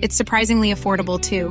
It's 0.00 0.16
surprisingly 0.16 0.72
affordable 0.72 1.20
too. 1.20 1.50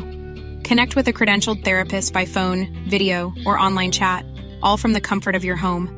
Connect 0.68 0.96
with 0.96 1.08
a 1.08 1.14
credentialed 1.14 1.64
therapist 1.64 2.14
by 2.14 2.26
phone, 2.26 2.68
video, 2.90 3.34
or 3.46 3.60
online 3.60 3.92
chat, 3.92 4.26
all 4.62 4.78
from 4.78 4.94
the 4.94 5.02
comfort 5.02 5.36
of 5.36 5.44
your 5.44 5.58
home. 5.58 5.90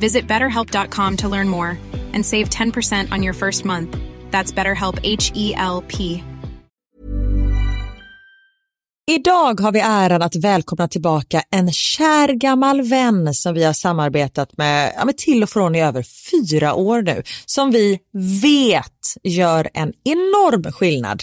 Visit 0.00 0.26
betterhelp.com 0.28 1.16
to 1.18 1.28
learn 1.28 1.48
more 1.48 1.78
and 2.12 2.26
save 2.26 2.50
10% 2.50 3.12
on 3.12 3.22
your 3.22 3.34
first 3.34 3.64
month. 3.64 3.96
That's 4.30 4.52
BetterHelp 4.52 4.98
H 5.02 5.32
E 5.34 5.54
L 5.56 5.84
P. 5.88 6.22
Idag 9.10 9.60
har 9.60 9.72
vi 9.72 9.80
äran 9.80 10.22
att 10.22 10.36
välkomna 10.36 10.88
tillbaka 10.88 11.42
en 11.50 11.72
kär 11.72 12.28
gammal 12.28 12.82
vän 12.82 13.34
som 13.34 13.54
vi 13.54 13.64
har 13.64 13.72
samarbetat 13.72 14.56
med, 14.56 14.92
ja, 14.96 15.04
med 15.04 15.16
till 15.16 15.42
och 15.42 15.50
från 15.50 15.74
i 15.74 15.82
över 15.82 16.02
fyra 16.02 16.74
år 16.74 17.02
nu, 17.02 17.22
som 17.46 17.70
vi 17.70 17.98
vet 18.42 19.16
gör 19.22 19.68
en 19.74 19.92
enorm 20.04 20.72
skillnad, 20.72 21.22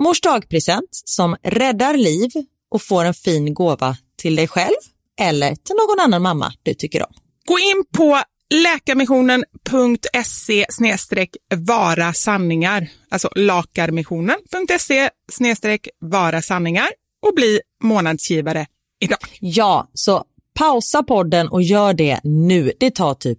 mors 0.00 0.20
dagpresent 0.20 1.02
som 1.04 1.36
räddar 1.42 1.96
liv 1.96 2.30
och 2.70 2.82
får 2.82 3.04
en 3.04 3.14
fin 3.14 3.54
gåva 3.54 3.96
till 4.18 4.36
dig 4.36 4.48
själv 4.48 4.76
eller 5.20 5.54
till 5.54 5.74
någon 5.74 6.00
annan 6.00 6.22
mamma 6.22 6.52
du 6.62 6.74
tycker 6.74 7.02
om. 7.02 7.12
Gå 7.44 7.58
in 7.58 7.84
på 7.96 8.22
läkarmissionen.se 8.54 10.66
vara 11.54 12.12
sanningar, 12.12 12.90
alltså 13.10 13.28
lakarmissionen.se 13.36 15.10
vara 15.98 16.42
sanningar 16.42 16.88
och 17.26 17.34
bli 17.34 17.60
månadsgivare 17.82 18.66
idag. 19.00 19.18
Ja, 19.40 19.90
så 19.94 20.24
pausa 20.54 21.02
podden 21.02 21.48
och 21.48 21.62
gör 21.62 21.94
det 21.94 22.20
nu. 22.24 22.72
Det 22.80 22.90
tar 22.90 23.14
typ 23.14 23.38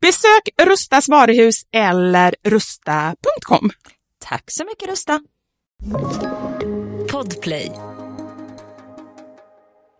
Besök 0.00 0.48
Rustas 0.62 1.08
varuhus 1.08 1.62
eller 1.72 2.34
rusta.com. 2.44 3.70
Tack 4.24 4.44
så 4.50 4.64
mycket 4.64 4.88
Rusta. 4.88 5.20
Podplay. 7.12 7.72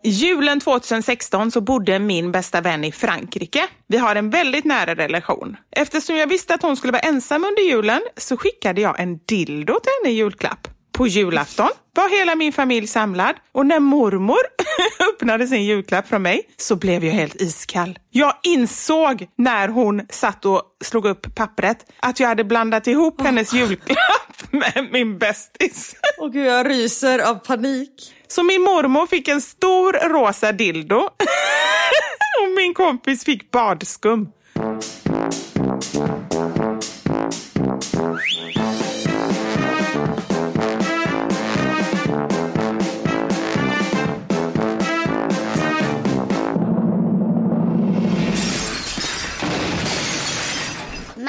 Julen 0.05 0.61
2016 0.61 1.51
så 1.51 1.61
bodde 1.61 1.99
min 1.99 2.33
bästa 2.33 2.61
vän 2.61 2.85
i 2.85 2.93
Frankrike. 2.93 3.69
Vi 3.87 3.97
har 3.97 4.17
en 4.17 4.31
väldigt 4.31 4.65
nära 4.65 4.95
relation. 4.95 5.57
Eftersom 5.71 6.17
jag 6.17 6.27
visste 6.27 6.55
att 6.55 6.63
hon 6.63 6.77
skulle 6.77 6.93
vara 6.93 7.03
ensam 7.03 7.45
under 7.45 7.63
julen 7.63 8.01
så 8.17 8.37
skickade 8.37 8.81
jag 8.81 9.01
en 9.01 9.19
dildo 9.19 9.81
till 9.81 9.93
henne 10.03 10.15
i 10.15 10.19
julklapp. 10.19 10.78
På 10.99 11.07
julafton 11.07 11.69
var 11.95 12.19
hela 12.19 12.35
min 12.35 12.53
familj 12.53 12.87
samlad 12.87 13.35
och 13.53 13.67
när 13.67 13.81
mormor 13.81 14.39
öppnade 15.13 15.47
sin 15.47 15.65
julklapp 15.65 16.09
från 16.09 16.23
mig 16.23 16.43
så 16.57 16.77
blev 16.77 17.05
jag 17.05 17.13
helt 17.13 17.41
iskall. 17.41 17.99
Jag 18.11 18.35
insåg 18.43 19.29
när 19.37 19.69
hon 19.69 20.03
satt 20.11 20.45
och 20.45 20.63
slog 20.85 21.07
upp 21.07 21.35
pappret 21.35 21.79
att 22.01 22.21
jag 22.21 22.29
hade 22.29 22.45
blandat 22.45 22.87
ihop 22.87 23.21
hennes 23.21 23.53
julklapp 23.53 24.51
med 24.51 24.89
min 24.93 25.19
bästis. 25.19 25.97
Åh 26.19 26.31
gud, 26.31 26.47
jag 26.47 26.71
ryser 26.71 27.19
av 27.19 27.35
panik. 27.35 28.15
Så 28.29 28.43
min 28.43 28.63
mormor 28.63 29.07
fick 29.07 29.29
en 29.29 29.41
stor 29.41 30.09
rosa 30.09 30.53
dildo 30.53 30.97
och 32.43 32.49
min 32.57 32.75
kompis 32.75 33.25
fick 33.25 33.51
badskum. 33.51 34.29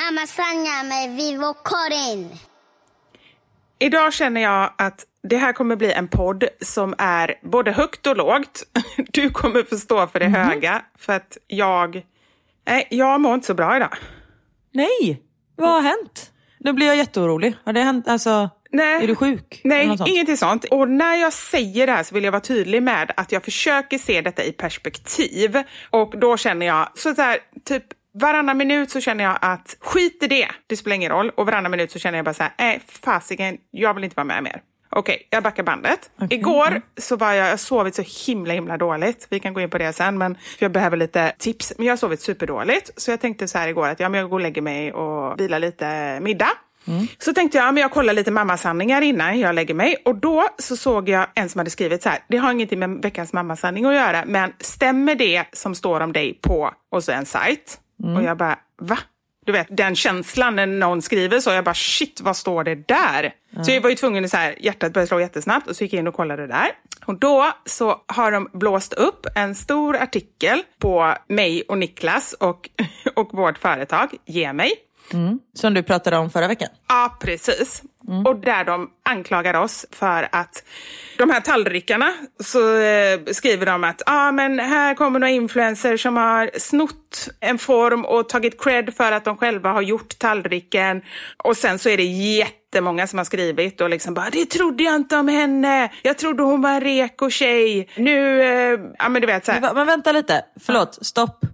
Mamma 0.10 0.28
Sanja 0.28 0.84
med 0.84 1.16
Vivo 1.16 1.54
Karin. 1.54 2.30
Idag 3.80 4.14
känner 4.14 4.42
jag 4.42 4.74
att 4.78 5.06
det 5.24 5.38
här 5.38 5.54
kommer 5.54 5.76
bli 5.76 5.92
en 5.92 6.08
podd 6.08 6.44
som 6.62 6.96
är 6.98 7.36
både 7.44 7.72
högt 7.72 8.08
och 8.08 8.18
lågt. 8.18 8.64
Du 8.98 9.30
kommer 9.30 9.64
förstå 9.64 10.08
för 10.08 10.20
det 10.20 10.28
höga 10.28 10.82
för 10.98 11.14
att 11.14 11.38
jag... 11.48 12.02
Nej, 12.68 12.88
jag 12.90 13.22
mår 13.22 13.34
inte 13.34 13.48
så 13.48 13.54
bra 13.54 13.76
idag. 13.76 13.94
Nej, 14.72 15.22
vad 15.56 15.70
har 15.70 15.82
hänt? 15.82 16.32
Nu 16.60 16.74
blir 16.74 16.88
jag 16.88 16.98
jätteorolig. 16.98 17.56
Har 17.64 17.74
det 17.74 17.82
hänt, 17.82 18.08
alltså, 18.08 18.50
Nej. 18.72 19.04
är 19.04 19.08
du 19.08 19.16
sjuk? 19.16 19.62
Nej, 19.64 19.98
sånt? 19.98 20.10
ingenting 20.10 20.38
sånt. 20.38 20.66
Och 20.66 20.90
när 20.90 21.16
jag 21.16 21.34
säger 21.34 21.88
det 21.88 21.94
här 21.94 22.04
så 22.04 22.16
vill 22.16 22.24
jag 22.24 22.32
vara 22.32 22.42
tydlig 22.42 22.84
med 22.84 23.12
att 23.18 23.32
jag 23.32 23.44
försöker 23.44 23.98
se 23.98 24.22
detta 24.22 24.44
i 24.44 24.52
perspektiv. 24.52 25.64
Och 25.90 26.20
då 26.20 26.38
känner 26.38 26.66
jag, 26.66 26.90
så 26.96 27.14
här, 27.14 27.38
typ 27.66 27.84
varannan 28.20 28.58
minut 28.58 28.92
så 28.92 29.02
känner 29.02 29.24
jag 29.24 29.38
att 29.42 29.78
skit 29.80 30.24
i 30.24 30.28
det, 30.28 30.48
det 30.68 30.78
spelar 30.78 30.96
ingen 30.96 31.12
roll. 31.12 31.30
Och 31.30 31.46
varannan 31.46 31.72
minut 31.72 31.92
så 31.92 32.00
känner 32.00 32.18
jag 32.18 32.26
bara 32.26 32.34
så 32.34 32.44
här, 32.44 32.54
nej 32.58 32.82
fasiken, 32.88 33.58
jag 33.72 33.94
vill 33.94 34.04
inte 34.04 34.16
vara 34.16 34.26
med 34.26 34.44
mer. 34.44 34.62
Okej, 34.92 35.28
jag 35.30 35.44
backar 35.44 35.64
bandet. 35.64 36.12
Okej, 36.22 36.38
Igår 36.38 36.82
så 36.98 37.16
var 37.16 37.34
jag, 37.34 37.50
jag 37.50 37.60
sovit 37.60 37.96
så 37.96 38.04
himla 38.28 38.54
himla 38.54 38.78
dåligt. 38.78 39.28
Vi 39.30 39.40
kan 39.40 39.54
gå 39.54 39.62
in 39.62 39.70
på 39.70 39.78
det 39.78 39.94
sen, 39.94 40.18
men 40.18 40.38
jag 40.60 40.72
behöver 40.72 40.98
lite 40.98 41.34
tips. 41.38 41.74
Men 41.78 41.86
jag 41.86 41.92
har 41.92 41.98
sovit 41.98 42.22
superdåligt. 42.22 42.92
Så 43.02 43.12
jag 43.12 43.20
tänkte 43.22 43.48
så 43.48 43.58
här 43.58 43.68
igår 43.68 43.88
att 43.88 44.00
ja, 44.00 44.10
men 44.10 44.20
jag 44.20 44.30
går 44.30 44.38
och 44.38 44.42
lägger 44.42 44.62
mig 44.62 44.94
och 44.94 45.40
vilar 45.40 45.60
lite 45.60 46.20
middag. 46.20 46.50
Så 47.18 47.34
tänkte 47.34 47.58
jag, 47.58 47.68
ja, 47.68 47.72
men 47.72 47.82
jag 47.82 47.92
kollar 47.92 48.14
lite 48.14 48.32
mammasanningar 48.32 49.02
innan 49.02 49.40
jag 49.40 49.56
lägger 49.56 49.74
mig. 49.74 49.96
Och 50.06 50.16
då 50.16 50.48
så 50.58 50.78
såg 50.78 51.10
jag 51.10 51.28
en 51.36 51.50
som 51.50 51.60
hade 51.60 51.70
skrivit 51.70 52.04
så 52.04 52.10
här, 52.10 52.20
det 52.28 52.38
har 52.38 52.52
ingenting 52.52 52.80
med 52.80 52.90
veckans 52.90 53.34
mammasanning 53.34 53.86
att 53.86 53.94
göra, 53.94 54.24
men 54.26 54.54
stämmer 54.60 55.16
det 55.16 55.44
som 55.54 55.76
står 55.76 56.02
om 56.02 56.14
dig 56.14 56.40
på, 56.42 56.74
och 56.92 57.04
så 57.04 57.12
en 57.12 57.26
sajt. 57.26 57.80
Och 58.04 58.24
jag 58.24 58.38
bara, 58.38 58.60
va? 58.82 58.98
Du 59.46 59.52
vet, 59.52 59.68
den 59.70 59.96
känslan 59.96 60.56
när 60.56 60.66
någon 60.66 61.02
skriver 61.02 61.40
så, 61.40 61.50
jag 61.50 61.64
bara 61.64 61.74
shit, 61.76 62.22
vad 62.22 62.38
står 62.38 62.64
det 62.64 62.76
där? 62.76 63.34
Så 63.64 63.72
jag 63.72 63.82
var 63.82 63.90
ju 63.90 63.96
tvungen 63.96 64.26
att 64.26 64.32
så 64.32 64.38
här, 64.38 64.56
hjärtat 64.60 64.94
började 64.94 65.08
slå 65.08 65.20
jättesnabbt 65.20 65.68
och 65.68 65.76
så 65.76 65.84
gick 65.84 65.94
jag 65.94 66.00
in 66.00 66.08
och 66.08 66.14
kollade 66.14 66.48
där. 66.48 66.68
Och 67.06 67.20
då 67.20 67.52
så 67.66 68.02
har 68.08 68.32
de 68.32 68.50
blåst 68.54 68.94
upp 68.94 69.26
en 69.36 69.56
stor 69.56 69.96
artikel 69.98 70.62
på 70.80 71.16
mig 71.28 71.64
och 71.68 71.78
Niklas 71.78 72.34
och, 72.34 72.70
och 73.16 73.34
vårt 73.34 73.58
företag, 73.58 74.10
Ge 74.26 74.54
mig. 74.54 74.72
Som 75.54 75.74
du 75.74 75.84
pratade 75.84 76.18
om 76.18 76.30
förra 76.30 76.48
veckan. 76.48 76.70
Ja, 76.88 77.18
precis. 77.22 77.84
Och 78.26 78.36
där 78.36 78.64
de 78.64 78.90
anklagar 79.06 79.54
oss 79.54 79.86
för 79.92 80.30
att 80.32 80.64
de 81.18 81.30
här 81.30 81.42
tallrikarna 81.42 82.14
så 82.44 82.80
eh, 82.80 83.20
skriver 83.32 83.66
de 83.66 83.84
att 83.84 84.02
ah, 84.06 84.32
men 84.32 84.60
här 84.60 84.96
kommer 84.96 85.20
några 85.20 85.32
influencers 85.32 86.02
som 86.02 86.18
har 86.18 86.52
snott 86.58 87.30
en 87.40 87.58
form 87.58 88.06
och 88.06 88.30
tagit 88.30 88.62
cred 88.62 88.94
för 88.94 89.12
att 89.12 89.26
de 89.26 89.38
själva 89.38 89.72
har 89.72 89.82
gjort 89.82 90.20
tallriken. 90.20 91.02
Och 91.44 91.58
sen 91.58 91.80
så 91.80 91.90
är 91.90 91.98
det 91.98 92.04
jättemånga 92.04 93.08
som 93.08 93.18
har 93.18 93.26
skrivit 93.26 93.82
och 93.82 93.90
liksom 93.90 94.14
bara 94.14 94.30
det 94.30 94.46
trodde 94.46 94.84
jag 94.84 94.96
inte 94.96 95.18
om 95.18 95.28
henne. 95.28 95.92
Jag 96.02 96.18
trodde 96.18 96.44
hon 96.44 96.62
var 96.62 96.70
en 96.70 96.82
reko 96.82 97.30
tjej. 97.30 97.90
Nu, 97.96 98.42
eh, 98.42 98.80
ja 99.00 99.10
men 99.10 99.22
du 99.22 99.28
vet 99.28 99.46
så 99.46 99.52
här. 99.52 99.74
Men 99.74 99.88
vänta 99.88 100.12
lite, 100.12 100.46
förlåt, 100.60 101.06
stopp. 101.06 101.46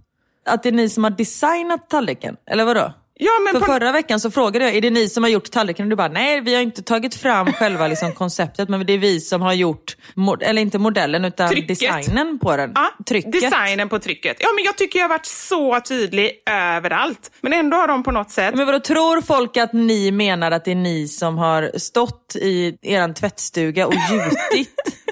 Att 0.46 0.64
det 0.64 0.70
är 0.70 0.74
ni 0.74 0.90
som 0.90 1.04
har 1.04 1.12
designat 1.12 1.90
tallriken, 1.90 2.38
eller 2.46 2.66
vadå? 2.66 2.94
Ja, 3.18 3.32
men 3.44 3.54
För 3.54 3.60
på... 3.60 3.66
förra 3.66 3.92
veckan 3.92 4.20
så 4.20 4.32
frågade 4.32 4.66
jag, 4.66 4.76
är 4.76 4.82
det 4.82 4.90
ni 4.90 5.10
som 5.10 5.24
har 5.24 5.30
gjort 5.30 5.52
tallriken? 5.52 5.86
Och 5.86 5.90
du 5.90 5.96
bara, 5.96 6.08
nej 6.08 6.42
vi 6.42 6.56
har 6.56 6.62
inte 6.62 6.82
tagit 6.84 7.16
fram 7.16 7.54
själva 7.60 7.88
liksom, 7.88 8.14
konceptet 8.14 8.70
men 8.70 8.86
det 8.86 8.94
är 8.94 8.98
vi 8.98 9.20
som 9.20 9.42
har 9.42 9.54
gjort, 9.54 9.98
eller 10.42 10.62
inte 10.62 10.78
modellen 10.78 11.26
utan 11.26 11.50
Trycket. 11.50 11.68
designen 11.68 12.40
på 12.40 12.58
den. 12.58 12.72
Ja, 12.76 12.92
Trycket. 13.08 13.32
Designen 13.32 13.90
på 13.90 14.00
trycket. 14.00 14.38
Ja, 14.40 14.48
men 14.56 14.64
jag 14.64 14.78
tycker 14.78 15.00
jag 15.00 15.04
har 15.04 15.10
varit 15.10 15.26
så 15.26 15.80
tydlig 15.88 16.32
överallt. 16.50 17.32
Men 17.42 17.54
ändå 17.54 17.78
har 17.78 17.88
de 17.88 18.04
på 18.04 18.12
något 18.12 18.32
sätt... 18.32 18.56
Men 18.56 18.66
vadå, 18.66 18.80
tror 18.80 19.22
folk 19.22 19.58
att 19.58 19.74
ni 19.74 20.12
menar 20.12 20.52
att 20.52 20.66
det 20.66 20.72
är 20.72 20.76
ni 20.76 21.08
som 21.08 21.38
har 21.38 21.72
stått 21.78 22.36
i 22.36 22.78
er 22.82 23.14
tvättstuga 23.14 23.88
och 23.88 23.94
gjutit 23.94 24.70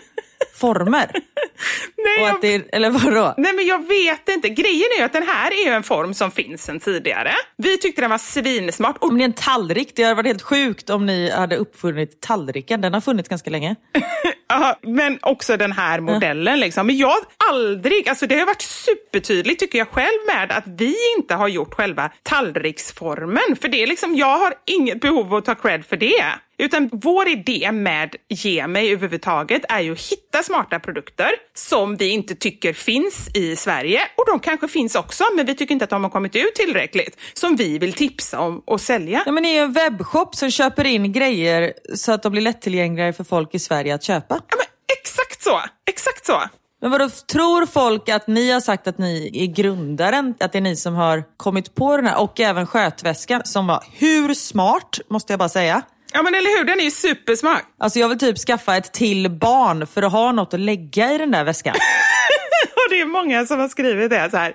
former? 0.63 1.11
Nej, 1.97 2.27
jag... 2.27 2.37
det 2.41 2.75
eller 2.75 2.89
vadå? 2.89 3.33
Nej, 3.37 3.53
men 3.53 3.65
jag 3.65 3.87
vet 3.87 4.29
inte. 4.29 4.49
Grejen 4.49 4.87
är 4.95 4.99
ju 4.99 5.05
att 5.05 5.13
den 5.13 5.27
här 5.27 5.51
är 5.51 5.65
ju 5.65 5.71
en 5.71 5.83
form 5.83 6.13
som 6.13 6.31
finns 6.31 6.63
sedan 6.63 6.79
tidigare. 6.79 7.31
Vi 7.57 7.77
tyckte 7.77 8.01
den 8.01 8.09
var 8.09 8.17
svinsmart. 8.17 8.97
Och 8.97 9.09
Om 9.09 9.17
det 9.17 9.23
är 9.23 9.25
en 9.25 9.33
tallrik, 9.33 9.91
det 9.95 10.03
hade 10.03 10.15
varit 10.15 10.25
helt 10.27 10.41
sjukt 10.41 10.89
om 10.89 11.05
ni 11.05 11.31
hade 11.31 11.55
uppfunnit 11.57 12.21
tallriken. 12.21 12.81
Den 12.81 12.93
har 12.93 13.01
funnits 13.01 13.29
ganska 13.29 13.49
länge. 13.49 13.75
Ja, 14.47 14.79
men 14.81 15.19
också 15.21 15.57
den 15.57 15.71
här 15.71 15.99
modellen. 15.99 16.59
Liksom. 16.59 16.87
Men 16.87 16.97
jag 16.97 17.15
aldrig, 17.51 18.09
alltså 18.09 18.27
det 18.27 18.39
har 18.39 18.45
varit 18.45 18.61
supertydligt 18.61 19.59
tycker 19.59 19.77
jag 19.77 19.87
själv 19.87 20.19
med 20.33 20.51
att 20.51 20.63
vi 20.67 20.95
inte 21.17 21.35
har 21.35 21.47
gjort 21.47 21.73
själva 21.73 22.11
tallriksformen. 22.23 23.55
För 23.61 23.67
det 23.67 23.83
är 23.83 23.87
liksom, 23.87 24.15
jag 24.15 24.37
har 24.37 24.53
inget 24.65 25.01
behov 25.01 25.25
av 25.25 25.35
att 25.35 25.45
ta 25.45 25.55
cred 25.55 25.85
för 25.85 25.97
det. 25.97 26.23
Utan 26.57 26.89
vår 26.91 27.27
idé 27.27 27.71
med 27.71 28.15
Ge 28.29 28.67
mig 28.67 28.91
överhuvudtaget 28.91 29.61
är 29.69 29.79
ju 29.79 29.91
att 29.91 30.11
hitta 30.11 30.43
smarta 30.43 30.79
produkter 30.79 31.29
som 31.53 31.95
vi 31.95 32.09
inte 32.09 32.35
tycker 32.35 32.73
finns 32.73 33.29
i 33.33 33.55
Sverige. 33.55 34.01
Och 34.17 34.23
de 34.27 34.39
kanske 34.39 34.67
finns 34.67 34.95
också, 34.95 35.23
men 35.35 35.45
vi 35.45 35.55
tycker 35.55 35.73
inte 35.73 35.83
att 35.83 35.89
de 35.89 36.03
har 36.03 36.11
kommit 36.11 36.35
ut 36.35 36.55
tillräckligt. 36.55 37.17
Som 37.33 37.55
vi 37.55 37.77
vill 37.77 37.93
tipsa 37.93 38.39
om 38.39 38.61
och 38.65 38.81
sälja. 38.81 39.23
Ja, 39.25 39.31
men 39.31 39.43
ni 39.43 39.49
är 39.49 39.53
ju 39.53 39.59
en 39.59 39.73
webbshop 39.73 40.35
som 40.35 40.51
köper 40.51 40.85
in 40.85 41.11
grejer 41.11 41.73
så 41.95 42.11
att 42.11 42.23
de 42.23 42.31
blir 42.31 42.41
lättillgängliga 42.41 43.13
för 43.13 43.23
folk 43.23 43.55
i 43.55 43.59
Sverige 43.59 43.95
att 43.95 44.03
köpa. 44.03 44.35
Ja, 44.49 44.55
men 44.57 44.65
exakt 44.99 45.43
så! 45.43 45.61
Exakt 45.85 46.25
så! 46.25 46.41
Men 46.81 46.91
vadå, 46.91 47.09
tror 47.09 47.65
folk 47.65 48.09
att 48.09 48.27
ni 48.27 48.51
har 48.51 48.59
sagt 48.59 48.87
att 48.87 48.97
ni 48.97 49.31
är 49.33 49.45
grundaren? 49.45 50.33
Att 50.39 50.51
det 50.51 50.57
är 50.57 50.61
ni 50.61 50.75
som 50.75 50.93
har 50.93 51.23
kommit 51.37 51.75
på 51.75 51.97
den 51.97 52.05
här? 52.05 52.21
Och 52.21 52.39
även 52.39 52.67
skötväskan 52.67 53.41
som 53.45 53.67
var 53.67 53.83
hur 53.91 54.33
smart, 54.33 54.99
måste 55.09 55.33
jag 55.33 55.39
bara 55.39 55.49
säga. 55.49 55.81
Ja 56.13 56.23
men 56.23 56.35
eller 56.35 56.57
hur, 56.57 56.65
den 56.65 56.79
är 56.79 56.83
ju 56.83 56.91
supersmart. 56.91 57.63
Alltså 57.77 57.99
jag 57.99 58.09
vill 58.09 58.17
typ 58.17 58.37
skaffa 58.37 58.77
ett 58.77 58.91
till 58.91 59.29
barn 59.29 59.87
för 59.87 60.01
att 60.01 60.11
ha 60.11 60.31
något 60.31 60.53
att 60.53 60.59
lägga 60.59 61.13
i 61.13 61.17
den 61.17 61.31
där 61.31 61.43
väskan. 61.43 61.75
Och 62.75 62.89
det 62.89 63.01
är 63.01 63.05
många 63.05 63.45
som 63.45 63.59
har 63.59 63.67
skrivit 63.67 64.09
det 64.09 64.29
så 64.31 64.37
här. 64.37 64.53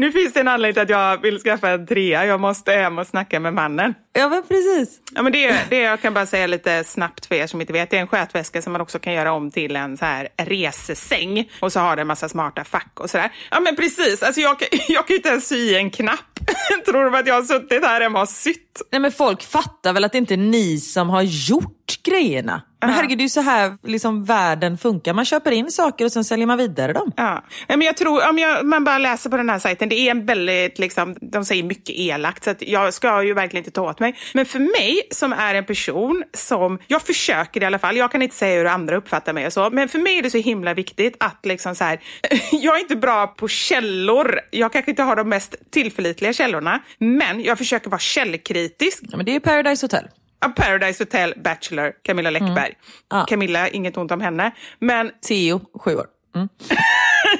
Nu 0.00 0.12
finns 0.12 0.32
det 0.32 0.40
en 0.40 0.48
anledning 0.48 0.74
till 0.74 0.82
att 0.82 1.00
jag 1.00 1.22
vill 1.22 1.38
skaffa 1.40 1.70
en 1.70 1.86
trea. 1.86 2.26
Jag 2.26 2.40
måste 2.40 2.72
hem 2.72 2.98
och 2.98 3.06
snacka 3.06 3.40
med 3.40 3.54
mannen. 3.54 3.94
ja 4.12 4.28
men 4.28 4.42
precis. 4.42 5.00
Ja, 5.14 5.22
men 5.22 5.32
det, 5.32 5.56
det 5.70 5.78
jag 5.78 6.00
kan 6.00 6.14
bara 6.14 6.26
säga 6.26 6.46
lite 6.46 6.84
snabbt 6.84 7.26
för 7.26 7.34
er 7.34 7.46
som 7.46 7.60
inte 7.60 7.72
vet. 7.72 7.90
Det 7.90 7.96
är 7.96 8.00
en 8.00 8.06
skötväska 8.06 8.62
som 8.62 8.72
man 8.72 8.80
också 8.82 8.98
kan 8.98 9.12
göra 9.12 9.32
om 9.32 9.50
till 9.50 9.76
en 9.76 9.96
så 9.96 10.04
här 10.04 10.28
resesäng. 10.36 11.50
Och 11.60 11.72
så 11.72 11.80
har 11.80 11.96
det 11.96 12.02
en 12.02 12.08
massa 12.08 12.28
smarta 12.28 12.64
fack 12.64 13.00
och 13.00 13.10
sådär. 13.10 13.30
Ja 13.50 13.60
men 13.60 13.76
precis, 13.76 14.22
alltså 14.22 14.40
jag, 14.40 14.58
kan- 14.58 14.68
jag 14.88 15.06
kan 15.06 15.14
ju 15.14 15.16
inte 15.16 15.28
ens 15.28 15.48
sy 15.48 15.74
en 15.74 15.90
knapp. 15.90 16.18
Tror 16.86 17.04
de 17.04 17.14
att 17.14 17.26
jag 17.26 17.34
har 17.34 17.42
suttit 17.42 17.84
här 17.84 18.00
hemma 18.00 18.20
och 18.22 18.28
sytt? 18.28 18.82
Nej 18.92 19.00
men 19.00 19.12
folk 19.12 19.42
fattar 19.42 19.92
väl 19.92 20.04
att 20.04 20.12
det 20.12 20.18
inte 20.18 20.34
är 20.34 20.38
ni 20.38 20.78
som 20.78 21.10
har 21.10 21.22
gjort 21.22 21.79
grejerna. 22.02 22.62
Men 22.80 22.90
herregud, 22.90 23.18
det 23.18 23.22
är 23.22 23.24
ju 23.24 23.28
så 23.28 23.40
här 23.40 23.76
liksom, 23.82 24.24
världen 24.24 24.78
funkar. 24.78 25.12
Man 25.12 25.24
köper 25.24 25.50
in 25.50 25.70
saker 25.70 26.04
och 26.04 26.12
sen 26.12 26.24
säljer 26.24 26.46
man 26.46 26.58
vidare 26.58 26.92
dem. 26.92 27.12
Ja. 27.16 27.44
Men 27.68 27.82
jag 27.82 27.96
tror, 27.96 28.28
om 28.28 28.38
jag, 28.38 28.66
man 28.66 28.84
bara 28.84 28.98
läser 28.98 29.30
på 29.30 29.36
den 29.36 29.50
här 29.50 29.58
sajten, 29.58 29.88
det 29.88 29.94
är 29.94 30.10
en 30.10 30.26
väldigt, 30.26 30.78
liksom, 30.78 31.16
de 31.20 31.44
säger 31.44 31.62
mycket 31.62 31.96
elakt, 31.96 32.44
så 32.44 32.54
jag 32.58 32.94
ska 32.94 33.22
ju 33.22 33.34
verkligen 33.34 33.60
inte 33.60 33.70
ta 33.70 33.90
åt 33.90 34.00
mig. 34.00 34.16
Men 34.34 34.46
för 34.46 34.58
mig 34.58 35.02
som 35.10 35.32
är 35.32 35.54
en 35.54 35.64
person 35.64 36.24
som, 36.34 36.78
jag 36.86 37.02
försöker 37.02 37.62
i 37.62 37.64
alla 37.64 37.78
fall, 37.78 37.96
jag 37.96 38.12
kan 38.12 38.22
inte 38.22 38.36
säga 38.36 38.58
hur 38.58 38.66
andra 38.66 38.96
uppfattar 38.96 39.32
mig 39.32 39.46
och 39.46 39.52
så, 39.52 39.70
men 39.70 39.88
för 39.88 39.98
mig 39.98 40.18
är 40.18 40.22
det 40.22 40.30
så 40.30 40.38
himla 40.38 40.74
viktigt 40.74 41.16
att 41.20 41.46
liksom 41.46 41.74
så 41.74 41.84
här, 41.84 42.00
jag 42.52 42.76
är 42.76 42.80
inte 42.80 42.96
bra 42.96 43.26
på 43.26 43.48
källor, 43.48 44.40
jag 44.50 44.72
kanske 44.72 44.90
inte 44.90 45.02
har 45.02 45.16
de 45.16 45.28
mest 45.28 45.54
tillförlitliga 45.70 46.32
källorna, 46.32 46.80
men 46.98 47.42
jag 47.42 47.58
försöker 47.58 47.90
vara 47.90 47.98
källkritisk. 47.98 49.02
Ja, 49.02 49.16
men 49.16 49.26
det 49.26 49.34
är 49.34 49.40
Paradise 49.40 49.84
Hotel. 49.84 50.08
Ja, 50.40 50.48
Paradise 50.48 51.04
Hotel, 51.04 51.34
Bachelor, 51.36 51.92
Camilla 52.02 52.30
Läckberg. 52.30 52.74
Ja. 53.10 53.26
Camilla, 53.28 53.68
inget 53.68 53.96
ont 53.96 54.10
om 54.10 54.20
henne, 54.20 54.50
men 54.78 55.10
Theo, 55.28 55.60
sju 55.74 55.96
år. 55.96 56.06
Mm. 56.34 56.48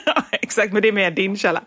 Ja, 0.07 0.23
exakt, 0.33 0.73
men 0.73 0.83
det 0.83 0.89
är 0.89 0.93
mer 0.93 1.11
din 1.11 1.37
källa. 1.37 1.63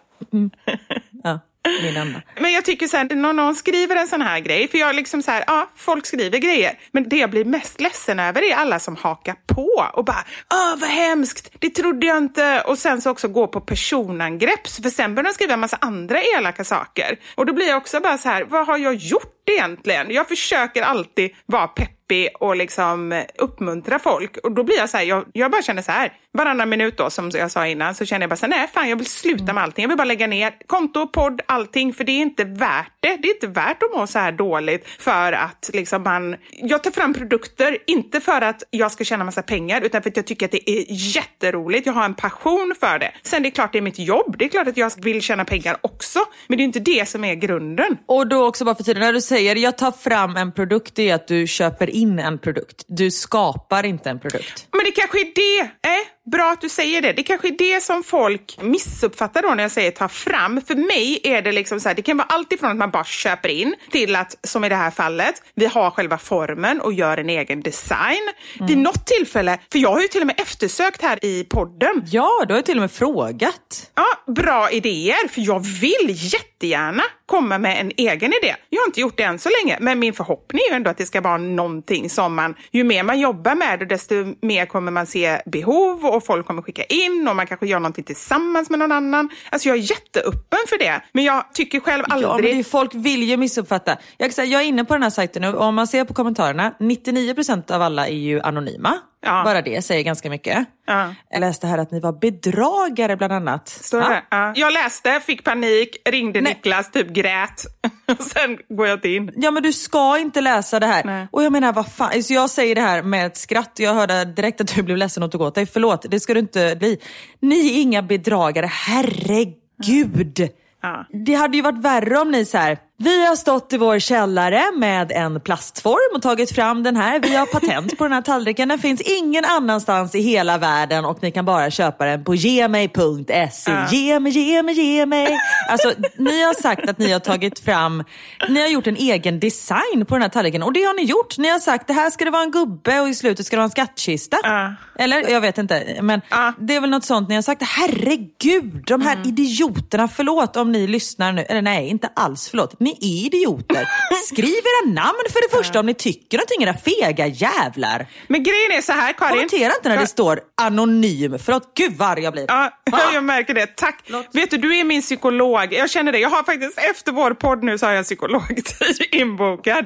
Ja, 1.24 1.40
min 1.84 1.98
enda. 1.98 2.22
Men 2.40 2.52
jag 2.52 2.66
tycker 2.66 2.98
här, 2.98 3.16
när 3.16 3.34
någon 3.34 3.56
skriver 3.56 3.96
en 3.96 4.08
sån 4.08 4.22
här 4.22 4.40
grej, 4.40 4.68
för 4.68 4.78
jag 4.78 4.96
liksom 4.96 5.22
så 5.22 5.32
här, 5.32 5.44
ja, 5.48 5.70
folk 5.76 6.06
skriver 6.06 6.38
grejer, 6.38 6.80
men 6.92 7.10
det 7.10 7.18
jag 7.18 7.30
blir 7.30 7.46
mest 7.46 7.82
ledsen 7.82 8.20
över 8.20 8.42
är 8.42 8.56
alla 8.56 8.80
som 8.80 8.96
hakar 8.96 9.36
på 9.48 9.90
och 9.94 10.06
bara, 10.06 10.26
åh 10.54 10.80
vad 10.80 10.90
hemskt, 10.90 11.52
det 11.60 11.70
trodde 11.70 12.08
jag 12.08 12.18
inte, 12.18 12.62
och 12.62 12.78
sen 12.78 13.02
så 13.02 13.12
också 13.12 13.28
gå 13.28 13.48
på 13.48 13.62
personangrepp, 13.62 14.68
för 14.68 14.90
sen 14.90 15.16
börjar 15.16 15.30
de 15.30 15.34
skriva 15.34 15.54
en 15.54 15.60
massa 15.60 15.78
andra 15.82 16.22
elaka 16.38 16.64
saker. 16.64 17.20
Och 17.36 17.46
då 17.46 17.54
blir 17.54 17.68
jag 17.68 17.78
också 17.78 18.00
bara 18.00 18.18
så 18.18 18.30
här, 18.30 18.44
vad 18.44 18.68
har 18.68 18.78
jag 18.78 18.96
gjort 18.96 19.33
egentligen? 19.46 20.12
Jag 20.12 20.28
försöker 20.28 20.82
alltid 20.82 21.32
vara 21.46 21.68
peppig 21.68 22.30
och 22.40 22.56
liksom 22.56 23.12
eh, 23.12 23.24
uppmuntra 23.38 24.00
folk. 24.00 24.38
Och 24.38 24.52
då 24.52 24.64
blir 24.64 24.78
jag 24.78 24.90
så 24.90 24.98
här, 24.98 25.04
jag, 25.04 25.26
jag 25.34 25.52
bara 25.52 25.62
känner 25.62 25.82
så 25.82 25.92
här, 25.92 26.14
varannan 26.32 26.70
minut 26.70 26.98
då 26.98 27.10
som 27.10 27.32
jag 27.34 27.52
sa 27.52 27.68
innan 27.68 27.96
så 27.96 28.06
känner 28.06 28.24
jag 28.24 28.30
bara 28.30 28.36
så 28.36 28.46
här, 28.46 28.50
nej 28.50 28.68
fan 28.74 28.90
jag 28.90 28.96
vill 28.96 29.06
sluta 29.06 29.54
med 29.54 29.64
allting. 29.64 29.84
Jag 29.84 29.90
vill 29.90 29.98
bara 29.98 30.04
lägga 30.06 30.28
ner 30.28 30.54
konto, 30.68 31.08
podd, 31.08 31.42
allting 31.46 31.94
för 31.94 32.04
det 32.04 32.12
är 32.12 32.22
inte 32.22 32.44
värt 32.44 32.92
det. 33.00 33.18
Det 33.22 33.28
är 33.28 33.34
inte 33.34 33.48
värt 33.48 33.84
att 33.84 33.98
må 33.98 34.08
så 34.08 34.20
här 34.20 34.32
dåligt 34.32 34.88
för 35.00 35.34
att 35.34 35.70
liksom 35.74 36.04
man, 36.04 36.36
jag 36.52 36.84
tar 36.84 36.92
fram 36.92 37.14
produkter, 37.14 37.78
inte 37.88 38.20
för 38.22 38.42
att 38.42 38.64
jag 38.70 38.92
ska 38.92 39.04
tjäna 39.04 39.24
massa 39.24 39.42
pengar 39.42 39.82
utan 39.82 40.02
för 40.02 40.10
att 40.10 40.18
jag 40.18 40.26
tycker 40.26 40.46
att 40.46 40.52
det 40.52 40.70
är 40.70 40.86
jätteroligt. 40.90 41.86
Jag 41.86 41.94
har 41.94 42.06
en 42.06 42.14
passion 42.14 42.76
för 42.80 43.00
det. 43.00 43.12
Sen 43.24 43.44
det 43.44 43.50
är 43.50 43.52
klart 43.52 43.72
det 43.72 43.78
är 43.78 43.82
mitt 43.82 44.00
jobb. 44.00 44.36
Det 44.40 44.46
är 44.46 44.50
klart 44.50 44.68
att 44.68 44.78
jag 44.78 44.92
vill 44.98 45.22
tjäna 45.22 45.46
pengar 45.46 45.78
också. 45.82 46.20
Men 46.48 46.58
det 46.58 46.62
är 46.62 46.66
inte 46.66 46.80
det 46.80 47.10
som 47.10 47.24
är 47.24 47.36
grunden. 47.36 47.98
Och 48.06 48.28
då 48.28 48.48
också 48.48 48.66
bara 48.66 48.76
för 48.76 48.84
tiden, 48.84 49.02
när 49.02 49.14
du 49.14 49.22
säger 49.34 49.56
jag 49.56 49.78
tar 49.78 49.92
fram 49.92 50.36
en 50.36 50.52
produkt, 50.52 50.96
det 50.96 51.10
är 51.10 51.16
att 51.16 51.28
du 51.28 51.48
köper 51.48 51.90
in 51.90 52.20
en 52.20 52.38
produkt. 52.38 52.86
Du 52.88 53.12
skapar 53.12 53.86
inte 53.86 54.10
en 54.10 54.20
produkt. 54.20 54.68
Men 54.72 54.83
kanske 54.96 55.20
är 55.22 55.32
det. 55.36 55.60
Eh, 55.62 56.32
bra 56.32 56.52
att 56.52 56.62
du 56.62 56.70
säger 56.70 57.02
det. 57.02 57.14
Det 57.14 57.24
kanske 57.24 57.48
är 57.48 57.58
det 57.58 57.84
som 57.84 58.04
folk 58.04 58.58
missuppfattar 58.62 59.42
då 59.42 59.50
när 59.50 59.64
jag 59.64 59.72
säger 59.72 59.92
ta 59.92 60.08
fram. 60.08 60.62
För 60.68 60.76
mig 60.76 61.20
är 61.24 61.42
det 61.42 61.52
liksom 61.52 61.80
så 61.80 61.90
här, 61.90 61.96
det 61.96 62.02
kan 62.02 62.18
vara 62.18 62.28
allt 62.28 62.54
ifrån 62.54 62.72
att 62.72 62.78
man 62.78 62.92
bara 62.92 63.04
köper 63.04 63.50
in 63.50 63.76
till 63.92 64.16
att, 64.16 64.38
som 64.48 64.64
i 64.64 64.70
det 64.70 64.76
här 64.76 64.92
fallet, 64.92 65.42
vi 65.56 65.66
har 65.66 65.92
själva 65.92 66.18
formen 66.18 66.82
och 66.82 66.94
gör 66.94 67.18
en 67.18 67.30
egen 67.30 67.62
design. 67.62 68.32
Vid 68.68 68.78
något 68.78 69.08
tillfälle, 69.08 69.60
för 69.72 69.80
jag 69.80 69.90
har 69.92 70.02
ju 70.02 70.08
till 70.08 70.22
och 70.22 70.28
med 70.28 70.40
eftersökt 70.40 71.02
här 71.02 71.26
i 71.26 71.44
podden, 71.44 72.04
Ja, 72.12 72.44
du 72.48 72.54
har 72.54 72.60
ju 72.60 72.64
till 72.64 72.78
och 72.78 72.82
med 72.82 72.92
frågat. 72.92 73.92
Ja, 73.96 74.34
bra 74.34 74.72
idéer, 74.72 75.28
för 75.28 75.42
jag 75.42 75.60
vill 75.60 76.08
jättegärna 76.10 77.04
komma 77.26 77.58
med 77.58 77.80
en 77.80 77.92
egen 77.98 78.34
idé. 78.34 78.56
Jag 78.70 78.82
har 78.82 78.88
inte 78.88 79.02
gjort 79.02 79.18
det 79.18 79.24
än 79.24 79.40
så 79.40 79.50
länge, 79.64 79.78
men 79.82 80.00
min 80.00 80.14
förhoppning 80.14 80.62
är 80.68 80.72
ju 80.72 80.76
ändå 80.76 80.90
att 80.90 80.98
det 80.98 81.06
ska 81.06 81.22
vara 81.22 81.38
någonting 81.38 82.10
som 82.10 82.36
man, 82.36 82.56
ju 82.72 82.84
mer 82.84 83.04
man 83.04 83.20
jobbar 83.20 83.56
med 83.56 83.80
det, 83.80 83.86
desto 83.86 84.14
mer 84.42 84.66
kommer 84.66 84.83
man 84.92 85.08
se 85.08 85.42
behov 85.46 86.06
och 86.06 86.26
folk 86.26 86.48
kommer 86.48 86.62
skicka 86.62 86.84
in 86.84 87.28
och 87.30 87.36
man 87.36 87.48
kanske 87.48 87.68
gör 87.68 87.80
någonting 87.80 88.04
tillsammans 88.04 88.70
med 88.70 88.80
någon 88.80 88.92
annan. 88.92 89.30
Alltså 89.50 89.70
jag 89.70 89.78
är 89.78 89.82
jätteöppen 89.82 90.60
för 90.70 90.78
det, 90.78 91.02
men 91.12 91.24
jag 91.24 91.54
tycker 91.54 91.80
själv 91.80 92.04
Ja, 92.10 92.16
men 92.16 92.26
aldrig... 92.26 92.56
det 92.56 92.60
är, 92.60 92.64
folk 92.64 92.96
vill 92.96 93.24
ju 93.24 93.38
missuppfatta. 93.38 93.98
Jag, 94.18 94.32
jag 94.38 94.62
är 94.62 94.66
inne 94.66 94.86
på 94.86 94.94
den 94.94 95.04
här 95.04 95.10
sajten 95.10 95.42
nu 95.42 95.54
och 95.54 95.66
om 95.66 95.76
man 95.76 95.88
ser 95.88 96.06
på 96.06 96.14
kommentarerna, 96.14 96.74
99% 96.80 97.72
av 97.72 97.82
alla 97.82 98.08
är 98.08 98.16
ju 98.16 98.42
anonyma. 98.42 99.00
Ja. 99.26 99.44
Bara 99.44 99.62
det 99.62 99.82
säger 99.82 100.04
ganska 100.04 100.30
mycket. 100.30 100.66
Ja. 100.88 101.14
Jag 101.30 101.40
läste 101.40 101.68
här 101.68 101.78
att 101.78 101.92
ni 101.92 102.00
var 102.00 102.14
bedragare 102.14 103.18
bland 103.18 103.34
annat. 103.34 103.90
Det 103.92 104.24
Ja. 104.30 104.54
Jag 104.56 104.74
läste, 104.74 105.20
fick 105.20 105.44
panik, 105.44 105.98
ringde 106.10 106.42
Nej. 106.42 106.54
Niklas, 106.54 106.92
typ 106.92 107.08
grät. 107.10 107.64
Sen 108.20 108.58
går 108.70 108.88
jag 108.88 109.06
in. 109.06 109.32
Ja 109.36 109.52
men 109.52 109.64
du 109.64 109.74
ska 109.74 110.18
inte 110.18 110.42
läsa 110.42 110.80
det 110.80 110.86
här. 110.86 111.04
Nej. 111.04 111.28
Och 111.32 111.44
jag 111.44 111.52
menar 111.52 111.74
vad 111.74 111.92
fan, 111.92 112.24
så 112.24 112.34
jag 112.34 112.50
säger 112.50 112.76
det 112.76 112.82
här 112.82 113.02
med 113.02 113.26
ett 113.26 113.38
skratt. 113.38 113.72
Jag 113.76 113.94
hörde 113.94 114.26
direkt 114.26 114.62
att 114.62 114.76
du 114.76 114.84
blev 114.84 114.98
ledsen 114.98 115.24
och 115.24 115.32
tog 115.32 115.42
åt 115.42 115.56
dig. 115.56 115.66
Förlåt, 115.66 116.06
det 116.10 116.20
ska 116.20 116.34
du 116.34 116.40
inte 116.40 116.76
bli. 116.80 116.98
Ni 117.40 117.68
är 117.68 117.82
inga 117.82 118.02
bedragare, 118.02 118.66
herregud. 118.66 120.50
Ja. 120.82 121.06
Det 121.26 121.34
hade 121.34 121.58
ju 121.58 121.64
varit 121.64 121.82
värre 121.82 122.20
om 122.20 122.32
ni 122.32 122.46
så 122.46 122.58
här. 122.58 122.78
Vi 122.98 123.26
har 123.26 123.36
stått 123.36 123.74
i 123.74 123.78
vår 123.78 124.00
källare 124.00 124.64
med 124.78 125.12
en 125.12 125.42
plastform 125.42 126.16
och 126.16 126.22
tagit 126.22 126.52
fram 126.52 126.84
den 126.84 126.96
här. 126.96 127.20
Vi 127.20 127.36
har 127.36 127.46
patent 127.46 127.98
på 127.98 128.04
den 128.04 128.14
här 128.14 128.22
tallriken. 128.22 128.70
Den 128.70 128.80
finns 128.80 129.02
ingen 129.02 129.46
annanstans 129.46 130.16
i 130.16 130.22
hela 130.22 130.58
världen 130.58 131.06
och 131.06 131.18
ni 131.22 131.32
kan 131.32 131.46
bara 131.46 131.72
köpa 131.72 132.06
den 132.06 132.24
på 132.24 132.36
gemig.se. 132.36 133.72
Ge 133.92 134.20
mig, 134.20 134.32
ge 134.32 134.64
mig, 134.64 134.76
ge 134.76 135.06
mig. 135.06 135.38
Alltså, 135.70 135.92
ni 136.18 136.44
har 136.44 136.62
sagt 136.62 136.90
att 136.90 136.98
ni 136.98 137.12
har 137.12 137.20
tagit 137.20 137.60
fram, 137.60 138.04
ni 138.50 138.62
har 138.62 138.68
gjort 138.68 138.88
en 138.88 138.96
egen 138.96 139.40
design 139.40 140.06
på 140.08 140.16
den 140.16 140.22
här 140.22 140.30
tallriken 140.30 140.64
och 140.64 140.74
det 140.74 140.84
har 140.84 140.94
ni 140.94 141.04
gjort. 141.04 141.38
Ni 141.38 141.50
har 141.50 141.60
sagt 141.60 141.88
det 141.88 141.94
här 141.94 142.10
ska 142.10 142.26
det 142.26 142.32
vara 142.32 142.44
en 142.44 142.52
gubbe 142.52 143.00
och 143.02 143.10
i 143.10 143.14
slutet 143.14 143.46
ska 143.46 143.56
det 143.56 143.60
vara 143.60 143.66
en 143.66 143.70
skattkista. 143.72 144.38
Ja. 144.44 144.74
Eller? 145.00 145.30
Jag 145.32 145.42
vet 145.42 145.58
inte. 145.58 146.00
Men 146.02 146.22
Ja. 146.30 146.54
det 146.60 146.76
är 146.76 146.82
väl 146.82 146.90
något 146.90 147.06
sånt 147.06 147.30
ni 147.30 147.36
har 147.36 147.42
sagt. 147.42 147.62
Herregud, 147.64 148.84
de 148.88 149.02
här 149.02 149.18
idioterna, 149.28 150.08
förlåt 150.08 150.58
om 150.58 150.72
ni 150.72 150.88
lyssnar 150.88 151.32
nu. 151.32 151.42
Eller 151.42 151.62
nej, 151.62 151.88
inte 151.90 152.10
alls 152.16 152.50
förlåt. 152.50 152.80
Ni 152.84 152.92
är 153.02 153.26
idioter. 153.26 153.90
Skriv 154.28 154.50
era 154.50 154.92
namn 154.94 155.24
för 155.30 155.50
det 155.50 155.58
första 155.58 155.80
om 155.80 155.86
ni 155.86 155.94
tycker 155.94 156.38
någonting, 156.38 156.64
era 156.64 156.74
fega 156.78 157.28
jävlar. 157.28 158.08
Men 158.28 158.44
grejen 158.44 158.72
är 158.72 158.82
så 158.82 158.92
här 158.92 159.14
Karin. 159.14 159.32
Kommentera 159.32 159.74
inte 159.76 159.90
när 159.90 159.98
det 159.98 160.08
står 160.08 160.40
anonym. 160.62 161.40
Förlåt, 161.40 161.72
gud 161.76 161.94
vad 161.98 162.10
arg 162.10 162.24
jag 162.24 162.34
blir. 162.34 162.46
Ja, 162.48 162.72
jag 163.14 163.24
märker 163.24 163.54
det. 163.54 163.76
Tack. 163.76 164.10
Vet 164.34 164.52
du, 164.52 164.58
du 164.58 164.80
är 164.80 164.84
min 164.84 165.02
psykolog. 165.02 165.74
Jag 165.74 165.90
känner 165.90 166.12
det. 166.12 166.20
Jag 166.20 166.30
har 166.30 166.44
faktiskt, 166.44 166.78
efter 166.78 167.12
vår 167.12 167.32
podd 167.34 167.64
nu 167.64 167.78
så 167.78 167.86
har 167.86 167.94
jag 167.94 168.06
psykologtid 168.06 169.06
inbokad. 169.12 169.86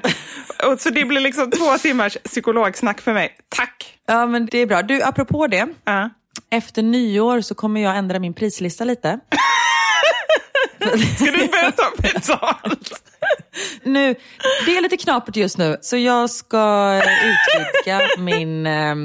Och 0.63 0.82
så 0.82 0.89
det 0.89 1.06
blir 1.06 1.22
liksom 1.22 1.51
två 1.51 1.77
timmars 1.82 2.18
psykologsnack 2.24 3.01
för 3.01 3.13
mig. 3.13 3.38
Tack. 3.56 3.94
Ja, 4.08 4.25
men 4.25 4.46
det 4.46 4.58
är 4.58 4.66
bra. 4.66 4.82
Du, 4.82 5.04
apropå 5.04 5.48
det. 5.48 5.68
Ja. 5.86 6.10
Efter 6.51 6.82
nyår 6.82 7.42
så 7.42 7.56
kommer 7.56 7.82
jag 7.82 7.98
ändra 7.98 8.20
min 8.20 8.34
prislista 8.34 8.84
lite. 8.84 9.20
Ska 11.16 11.26
du 11.26 11.48
börja 11.48 11.72
ta 11.72 11.92
betalt? 12.02 13.04
Nu, 13.84 14.16
det 14.66 14.78
är 14.78 14.82
lite 14.82 14.98
knapert 14.98 15.36
just 15.36 15.58
nu, 15.58 15.78
så 15.82 15.98
jag 15.98 16.30
ska 16.30 16.96
utvidga 17.04 18.02
min, 18.18 18.66
eh, 18.68 18.96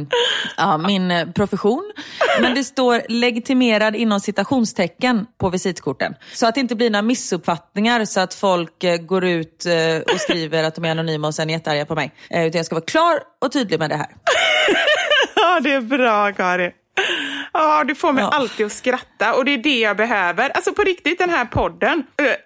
ja, 0.56 0.78
min 0.78 1.10
eh, 1.10 1.30
profession. 1.30 1.92
Men 2.40 2.54
det 2.54 2.64
står 2.64 3.02
legitimerad 3.08 3.96
inom 3.96 4.20
citationstecken 4.20 5.26
på 5.40 5.50
visitkorten. 5.50 6.14
Så 6.34 6.46
att 6.46 6.54
det 6.54 6.60
inte 6.60 6.74
blir 6.74 6.90
några 6.90 7.02
missuppfattningar 7.02 8.04
så 8.04 8.20
att 8.20 8.34
folk 8.34 8.84
eh, 8.84 8.96
går 8.96 9.24
ut 9.24 9.66
eh, 9.66 10.14
och 10.14 10.20
skriver 10.20 10.64
att 10.64 10.74
de 10.74 10.84
är 10.84 10.90
anonyma 10.90 11.26
och 11.26 11.34
sen 11.34 11.50
är 11.50 11.54
jättearga 11.54 11.86
på 11.86 11.94
mig. 11.94 12.12
Utan 12.30 12.58
jag 12.58 12.66
ska 12.66 12.74
vara 12.74 12.84
klar 12.84 13.20
och 13.44 13.52
tydlig 13.52 13.78
med 13.78 13.90
det 13.90 13.96
här. 13.96 14.08
Ja, 15.36 15.60
det 15.60 15.72
är 15.72 15.80
bra 15.80 16.32
Karin. 16.32 16.70
Ja, 17.52 17.84
du 17.84 17.94
får 17.94 18.12
mig 18.12 18.24
Ja. 18.24 18.30
alltid 18.30 18.66
att 18.66 18.72
skratta 18.72 19.34
och 19.34 19.44
det 19.44 19.50
är 19.54 19.58
det 19.58 19.78
jag 19.78 19.96
behöver. 19.96 20.50
Alltså 20.50 20.72
på 20.72 20.82
riktigt, 20.82 21.18
den 21.18 21.30
här 21.30 21.44
podden. 21.44 22.02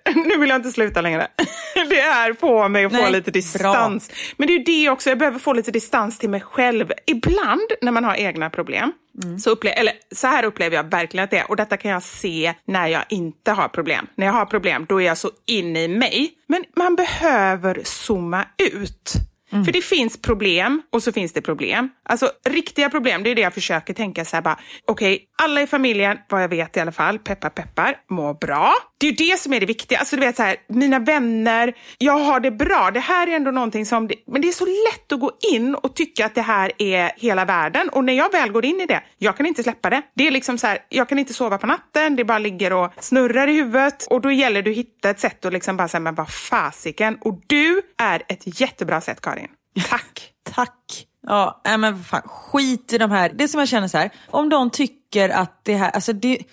eh, 0.07 0.15
Nu 0.27 0.37
vill 0.37 0.49
jag 0.49 0.59
inte 0.59 0.71
sluta 0.71 1.01
längre. 1.01 1.27
Det 1.89 2.01
är 2.01 2.33
på 2.33 2.69
mig 2.69 2.85
att 2.85 2.93
få 2.93 2.99
Nej, 3.03 3.13
lite 3.13 3.31
bra. 3.31 3.39
distans. 3.39 4.11
Men 4.37 4.47
det 4.49 4.53
är 4.55 4.59
ju 4.59 4.65
det 4.65 4.91
också, 4.91 5.09
jag 5.09 5.19
behöver 5.19 5.39
få 5.39 5.53
lite 5.53 5.71
distans 5.71 6.19
till 6.19 6.31
mig 6.31 6.41
själv. 6.41 6.93
Ibland 7.07 7.71
när 7.83 7.93
man 7.93 8.05
har 8.05 8.15
egna 8.15 8.51
problem, 8.51 8.93
Mm. 9.25 9.39
så, 9.39 9.55
upple- 9.55 9.73
eller, 9.77 9.95
så 10.15 10.27
här 10.27 10.45
upplever 10.45 10.77
jag 10.77 10.85
verkligen 10.91 11.25
att 11.25 11.31
det 11.31 11.39
är. 11.39 11.51
Och 11.51 11.57
detta 11.57 11.77
kan 11.77 11.91
jag 11.91 12.03
se 12.03 12.55
när 12.67 12.87
jag 12.87 13.05
inte 13.09 13.53
har 13.53 13.69
problem. 13.69 14.07
När 14.15 14.27
jag 14.27 14.33
har 14.33 14.47
problem, 14.47 14.87
då 14.89 15.01
är 15.03 15.07
jag 15.07 15.19
så 15.19 15.31
inne 15.47 15.83
i 15.85 15.89
mig. 15.89 16.31
Men 16.49 16.65
man 16.77 16.97
behöver 16.97 17.81
zooma 17.85 18.45
ut. 18.73 19.13
Mm. 19.53 19.65
För 19.65 19.73
det 19.73 19.85
finns 19.85 20.23
problem 20.23 20.83
och 20.93 21.03
så 21.03 21.12
finns 21.12 21.33
det 21.33 21.43
problem. 21.43 21.91
Alltså 22.03 22.31
riktiga 22.49 22.91
problem, 22.91 23.23
det 23.23 23.31
är 23.31 23.35
det 23.35 23.41
jag 23.41 23.55
försöker 23.55 23.95
tänka 23.95 24.25
så 24.25 24.37
här 24.37 24.43
bara. 24.43 24.59
Okej, 24.87 25.29
alla 25.38 25.62
i 25.62 25.66
familjen, 25.66 26.19
vad 26.28 26.43
jag 26.43 26.49
vet 26.49 26.76
i 26.76 26.81
alla 26.81 26.93
fall, 26.93 27.19
peppar 27.19 27.50
peppar, 27.50 27.97
mår 28.11 28.35
bra. 28.35 28.75
Det 28.99 29.07
är 29.07 29.11
ju 29.11 29.16
det 29.16 29.40
som 29.40 29.52
är 29.52 29.61
det 29.61 29.66
viktiga. 29.66 29.99
Alltså 29.99 30.16
du 30.16 30.21
vet 30.21 30.37
så 30.37 30.43
här, 30.43 30.57
mina 30.69 30.99
vänner, 30.99 31.75
jag 31.99 32.19
har 32.19 32.40
det 32.40 32.50
bra. 32.50 32.90
Det 32.90 33.00
här 33.00 33.26
är 33.26 33.37
ändå 33.37 33.50
någonting 33.50 33.87
som, 33.87 34.11
men 34.26 34.43
det 34.43 34.49
är 34.49 34.52
så 34.52 34.64
lätt 34.64 35.12
att 35.12 35.21
gå 35.21 35.33
in 35.52 35.75
och 35.75 35.95
tycka 35.95 36.26
att 36.26 36.35
det 36.35 36.43
här 36.43 36.73
är 36.78 37.12
hela 37.16 37.45
världen. 37.45 37.88
Och 37.88 38.05
när 38.05 38.12
jag 38.12 38.33
väl 38.33 38.52
går 38.52 38.64
in 38.64 38.81
i 38.81 38.87
det, 38.87 39.02
jag 39.19 39.37
kan 39.37 39.47
inte 39.47 39.62
släppa 39.62 39.90
det. 39.90 40.02
Det 40.14 40.26
är 40.26 40.31
liksom 40.31 40.59
så 40.59 40.66
här, 40.66 40.78
jag 40.88 41.09
kan 41.09 41.19
inte 41.19 41.35
sova 41.35 41.59
på 41.59 41.66
natten, 41.66 42.16
det 42.16 42.25
bara 42.25 42.38
ligger 42.38 42.73
och 42.73 42.93
snurrar 43.00 43.49
i 43.49 43.52
huvudet. 43.52 44.07
Och 44.11 44.21
då 44.21 44.31
gäller 44.31 44.62
det 44.62 44.71
att 44.71 44.76
hitta 44.76 45.11
ett 45.11 45.21
sätt 45.21 45.45
att 45.45 45.52
liksom 45.52 45.76
bara 45.76 45.88
säga, 45.88 46.00
men 46.00 46.14
vad 46.14 46.31
fasiken. 46.31 47.19
Och 47.21 47.40
du 47.47 47.83
är 47.99 48.23
ett 48.28 48.61
jättebra 48.61 49.00
sätt 49.00 49.21
Karin. 49.21 49.49
Tack. 49.88 50.33
Tack. 50.55 51.07
Ja, 51.26 51.61
nej 51.64 51.78
men 51.78 52.04
fan, 52.04 52.23
skit 52.25 52.92
i 52.92 52.99
de 52.99 53.11
här. 53.11 53.33
Det 53.35 53.49
som 53.49 53.59
jag 53.59 53.68
känner 53.68 53.88
så 53.88 53.99
här, 53.99 54.11
om 54.30 54.49
de 54.49 54.71
tycker 54.71 55.28
att 55.28 55.61
det 55.64 55.75
här, 55.75 55.90
alltså 55.90 56.12
det... 56.12 56.38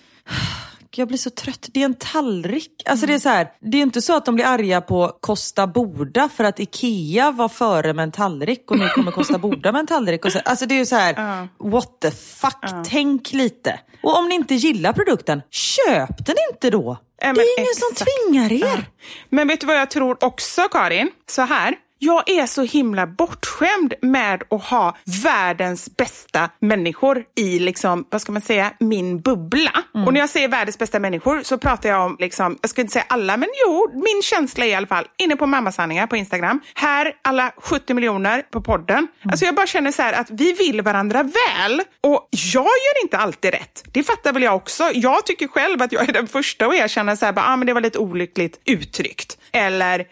Jag 0.96 1.08
blir 1.08 1.18
så 1.18 1.30
trött. 1.30 1.68
Det 1.72 1.80
är 1.80 1.84
en 1.84 1.94
tallrik. 1.94 2.82
Alltså 2.86 3.06
det 3.06 3.14
är 3.14 3.18
så 3.18 3.28
här, 3.28 3.48
det 3.60 3.78
är 3.78 3.82
inte 3.82 4.02
så 4.02 4.16
att 4.16 4.24
de 4.24 4.34
blir 4.34 4.44
arga 4.44 4.80
på 4.80 5.18
Costa 5.20 5.66
Boda 5.66 6.28
för 6.28 6.44
att 6.44 6.60
Ikea 6.60 7.30
var 7.30 7.48
före 7.48 7.92
med 7.92 8.02
en 8.02 8.12
tallrik 8.12 8.70
och 8.70 8.78
nu 8.78 8.88
kommer 8.88 9.12
Costa 9.12 9.38
Boda 9.38 9.72
med 9.72 9.80
en 9.80 9.86
tallrik. 9.86 10.24
Och 10.24 10.32
så, 10.32 10.38
alltså 10.44 10.66
det 10.66 10.74
är 10.74 10.78
ju 10.78 10.86
så 10.86 10.96
här, 10.96 11.48
what 11.58 12.00
the 12.00 12.10
fuck, 12.10 12.64
tänk 12.90 13.32
lite. 13.32 13.80
Och 14.02 14.18
om 14.18 14.28
ni 14.28 14.34
inte 14.34 14.54
gillar 14.54 14.92
produkten, 14.92 15.42
köp 15.50 16.26
den 16.26 16.36
inte 16.52 16.70
då. 16.70 16.96
Ja, 17.22 17.32
det 17.32 17.40
är 17.40 17.58
ingen 17.58 17.70
exakt. 17.70 17.98
som 17.98 18.06
tvingar 18.06 18.52
er. 18.52 18.84
Men 19.28 19.48
vet 19.48 19.60
du 19.60 19.66
vad 19.66 19.76
jag 19.76 19.90
tror 19.90 20.24
också, 20.24 20.62
Karin? 20.62 21.10
Så 21.26 21.42
här. 21.42 21.74
Jag 21.98 22.30
är 22.30 22.46
så 22.46 22.62
himla 22.62 23.06
bortskämd 23.06 23.94
med 24.02 24.42
att 24.50 24.64
ha 24.64 24.96
världens 25.22 25.96
bästa 25.96 26.50
människor 26.60 27.24
i, 27.36 27.58
liksom, 27.58 28.06
vad 28.10 28.20
ska 28.20 28.32
man 28.32 28.42
säga, 28.42 28.72
min 28.80 29.20
bubbla. 29.20 29.70
Och 30.06 30.12
när 30.12 30.20
jag 30.20 30.30
säger 30.30 30.48
världens 30.48 30.78
bästa 30.78 30.98
människor 30.98 31.42
så 31.42 31.58
pratar 31.58 31.88
jag 31.88 32.04
om, 32.06 32.16
liksom, 32.20 32.58
jag 32.60 32.70
ska 32.70 32.80
inte 32.80 32.92
säga 32.92 33.04
alla, 33.08 33.36
men 33.36 33.48
jo, 33.66 33.90
min 33.94 34.22
känsla 34.22 34.64
är 34.64 34.68
i 34.68 34.74
alla 34.74 34.86
fall, 34.86 35.04
inne 35.18 35.36
på 35.36 35.46
Mammasanningar 35.46 36.06
på 36.06 36.16
Instagram. 36.16 36.60
Här, 36.74 37.12
alla 37.22 37.52
70 37.56 37.94
miljoner 37.94 38.42
på 38.42 38.60
podden. 38.60 39.08
Alltså 39.30 39.44
jag 39.44 39.54
bara 39.54 39.66
känner 39.66 39.92
så 39.92 40.02
här 40.02 40.12
att 40.12 40.30
vi 40.30 40.52
vill 40.52 40.82
varandra 40.82 41.22
väl. 41.22 41.82
Och 42.00 42.28
jag 42.30 42.64
gör 42.64 43.02
inte 43.02 43.18
alltid 43.18 43.50
rätt. 43.50 43.84
Det 43.92 44.02
fattar 44.02 44.32
väl 44.32 44.42
jag 44.42 44.56
också. 44.56 44.90
Jag 44.94 45.26
tycker 45.26 45.48
själv 45.48 45.82
att 45.82 45.92
jag 45.92 46.08
är 46.08 46.12
den 46.12 46.26
första 46.28 46.66
att 46.66 46.74
erkänna 46.74 47.16
så 47.16 47.26
här, 47.26 47.32
bara, 47.32 47.46
ah, 47.46 47.56
men 47.56 47.66
det 47.66 47.72
var 47.72 47.80
lite 47.80 47.98
olyckligt 47.98 48.60
uttryckt. 48.64 49.38
Eller, 49.54 50.04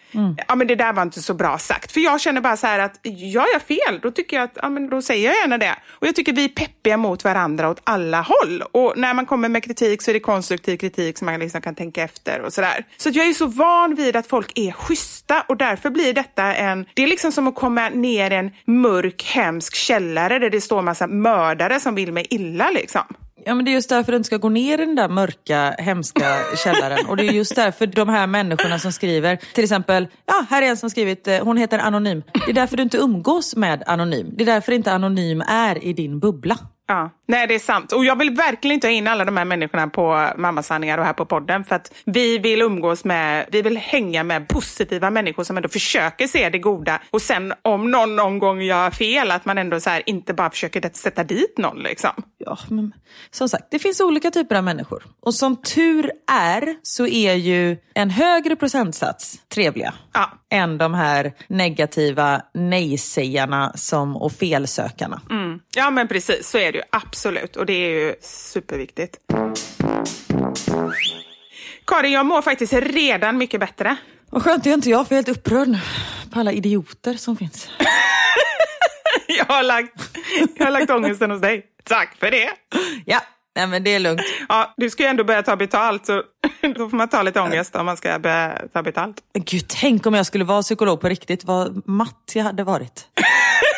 ja 0.48 0.54
men 0.54 0.66
det 0.66 0.74
där 0.74 0.92
var 0.92 1.02
inte 1.02 1.22
så 1.22 1.34
bra 1.34 1.58
sagt. 1.58 1.92
För 1.92 2.00
jag 2.00 2.20
känner 2.20 2.40
bara 2.40 2.56
så 2.56 2.66
här 2.66 2.78
att, 2.78 3.00
gör 3.02 3.46
jag 3.52 3.62
fel, 3.62 4.00
då 4.02 4.10
tycker 4.10 4.36
jag 4.36 4.44
att, 4.44 4.58
ja 4.62 4.68
men 4.68 4.88
då 4.88 5.02
säger 5.02 5.26
jag 5.26 5.36
gärna 5.36 5.58
det. 5.58 5.74
Och 5.88 6.06
jag 6.06 6.14
tycker 6.16 6.32
vi 6.32 6.44
är 6.44 6.48
peppiga 6.48 6.96
mot 6.96 7.24
varandra 7.24 7.68
åt 7.68 7.80
alla 7.84 8.20
håll. 8.20 8.62
Och 8.72 8.94
när 8.96 9.14
man 9.14 9.26
kommer 9.26 9.48
med 9.48 9.64
kritik 9.64 10.02
så 10.02 10.10
är 10.10 10.12
det 10.12 10.20
konstruktiv 10.20 10.76
kritik 10.76 11.18
som 11.18 11.26
man 11.26 11.40
liksom 11.40 11.60
kan 11.60 11.74
tänka 11.74 12.02
efter 12.02 12.40
och 12.40 12.52
sådär. 12.52 12.84
Så 12.96 13.08
att 13.08 13.14
jag 13.14 13.26
är 13.26 13.32
så 13.32 13.46
van 13.46 13.94
vid 13.94 14.16
att 14.16 14.26
folk 14.26 14.58
är 14.58 14.72
schyssta 14.72 15.44
och 15.48 15.56
därför 15.56 15.90
blir 15.90 16.12
detta 16.12 16.54
en, 16.54 16.86
det 16.94 17.02
är 17.02 17.06
liksom 17.06 17.32
som 17.32 17.48
att 17.48 17.54
komma 17.54 17.88
ner 17.88 18.30
i 18.30 18.34
en 18.34 18.50
mörk, 18.64 19.24
hemsk 19.24 19.74
källare 19.74 20.38
där 20.38 20.50
det 20.50 20.60
står 20.60 20.82
massa 20.82 21.06
mördare 21.06 21.80
som 21.80 21.94
vill 21.94 22.12
mig 22.12 22.26
illa 22.30 22.70
liksom. 22.70 23.02
Ja 23.44 23.54
men 23.54 23.64
det 23.64 23.70
är 23.70 23.72
just 23.72 23.88
därför 23.88 24.12
du 24.12 24.16
inte 24.16 24.26
ska 24.26 24.36
gå 24.36 24.48
ner 24.48 24.80
i 24.80 24.86
den 24.86 24.94
där 24.94 25.08
mörka, 25.08 25.74
hemska 25.78 26.36
källaren. 26.64 27.06
Och 27.06 27.16
det 27.16 27.28
är 27.28 27.32
just 27.32 27.56
därför 27.56 27.86
de 27.86 28.08
här 28.08 28.26
människorna 28.26 28.78
som 28.78 28.92
skriver, 28.92 29.36
till 29.54 29.64
exempel, 29.64 30.08
ja 30.26 30.46
här 30.50 30.62
är 30.62 30.66
en 30.66 30.76
som 30.76 30.90
skrivit, 30.90 31.28
eh, 31.28 31.44
hon 31.44 31.56
heter 31.56 31.78
Anonym. 31.78 32.22
Det 32.46 32.50
är 32.50 32.54
därför 32.54 32.76
du 32.76 32.82
inte 32.82 32.98
umgås 32.98 33.56
med 33.56 33.82
Anonym. 33.86 34.26
Det 34.36 34.44
är 34.44 34.46
därför 34.46 34.72
inte 34.72 34.92
Anonym 34.92 35.40
är 35.40 35.84
i 35.84 35.92
din 35.92 36.20
bubbla. 36.20 36.58
Ja, 36.88 37.10
nej 37.28 37.46
det 37.46 37.54
är 37.54 37.58
sant. 37.58 37.92
Och 37.92 38.04
jag 38.04 38.18
vill 38.18 38.30
verkligen 38.30 38.74
inte 38.74 38.86
ha 38.86 38.92
in 38.92 39.08
alla 39.08 39.24
de 39.24 39.36
här 39.36 39.44
människorna 39.44 39.88
på 39.88 40.28
Mammasanningar 40.36 40.98
och 40.98 41.04
här 41.04 41.12
på 41.12 41.26
podden. 41.26 41.64
För 41.64 41.76
att 41.76 41.94
vi 42.04 42.38
vill 42.38 42.62
umgås 42.62 43.04
med, 43.04 43.46
vi 43.52 43.62
vill 43.62 43.76
hänga 43.76 44.24
med 44.24 44.48
positiva 44.48 45.10
människor 45.10 45.44
som 45.44 45.56
ändå 45.56 45.68
försöker 45.68 46.26
se 46.26 46.48
det 46.48 46.58
goda. 46.58 47.00
Och 47.10 47.22
sen 47.22 47.52
om 47.62 47.90
någon 47.90 48.16
någon 48.16 48.38
gång 48.38 48.62
gör 48.62 48.90
fel, 48.90 49.30
att 49.30 49.44
man 49.44 49.58
ändå 49.58 49.80
så 49.80 49.90
här, 49.90 50.02
inte 50.06 50.34
bara 50.34 50.50
försöker 50.50 50.90
sätta 50.94 51.24
dit 51.24 51.58
någon 51.58 51.78
liksom. 51.78 52.10
Ja, 52.38 52.58
men 52.68 52.92
som 53.30 53.48
sagt, 53.48 53.64
det 53.70 53.78
finns 53.78 54.00
olika 54.00 54.30
typer 54.30 54.56
av 54.56 54.64
människor. 54.64 55.02
Och 55.20 55.34
som 55.34 55.56
tur 55.56 56.10
är 56.32 56.76
så 56.82 57.06
är 57.06 57.34
ju 57.34 57.76
en 57.94 58.10
högre 58.10 58.56
procentsats 58.56 59.48
trevliga 59.48 59.94
Ja. 60.12 60.30
än 60.50 60.78
de 60.78 60.94
här 60.94 61.32
negativa 61.48 62.42
nej-sägarna 62.54 63.72
som, 63.74 64.16
och 64.16 64.32
felsökarna. 64.32 65.20
Mm. 65.30 65.41
Ja 65.76 65.90
men 65.90 66.08
precis, 66.08 66.48
så 66.48 66.58
är 66.58 66.72
det 66.72 66.78
ju 66.78 66.84
absolut. 66.90 67.56
Och 67.56 67.66
det 67.66 67.72
är 67.72 67.90
ju 67.90 68.14
superviktigt. 68.20 69.16
Karin, 71.86 72.12
jag 72.12 72.26
mår 72.26 72.42
faktiskt 72.42 72.72
redan 72.72 73.38
mycket 73.38 73.60
bättre. 73.60 73.96
Vad 74.30 74.42
skönt, 74.42 74.64
det 74.64 74.70
är 74.70 74.74
inte 74.74 74.90
jag 74.90 75.08
för 75.08 75.14
jag 75.14 75.22
är 75.22 75.26
helt 75.26 75.38
upprörd 75.38 75.68
nu 75.68 75.78
på 76.32 76.40
alla 76.40 76.52
idioter 76.52 77.14
som 77.14 77.36
finns. 77.36 77.68
Jag 79.38 79.44
har 79.44 79.62
lagt, 79.62 79.94
jag 80.56 80.64
har 80.64 80.70
lagt 80.72 80.90
ångesten 80.90 81.30
hos 81.30 81.40
dig. 81.40 81.64
Tack 81.84 82.16
för 82.18 82.30
det. 82.30 82.50
Ja, 83.06 83.20
nej 83.56 83.66
men 83.66 83.84
det 83.84 83.94
är 83.94 83.98
lugnt. 83.98 84.20
Ja, 84.48 84.74
du 84.76 84.90
ska 84.90 85.02
ju 85.02 85.08
ändå 85.08 85.24
börja 85.24 85.42
ta 85.42 85.56
betalt, 85.56 86.06
så 86.06 86.22
då 86.74 86.88
får 86.88 86.96
man 86.96 87.08
ta 87.08 87.22
lite 87.22 87.40
ångest 87.40 87.76
om 87.76 87.86
man 87.86 87.96
ska 87.96 88.18
börja 88.18 88.58
ta 88.72 88.82
betalt. 88.82 89.16
Men 89.34 89.42
Gud, 89.44 89.64
tänk 89.68 90.06
om 90.06 90.14
jag 90.14 90.26
skulle 90.26 90.44
vara 90.44 90.62
psykolog 90.62 91.00
på 91.00 91.08
riktigt, 91.08 91.44
vad 91.44 91.88
matt 91.88 92.32
jag 92.34 92.44
hade 92.44 92.64
varit. 92.64 93.06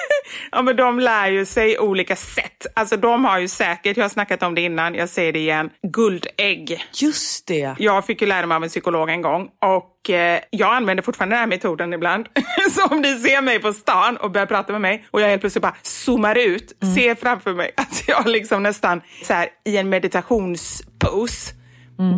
Ja, 0.53 0.63
men 0.63 0.77
de 0.77 1.01
lär 1.01 1.31
ju 1.31 1.47
sig 1.47 1.79
olika 1.79 2.17
sätt. 2.17 2.67
Alltså 2.75 2.97
de 2.97 3.25
har 3.25 3.39
ju 3.39 3.49
säkert, 3.49 3.97
jag 3.97 4.05
har 4.05 4.09
snackat 4.09 4.43
om 4.43 4.55
det 4.55 4.61
innan, 4.61 4.95
jag 4.95 5.09
säger 5.09 5.33
det 5.33 5.39
igen, 5.39 5.71
guldägg. 5.83 6.85
Just 6.95 7.47
det. 7.47 7.75
Jag 7.79 8.07
fick 8.07 8.21
ju 8.21 8.27
lära 8.27 8.47
mig 8.47 8.57
av 8.57 8.63
en 8.63 8.69
psykolog 8.69 9.11
en 9.11 9.23
gång 9.23 9.49
och 9.63 10.11
eh, 10.11 10.41
jag 10.51 10.75
använder 10.75 11.03
fortfarande 11.03 11.35
den 11.35 11.41
här 11.41 11.47
metoden 11.47 11.93
ibland. 11.93 12.27
så 12.71 12.87
om 12.87 13.01
ni 13.01 13.19
ser 13.19 13.43
mig 13.43 13.59
på 13.59 13.73
stan 13.73 14.17
och 14.17 14.31
börjar 14.31 14.47
prata 14.47 14.73
med 14.73 14.81
mig 14.81 15.07
och 15.11 15.21
jag 15.21 15.29
helt 15.29 15.41
plötsligt 15.41 15.63
bara 15.63 15.77
zoomar 15.83 16.39
ut, 16.39 16.73
ser 16.95 17.15
framför 17.15 17.55
mig 17.55 17.71
att 17.77 18.05
jag 18.07 18.27
liksom 18.27 18.63
nästan 18.63 19.01
så 19.23 19.35
här, 19.35 19.49
i 19.65 19.77
en 19.77 19.89
meditationspose 19.89 21.55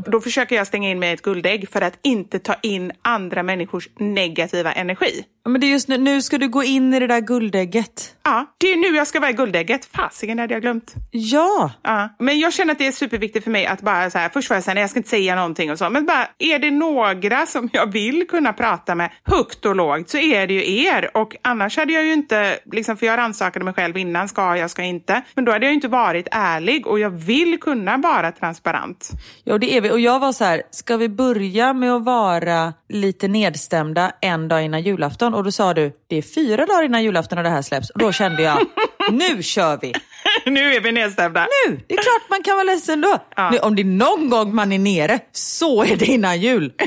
Då 0.06 0.20
försöker 0.20 0.56
jag 0.56 0.66
stänga 0.66 0.90
in 0.90 0.98
mig 0.98 1.10
i 1.10 1.12
ett 1.12 1.22
guldägg 1.22 1.68
för 1.68 1.80
att 1.80 1.98
inte 2.02 2.38
ta 2.38 2.54
in 2.62 2.92
andra 3.02 3.42
människors 3.42 3.88
negativa 3.98 4.72
energi. 4.72 5.24
Men 5.46 5.60
det 5.60 5.66
är 5.66 5.70
just 5.70 5.88
nu, 5.88 5.98
nu 5.98 6.22
ska 6.22 6.38
du 6.38 6.48
gå 6.48 6.64
in 6.64 6.94
i 6.94 7.00
det 7.00 7.06
där 7.06 7.20
guldägget. 7.20 8.16
Ja, 8.22 8.46
det 8.58 8.72
är 8.72 8.76
nu 8.76 8.96
jag 8.96 9.06
ska 9.06 9.20
vara 9.20 9.30
i 9.30 9.32
guldägget. 9.32 9.84
Fasiken 9.84 10.38
hade 10.38 10.54
jag 10.54 10.62
glömt. 10.62 10.94
Ja! 11.10 11.70
Ja. 11.82 12.08
Men 12.18 12.38
jag 12.38 12.52
känner 12.52 12.72
att 12.72 12.78
det 12.78 12.86
är 12.86 12.92
superviktigt 12.92 13.44
för 13.44 13.50
mig 13.50 13.66
att 13.66 13.80
bara 13.80 14.10
så 14.10 14.18
här, 14.18 14.28
först 14.28 14.50
var 14.50 14.56
jag 14.56 14.64
säga 14.64 14.80
jag 14.80 14.90
ska 14.90 14.98
inte 14.98 15.08
säga 15.08 15.34
någonting 15.34 15.70
och 15.70 15.78
så, 15.78 15.90
men 15.90 16.06
bara 16.06 16.28
är 16.38 16.58
det 16.58 16.70
några 16.70 17.46
som 17.46 17.70
jag 17.72 17.92
vill 17.92 18.26
kunna 18.28 18.52
prata 18.52 18.94
med 18.94 19.10
högt 19.24 19.66
och 19.66 19.76
lågt 19.76 20.08
så 20.10 20.18
är 20.18 20.46
det 20.46 20.54
ju 20.54 20.84
er. 20.84 21.10
Och 21.16 21.36
annars 21.42 21.76
hade 21.76 21.92
jag 21.92 22.04
ju 22.04 22.12
inte, 22.12 22.58
liksom, 22.72 22.96
för 22.96 23.06
jag 23.06 23.18
rannsakade 23.18 23.64
mig 23.64 23.74
själv 23.74 23.96
innan, 23.96 24.28
ska 24.28 24.56
jag, 24.56 24.70
ska 24.70 24.82
inte. 24.82 25.22
Men 25.34 25.44
då 25.44 25.52
hade 25.52 25.66
jag 25.66 25.70
ju 25.70 25.74
inte 25.74 25.88
varit 25.88 26.28
ärlig 26.30 26.86
och 26.86 26.98
jag 26.98 27.10
vill 27.10 27.60
kunna 27.60 27.96
vara 27.96 28.32
transparent. 28.32 29.10
Ja, 29.44 29.58
det 29.58 29.76
är 29.76 29.80
vi. 29.80 29.90
Och 29.90 30.00
jag 30.00 30.18
var 30.18 30.32
så 30.32 30.44
här, 30.44 30.62
ska 30.70 30.96
vi 30.96 31.08
börja 31.08 31.72
med 31.72 31.92
att 31.92 32.04
vara 32.04 32.72
lite 32.88 33.28
nedstämda 33.28 34.12
en 34.20 34.48
dag 34.48 34.64
innan 34.64 34.82
julafton? 34.82 35.34
Och 35.36 35.44
då 35.44 35.52
sa 35.52 35.74
du, 35.74 35.92
det 36.08 36.16
är 36.16 36.22
fyra 36.22 36.66
dagar 36.66 36.82
innan 36.82 37.02
julafton 37.04 37.38
och 37.38 37.44
det 37.44 37.50
här 37.50 37.62
släpps. 37.62 37.90
Och 37.90 37.98
då 37.98 38.12
kände 38.12 38.42
jag, 38.42 38.58
nu 39.10 39.42
kör 39.42 39.78
vi! 39.82 39.92
nu 40.46 40.74
är 40.74 40.80
vi 40.80 40.92
nedstämda. 40.92 41.46
Nu! 41.66 41.80
Det 41.88 41.94
är 41.94 42.02
klart 42.02 42.30
man 42.30 42.42
kan 42.42 42.56
vara 42.56 42.64
ledsen 42.64 43.00
då. 43.00 43.18
Ja. 43.36 43.50
Nu, 43.50 43.58
om 43.58 43.76
det 43.76 43.82
är 43.82 43.84
någon 43.84 44.30
gång 44.30 44.54
man 44.54 44.72
är 44.72 44.78
nere, 44.78 45.18
så 45.32 45.84
är 45.84 45.96
det 45.96 46.06
innan 46.06 46.40
jul. 46.40 46.72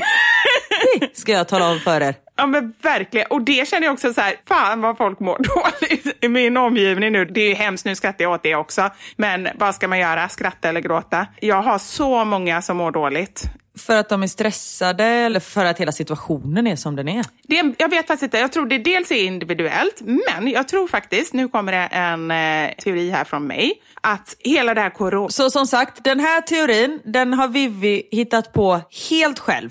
Det 1.00 1.16
ska 1.16 1.32
jag 1.32 1.48
tala 1.48 1.70
om 1.70 1.80
för 1.80 2.00
er. 2.00 2.14
Ja 2.36 2.46
men 2.46 2.74
verkligen. 2.82 3.26
Och 3.30 3.42
det 3.42 3.68
känner 3.68 3.86
jag 3.86 3.92
också 3.92 4.12
så 4.12 4.20
här, 4.20 4.34
fan 4.48 4.80
vad 4.80 4.96
folk 4.96 5.20
mår 5.20 5.38
dåligt 5.82 6.24
i 6.24 6.28
min 6.28 6.56
omgivning 6.56 7.12
nu. 7.12 7.24
Det 7.24 7.40
är 7.40 7.48
ju 7.48 7.54
hemskt, 7.54 7.84
nu 7.84 7.94
skrattar 7.94 8.24
jag 8.24 8.32
åt 8.32 8.42
det 8.42 8.54
också. 8.54 8.90
Men 9.16 9.48
vad 9.54 9.74
ska 9.74 9.88
man 9.88 9.98
göra? 9.98 10.28
Skratta 10.28 10.68
eller 10.68 10.80
gråta? 10.80 11.26
Jag 11.40 11.62
har 11.62 11.78
så 11.78 12.24
många 12.24 12.62
som 12.62 12.76
mår 12.76 12.90
dåligt. 12.90 13.44
För 13.80 13.96
att 13.96 14.08
de 14.08 14.22
är 14.22 14.26
stressade 14.26 15.04
eller 15.04 15.40
för 15.40 15.64
att 15.64 15.80
hela 15.80 15.92
situationen 15.92 16.66
är 16.66 16.76
som 16.76 16.96
den 16.96 17.08
är? 17.08 17.24
Det, 17.42 17.74
jag 17.78 17.88
vet 17.88 18.06
faktiskt 18.06 18.22
inte. 18.22 18.38
Jag 18.38 18.52
tror 18.52 18.66
det 18.66 18.78
dels 18.78 19.10
är 19.10 19.24
individuellt, 19.24 20.00
men 20.00 20.48
jag 20.48 20.68
tror 20.68 20.88
faktiskt, 20.88 21.32
nu 21.32 21.48
kommer 21.48 21.72
det 21.72 21.78
en 21.78 22.30
eh, 22.30 22.74
teori 22.74 23.10
här 23.10 23.24
från 23.24 23.46
mig, 23.46 23.72
att 24.00 24.36
hela 24.38 24.74
det 24.74 24.80
här 24.80 24.90
corona... 24.90 25.28
Så 25.28 25.50
som 25.50 25.66
sagt, 25.66 26.04
den 26.04 26.20
här 26.20 26.40
teorin, 26.40 27.00
den 27.04 27.34
har 27.34 27.48
Vivi 27.48 28.08
hittat 28.10 28.52
på 28.52 28.80
helt 29.10 29.38
själv. 29.38 29.70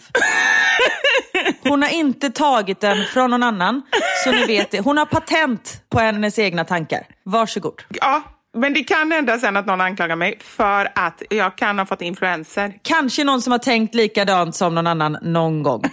Hon 1.63 1.81
har 1.81 1.89
inte 1.89 2.29
tagit 2.29 2.79
den 2.79 3.05
från 3.05 3.31
någon 3.31 3.43
annan, 3.43 3.81
så 4.23 4.31
ni 4.31 4.45
vet 4.45 4.71
det. 4.71 4.79
Hon 4.79 4.97
har 4.97 5.05
patent 5.05 5.81
på 5.89 5.99
hennes 5.99 6.39
egna 6.39 6.65
tankar. 6.65 7.07
Varsågod. 7.23 7.81
Ja, 7.89 8.23
men 8.57 8.73
det 8.73 8.83
kan 8.83 9.11
hända 9.11 9.37
sen 9.37 9.57
att 9.57 9.65
någon 9.65 9.81
anklagar 9.81 10.15
mig 10.15 10.37
för 10.41 10.91
att 10.95 11.21
jag 11.29 11.57
kan 11.57 11.79
ha 11.79 11.85
fått 11.85 12.01
influenser. 12.01 12.73
Kanske 12.81 13.23
någon 13.23 13.41
som 13.41 13.51
har 13.51 13.59
tänkt 13.59 13.95
likadant 13.95 14.55
som 14.55 14.75
någon 14.75 14.87
annan 14.87 15.17
någon 15.21 15.63
gång. 15.63 15.83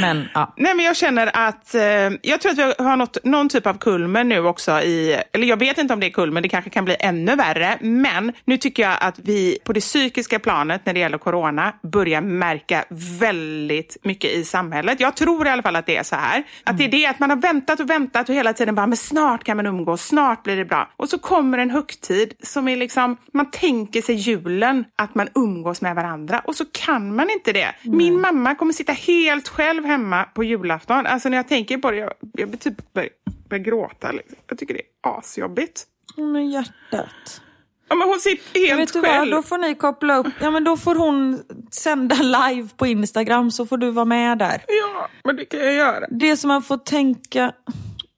Men 0.00 0.28
ja. 0.34 0.54
Nej, 0.56 0.74
men 0.74 0.84
jag 0.84 0.96
känner 0.96 1.30
att, 1.34 1.74
eh, 1.74 1.82
jag 2.22 2.40
tror 2.40 2.52
att 2.52 2.58
vi 2.58 2.84
har 2.84 2.96
nått 2.96 3.16
någon 3.24 3.48
typ 3.48 3.66
av 3.66 3.78
kulmen 3.78 4.28
nu 4.28 4.46
också 4.46 4.80
i, 4.80 5.20
eller 5.32 5.46
jag 5.46 5.56
vet 5.56 5.78
inte 5.78 5.94
om 5.94 6.00
det 6.00 6.06
är 6.06 6.10
kulmen, 6.10 6.42
det 6.42 6.48
kanske 6.48 6.70
kan 6.70 6.84
bli 6.84 6.96
ännu 7.00 7.36
värre, 7.36 7.78
men 7.80 8.32
nu 8.44 8.56
tycker 8.56 8.82
jag 8.82 8.96
att 9.00 9.18
vi 9.18 9.58
på 9.64 9.72
det 9.72 9.80
psykiska 9.80 10.38
planet 10.38 10.86
när 10.86 10.92
det 10.92 11.00
gäller 11.00 11.18
corona 11.18 11.72
börjar 11.82 12.20
märka 12.20 12.84
väldigt 13.20 13.96
mycket 14.02 14.30
i 14.30 14.44
samhället. 14.44 15.00
Jag 15.00 15.16
tror 15.16 15.46
i 15.46 15.50
alla 15.50 15.62
fall 15.62 15.76
att 15.76 15.86
det 15.86 15.96
är 15.96 16.02
så 16.02 16.16
här, 16.16 16.42
att 16.64 16.78
det 16.78 16.84
är 16.84 16.88
det 16.88 17.06
att 17.06 17.18
man 17.18 17.30
har 17.30 17.36
väntat 17.36 17.80
och 17.80 17.90
väntat 17.90 18.28
och 18.28 18.34
hela 18.34 18.52
tiden 18.52 18.74
bara, 18.74 18.86
men 18.86 18.96
snart 18.96 19.44
kan 19.44 19.56
man 19.56 19.66
umgås, 19.66 20.06
snart 20.06 20.42
blir 20.42 20.56
det 20.56 20.64
bra. 20.64 20.90
Och 20.96 21.08
så 21.08 21.18
kommer 21.18 21.58
en 21.58 21.70
högtid 21.70 22.32
som 22.42 22.68
är 22.68 22.76
liksom, 22.76 23.16
man 23.32 23.50
tänker 23.50 24.02
sig 24.02 24.14
julen, 24.14 24.84
att 24.96 25.14
man 25.14 25.28
umgås 25.34 25.80
med 25.80 25.94
varandra 25.94 26.42
och 26.44 26.56
så 26.56 26.64
kan 26.72 27.16
man 27.16 27.30
inte 27.30 27.52
det. 27.52 27.74
Min 27.82 28.20
mamma 28.20 28.54
kommer 28.54 28.72
sitta 28.72 28.92
helt 28.92 29.48
själv 29.48 29.73
hemma 29.82 30.24
på 30.24 30.44
julafton. 30.44 31.06
Alltså 31.06 31.28
när 31.28 31.36
jag 31.36 31.48
tänker 31.48 31.78
på 31.78 31.90
det, 31.90 31.96
jag, 31.96 32.12
jag 32.32 32.60
typ 32.60 32.92
börjar, 32.92 33.10
börjar 33.48 33.64
gråta. 33.64 34.12
Liksom. 34.12 34.36
Jag 34.46 34.58
tycker 34.58 34.74
det 34.74 34.80
är 34.80 35.18
asjobbigt. 35.18 35.84
Men 36.16 36.50
hjärtat. 36.50 37.40
Ja, 37.88 37.94
men 37.94 38.08
hon 38.08 38.20
sitter 38.20 38.66
helt 38.66 38.80
vet 38.80 38.92
du 38.92 39.00
vad, 39.00 39.10
själv. 39.10 39.30
då 39.30 39.42
får 39.42 39.58
ni 39.58 39.74
koppla 39.74 40.16
upp. 40.16 40.26
Ja 40.40 40.50
men 40.50 40.64
då 40.64 40.76
får 40.76 40.94
hon 40.94 41.42
sända 41.70 42.16
live 42.16 42.68
på 42.76 42.86
Instagram 42.86 43.50
så 43.50 43.66
får 43.66 43.76
du 43.76 43.90
vara 43.90 44.04
med 44.04 44.38
där. 44.38 44.62
Ja, 44.68 45.08
men 45.24 45.36
det 45.36 45.44
kan 45.44 45.60
jag 45.60 45.74
göra. 45.74 46.06
Det 46.10 46.36
som 46.36 46.48
man 46.48 46.62
får 46.62 46.76
tänka, 46.76 47.52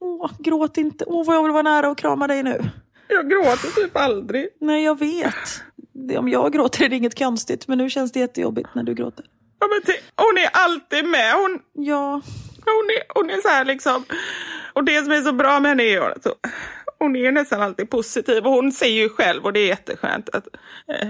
åh 0.01 0.31
gråt 0.39 0.77
inte, 0.77 1.05
åh 1.05 1.27
vad 1.27 1.37
jag 1.37 1.43
vill 1.43 1.53
vara 1.53 1.63
nära 1.63 1.91
och 1.91 1.99
krama 1.99 2.27
dig 2.27 2.43
nu. 2.43 2.61
Jag 3.09 3.31
gråter 3.31 3.83
typ 3.83 3.97
aldrig. 3.97 4.49
Nej 4.61 4.85
jag 4.85 4.99
vet. 4.99 5.63
Om 6.19 6.29
jag 6.29 6.53
gråter 6.53 6.85
är 6.85 6.89
det 6.89 6.97
inget 6.97 7.19
konstigt 7.19 7.69
men 7.69 7.79
nu 7.79 7.91
känns 7.91 8.13
det 8.13 8.21
jättejobbigt 8.21 8.69
när 8.75 8.83
du 8.83 8.95
gråter. 8.95 9.25
Ja, 9.61 9.67
men 9.67 9.95
hon 10.17 10.39
är 10.39 10.49
alltid 10.53 11.05
med. 11.05 11.33
Hon, 11.35 11.59
Ja, 11.73 12.21
hon, 12.65 12.91
är, 12.91 13.15
hon 13.21 13.31
är 13.31 13.37
så 13.41 13.49
här 13.49 13.65
liksom. 13.65 14.05
Och 14.73 14.85
det 14.85 15.03
som 15.05 15.13
är 15.13 15.21
så 15.21 15.33
bra 15.33 15.61
med 15.61 15.69
henne 15.69 15.83
är 15.83 16.01
att 16.01 16.27
hon- 16.99 17.17
är 17.17 17.33
nästan 17.33 17.63
alltid 17.63 17.91
positiv. 17.91 18.47
Och 18.47 18.53
hon 18.53 18.73
säger 18.73 19.03
ju 19.03 19.09
själv, 19.09 19.45
och 19.45 19.53
det 19.53 19.61
är 19.61 19.67
jätteskönt, 19.67 20.29
att 20.29 20.47
eh, 20.89 21.09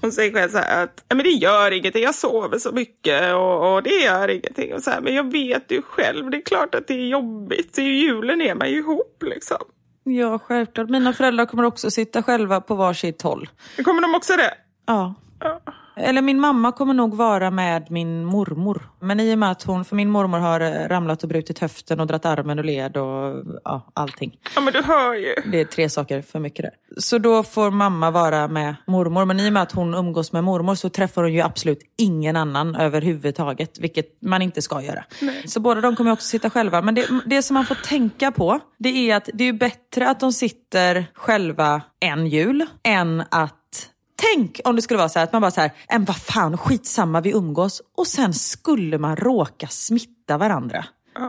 hon 0.00 0.12
säger 0.12 0.32
själv 0.32 0.48
så 0.50 0.58
här 0.58 0.84
att 0.84 1.04
"Ja, 1.08 1.16
men 1.16 1.24
det 1.24 1.30
gör 1.30 1.70
ingenting, 1.70 2.02
jag 2.02 2.14
sover 2.14 2.58
så 2.58 2.72
mycket 2.72 3.34
och, 3.34 3.74
och 3.74 3.82
det 3.82 3.90
gör 4.04 4.28
ingenting. 4.28 4.74
Och 4.74 4.82
så 4.82 4.90
här, 4.90 5.00
men 5.00 5.14
jag 5.14 5.32
vet 5.32 5.70
ju 5.72 5.82
själv, 5.82 6.30
det 6.30 6.36
är 6.36 6.42
klart 6.42 6.74
att 6.74 6.86
det 6.86 6.94
är 6.94 7.06
jobbigt. 7.08 7.78
I 7.78 7.82
julen 7.82 8.40
är 8.40 8.54
man 8.54 8.70
ju 8.70 8.76
ihop 8.78 9.22
liksom. 9.26 9.58
ja 10.04 10.38
självklart. 10.38 10.88
Mina 10.88 11.12
föräldrar 11.12 11.46
kommer 11.46 11.64
också 11.64 11.90
sitta 11.90 12.22
själva 12.22 12.60
på 12.60 12.74
varsitt 12.74 13.22
håll. 13.22 13.48
Kommer 13.84 14.02
de 14.02 14.14
också 14.14 14.36
det? 14.36 14.54
Ja. 14.86 15.14
Ja. 15.40 15.60
Eller 15.96 16.22
min 16.22 16.40
mamma 16.40 16.72
kommer 16.72 16.94
nog 16.94 17.14
vara 17.14 17.50
med 17.50 17.90
min 17.90 18.24
mormor. 18.24 18.88
Men 19.00 19.20
i 19.20 19.34
och 19.34 19.38
med 19.38 19.50
att 19.50 19.62
hon, 19.62 19.84
för 19.84 19.96
min 19.96 20.10
mormor 20.10 20.38
har 20.38 20.60
eh, 20.60 20.88
ramlat 20.88 21.22
och 21.22 21.28
brutit 21.28 21.58
höften 21.58 22.00
och 22.00 22.06
dratt 22.06 22.26
armen 22.26 22.58
och 22.58 22.64
led 22.64 22.96
och 22.96 23.44
ja, 23.64 23.90
allting. 23.94 24.38
Ja, 24.54 24.60
men 24.60 24.72
du 24.72 24.82
hör 24.82 25.14
ju. 25.14 25.34
Det 25.52 25.60
är 25.60 25.64
tre 25.64 25.88
saker 25.88 26.22
för 26.22 26.38
mycket 26.38 26.62
där. 26.62 27.00
Så 27.00 27.18
då 27.18 27.42
får 27.42 27.70
mamma 27.70 28.10
vara 28.10 28.48
med 28.48 28.74
mormor. 28.86 29.24
Men 29.24 29.40
i 29.40 29.48
och 29.48 29.52
med 29.52 29.62
att 29.62 29.72
hon 29.72 29.94
umgås 29.94 30.32
med 30.32 30.44
mormor 30.44 30.74
så 30.74 30.88
träffar 30.88 31.22
hon 31.22 31.32
ju 31.32 31.40
absolut 31.40 31.80
ingen 31.98 32.36
annan 32.36 32.76
överhuvudtaget. 32.76 33.78
Vilket 33.78 34.22
man 34.22 34.42
inte 34.42 34.62
ska 34.62 34.82
göra. 34.82 35.04
Så 35.46 35.60
båda 35.60 35.80
de 35.80 35.96
kommer 35.96 36.12
också 36.12 36.26
sitta 36.26 36.50
själva. 36.50 36.82
Men 36.82 36.94
det, 36.94 37.06
det 37.26 37.42
som 37.42 37.54
man 37.54 37.66
får 37.66 37.74
tänka 37.74 38.32
på 38.32 38.60
det 38.78 39.10
är 39.10 39.16
att 39.16 39.28
det 39.34 39.44
är 39.44 39.52
bättre 39.52 40.10
att 40.10 40.20
de 40.20 40.32
sitter 40.32 41.06
själva 41.14 41.82
en 42.00 42.26
jul 42.26 42.66
än 42.82 43.24
att 43.30 43.88
Tänk 44.22 44.60
om 44.64 44.76
det 44.76 44.82
skulle 44.82 44.98
vara 44.98 45.08
så 45.08 45.18
här 45.18 45.24
att 45.26 45.32
man 45.32 45.42
bara 45.42 45.50
så 45.50 45.60
här, 45.60 45.70
"En, 45.88 46.04
vad 46.04 46.16
fan, 46.16 46.58
skitsamma, 46.58 47.20
vi 47.20 47.30
umgås. 47.30 47.82
Och 47.96 48.06
sen 48.06 48.34
skulle 48.34 48.98
man 48.98 49.16
råka 49.16 49.66
smitta 49.68 50.38
varandra. 50.38 50.84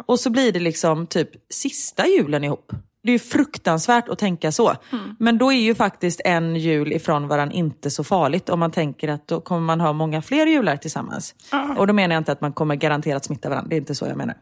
Och 0.06 0.20
så 0.20 0.30
blir 0.30 0.52
det 0.52 0.60
liksom 0.60 1.08
typ 1.08 1.30
sista 1.54 2.08
julen 2.08 2.44
ihop. 2.44 2.72
Det 3.04 3.12
är 3.12 3.20
fruktansvärt 3.20 4.10
att 4.10 4.20
tänka 4.20 4.52
så. 4.52 4.74
Men 5.20 5.38
då 5.38 5.52
är 5.52 5.62
ju 5.62 5.76
faktiskt 5.76 6.22
en 6.26 6.56
jul 6.56 6.94
ifrån 6.94 7.28
varandra 7.28 7.56
inte 7.56 7.90
så 7.90 8.04
farligt 8.04 8.50
om 8.50 8.60
man 8.60 8.72
tänker 8.72 9.08
att 9.08 9.28
då 9.28 9.42
kommer 9.42 9.62
man 9.62 9.82
ha 9.82 9.94
många 9.94 10.22
fler 10.22 10.46
jular 10.46 10.78
tillsammans. 10.78 11.36
Och 11.78 11.88
då 11.88 11.94
menar 11.94 12.16
jag 12.16 12.22
inte 12.22 12.32
att 12.32 12.42
man 12.42 12.54
kommer 12.54 12.76
garanterat 12.76 13.26
smitta 13.26 13.50
varandra, 13.50 13.70
det 13.70 13.76
är 13.76 13.78
inte 13.78 13.96
så 13.96 14.06
jag 14.06 14.18
menar. 14.18 14.36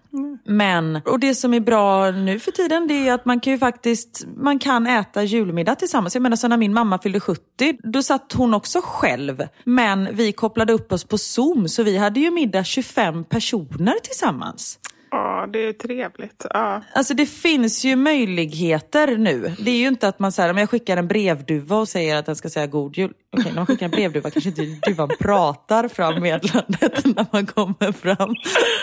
Men, 0.45 1.01
och 1.05 1.19
det 1.19 1.35
som 1.35 1.53
är 1.53 1.59
bra 1.59 2.11
nu 2.11 2.39
för 2.39 2.51
tiden 2.51 2.87
det 2.87 3.07
är 3.07 3.13
att 3.13 3.25
man 3.25 3.39
kan 3.39 3.53
ju 3.53 3.59
faktiskt 3.59 4.25
man 4.37 4.59
kan 4.59 4.87
äta 4.87 5.23
julmiddag 5.23 5.75
tillsammans. 5.75 6.15
Jag 6.15 6.21
menar 6.21 6.35
så 6.35 6.47
när 6.47 6.57
min 6.57 6.73
mamma 6.73 6.99
fyllde 6.99 7.19
70, 7.19 7.41
då 7.83 8.03
satt 8.03 8.33
hon 8.33 8.53
också 8.53 8.79
själv. 8.83 9.47
Men 9.63 10.15
vi 10.15 10.31
kopplade 10.31 10.73
upp 10.73 10.91
oss 10.91 11.03
på 11.03 11.17
Zoom 11.17 11.67
så 11.67 11.83
vi 11.83 11.97
hade 11.97 12.19
ju 12.19 12.31
middag 12.31 12.63
25 12.63 13.23
personer 13.23 13.95
tillsammans. 14.03 14.79
Ja, 15.11 15.47
det 15.53 15.67
är 15.67 15.73
trevligt. 15.73 16.45
Ja. 16.49 16.81
Alltså 16.93 17.13
det 17.13 17.25
finns 17.25 17.85
ju 17.85 17.95
möjligheter 17.95 19.17
nu. 19.17 19.55
Det 19.59 19.71
är 19.71 19.77
ju 19.77 19.87
inte 19.87 20.07
att 20.07 20.19
man 20.19 20.31
säger 20.31 20.49
om 20.49 20.57
jag 20.57 20.69
skickar 20.69 20.97
en 20.97 21.07
brevduva 21.07 21.75
och 21.75 21.87
säger 21.87 22.15
att 22.15 22.25
den 22.25 22.35
ska 22.35 22.49
säga 22.49 22.67
god 22.67 22.97
jul. 22.97 23.13
Okej, 23.33 23.45
när 23.45 23.55
man 23.55 23.65
skickar 23.65 23.85
en 23.85 23.91
brevduva 23.91 24.29
kanske 24.29 24.49
inte 24.49 24.89
duvan 24.89 25.09
pratar 25.19 25.87
fram 25.87 26.21
meddelandet 26.21 27.05
när 27.15 27.25
man 27.31 27.45
kommer 27.45 27.91
fram. 27.91 28.35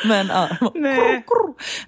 Men 0.08 0.26
ja. 0.26 0.70
Nej. 0.74 1.24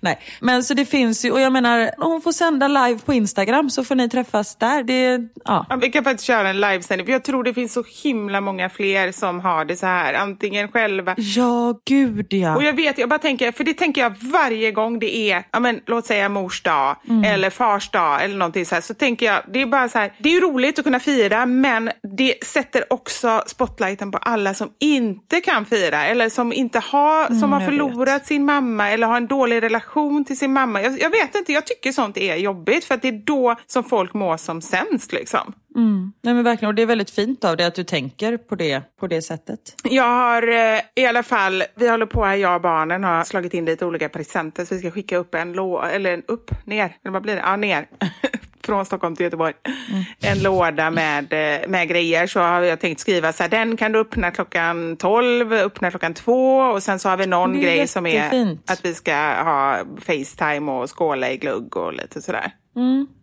Nej, 0.00 0.18
men 0.40 0.64
så 0.64 0.74
det 0.74 0.84
finns 0.84 1.24
ju, 1.24 1.30
och 1.30 1.40
jag 1.40 1.52
menar, 1.52 1.90
om 1.98 2.12
hon 2.12 2.22
får 2.22 2.32
sända 2.32 2.68
live 2.68 3.00
på 3.04 3.12
Instagram 3.12 3.70
så 3.70 3.84
får 3.84 3.94
ni 3.94 4.08
träffas 4.08 4.56
där. 4.56 4.82
Det, 4.82 5.28
ja. 5.44 5.66
Ja, 5.68 5.76
vi 5.76 5.90
kan 5.90 6.04
faktiskt 6.04 6.26
köra 6.26 6.48
en 6.48 6.60
livesändning, 6.60 7.06
för 7.06 7.12
jag 7.12 7.24
tror 7.24 7.44
det 7.44 7.54
finns 7.54 7.72
så 7.72 7.84
himla 8.02 8.40
många 8.40 8.68
fler 8.70 9.12
som 9.12 9.40
har 9.40 9.64
det 9.64 9.76
så 9.76 9.86
här, 9.86 10.14
antingen 10.14 10.68
själva. 10.68 11.14
ja, 11.16 11.80
gud 11.84 12.26
ja. 12.32 12.56
Och 12.56 12.62
jag 12.62 12.72
vet, 12.72 12.98
jag 12.98 13.08
bara 13.08 13.18
tänker, 13.18 13.52
för 13.52 13.64
det 13.64 13.74
tänker 13.74 14.00
jag 14.00 14.14
varje 14.20 14.72
gång 14.72 14.98
det 14.98 15.16
är, 15.16 15.44
ja 15.50 15.60
men 15.60 15.80
låt 15.86 16.06
säga 16.06 16.28
mors 16.28 16.62
dag 16.62 16.96
eller 17.24 17.50
fars 17.50 17.90
dag 17.90 18.24
eller 18.24 18.36
någonting 18.36 18.66
så 18.66 18.74
här, 18.74 18.82
så 18.82 18.94
tänker 18.94 19.26
jag, 19.26 19.42
det 19.52 19.62
är 19.62 19.66
bara 19.66 19.88
så 19.88 19.98
här, 19.98 20.12
det 20.18 20.28
är 20.28 20.32
ju 20.32 20.40
roligt 20.40 20.78
att 20.78 20.84
kunna 20.84 21.00
fira, 21.00 21.46
men 21.46 21.90
det 22.18 22.44
sätter 22.44 22.92
också 22.92 23.42
spotlighten 23.46 24.12
på 24.12 24.18
alla 24.18 24.54
som 24.54 24.70
inte 24.80 25.40
kan 25.40 25.66
fira 25.66 26.04
eller 26.06 26.28
som 26.28 26.52
inte 26.52 26.78
har, 26.78 27.40
som 27.40 27.52
har 27.52 27.60
jag 27.60 27.68
förlorat 27.70 28.26
sin 28.26 28.44
mamma 28.44 28.90
eller 28.90 29.06
har 29.06 29.16
en 29.16 29.26
dålig 29.26 29.59
relation 29.60 30.24
till 30.24 30.38
sin 30.38 30.52
mamma. 30.52 30.82
Jag, 30.82 31.00
jag 31.00 31.10
vet 31.10 31.34
inte, 31.34 31.52
jag 31.52 31.66
tycker 31.66 31.92
sånt 31.92 32.16
är 32.16 32.36
jobbigt 32.36 32.84
för 32.84 32.94
att 32.94 33.02
det 33.02 33.08
är 33.08 33.22
då 33.24 33.56
som 33.66 33.84
folk 33.84 34.14
mår 34.14 34.36
som 34.36 34.62
sämst 34.62 35.12
liksom. 35.12 35.54
Nej 36.22 36.34
men 36.34 36.44
verkligen, 36.44 36.68
och 36.68 36.74
det 36.74 36.82
är 36.82 36.86
väldigt 36.86 37.10
fint 37.10 37.44
av 37.44 37.56
dig 37.56 37.66
att 37.66 37.74
du 37.74 37.84
tänker 37.84 38.36
på 38.36 38.54
det, 38.54 38.82
på 39.00 39.06
det 39.06 39.22
sättet. 39.22 39.60
Jag 39.84 40.02
har 40.02 40.48
eh, 40.48 40.80
i 40.94 41.06
alla 41.06 41.22
fall, 41.22 41.62
vi 41.76 41.88
håller 41.88 42.06
på 42.06 42.24
här, 42.24 42.36
jag 42.36 42.54
och 42.54 42.60
barnen 42.60 43.04
har 43.04 43.24
slagit 43.24 43.54
in 43.54 43.64
lite 43.64 43.86
olika 43.86 44.08
presenter 44.08 44.64
så 44.64 44.74
vi 44.74 44.80
ska 44.80 44.90
skicka 44.90 45.16
upp 45.16 45.34
en 45.34 45.52
låda, 45.52 45.90
eller 45.90 46.14
en 46.14 46.22
upp, 46.28 46.50
ner, 46.66 46.96
eller 47.02 47.12
vad 47.12 47.22
blir 47.22 47.34
det? 47.34 47.42
Ja, 47.44 47.56
ner. 47.56 47.86
Från 48.64 48.84
Stockholm 48.84 49.16
till 49.16 49.24
Göteborg. 49.24 49.54
En 50.20 50.42
låda 50.42 50.90
med, 50.90 51.32
eh, 51.32 51.68
med 51.68 51.88
grejer. 51.88 52.26
Så 52.26 52.40
har 52.40 52.60
jag 52.62 52.80
tänkt 52.80 53.00
skriva 53.00 53.32
så 53.32 53.42
här, 53.42 53.50
den 53.50 53.76
kan 53.76 53.92
du 53.92 53.98
öppna 53.98 54.30
klockan 54.30 54.96
12, 54.96 55.52
öppna 55.52 55.90
klockan 55.90 56.14
2 56.14 56.58
och 56.60 56.82
sen 56.82 56.98
så 56.98 57.08
har 57.08 57.16
vi 57.16 57.26
någon 57.26 57.60
grej 57.60 57.88
som 57.88 58.06
är 58.06 58.10
jättefint. 58.10 58.70
att 58.70 58.84
vi 58.84 58.94
ska 58.94 59.14
ha 59.42 59.78
Facetime 60.00 60.72
och 60.72 60.98
skåla 60.98 61.30
i 61.30 61.36
glugg 61.36 61.76
och 61.76 61.92
lite 61.92 62.22
sådär. 62.22 62.52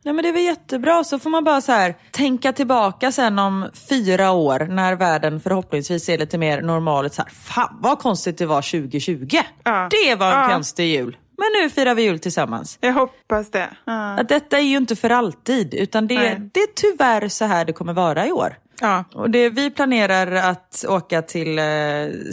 Ja 0.03 0.13
men 0.13 0.23
det 0.23 0.29
är 0.29 0.33
väl 0.33 0.43
jättebra, 0.43 1.03
så 1.03 1.19
får 1.19 1.29
man 1.29 1.43
bara 1.43 1.61
så 1.61 1.71
här 1.71 1.95
tänka 2.11 2.53
tillbaka 2.53 3.11
sen 3.11 3.39
om 3.39 3.65
fyra 3.89 4.31
år 4.31 4.59
när 4.59 4.95
världen 4.95 5.39
förhoppningsvis 5.39 6.09
är 6.09 6.17
lite 6.17 6.37
mer 6.37 6.61
normal. 6.61 7.09
Så 7.09 7.21
här, 7.21 7.31
Fan 7.31 7.77
vad 7.81 7.99
konstigt 7.99 8.37
det 8.37 8.45
var 8.45 8.61
2020. 8.61 9.27
Ja. 9.63 9.89
Det 9.91 10.15
var 10.15 10.31
en 10.31 10.41
Ja. 10.41 10.49
konstig 10.53 10.85
jul. 10.95 11.17
Men 11.37 11.63
nu 11.63 11.69
firar 11.69 11.95
vi 11.95 12.01
jul 12.01 12.19
tillsammans. 12.19 12.77
Jag 12.81 12.93
hoppas 12.93 13.51
det. 13.51 13.69
Ja. 13.85 14.19
Att 14.19 14.29
detta 14.29 14.57
är 14.57 14.63
ju 14.63 14.77
inte 14.77 14.95
för 14.95 15.09
alltid, 15.09 15.73
utan 15.73 16.07
det, 16.07 16.15
Nej. 16.15 16.49
det 16.53 16.59
är 16.59 16.67
tyvärr 16.75 17.27
så 17.27 17.45
här 17.45 17.65
det 17.65 17.73
kommer 17.73 17.93
vara 17.93 18.27
i 18.27 18.31
år. 18.31 18.57
Ja. 18.81 19.03
Och 19.13 19.29
det, 19.29 19.49
vi 19.49 19.71
planerar 19.71 20.31
att 20.31 20.85
åka 20.87 21.21
till 21.21 21.59
eh, 21.59 21.63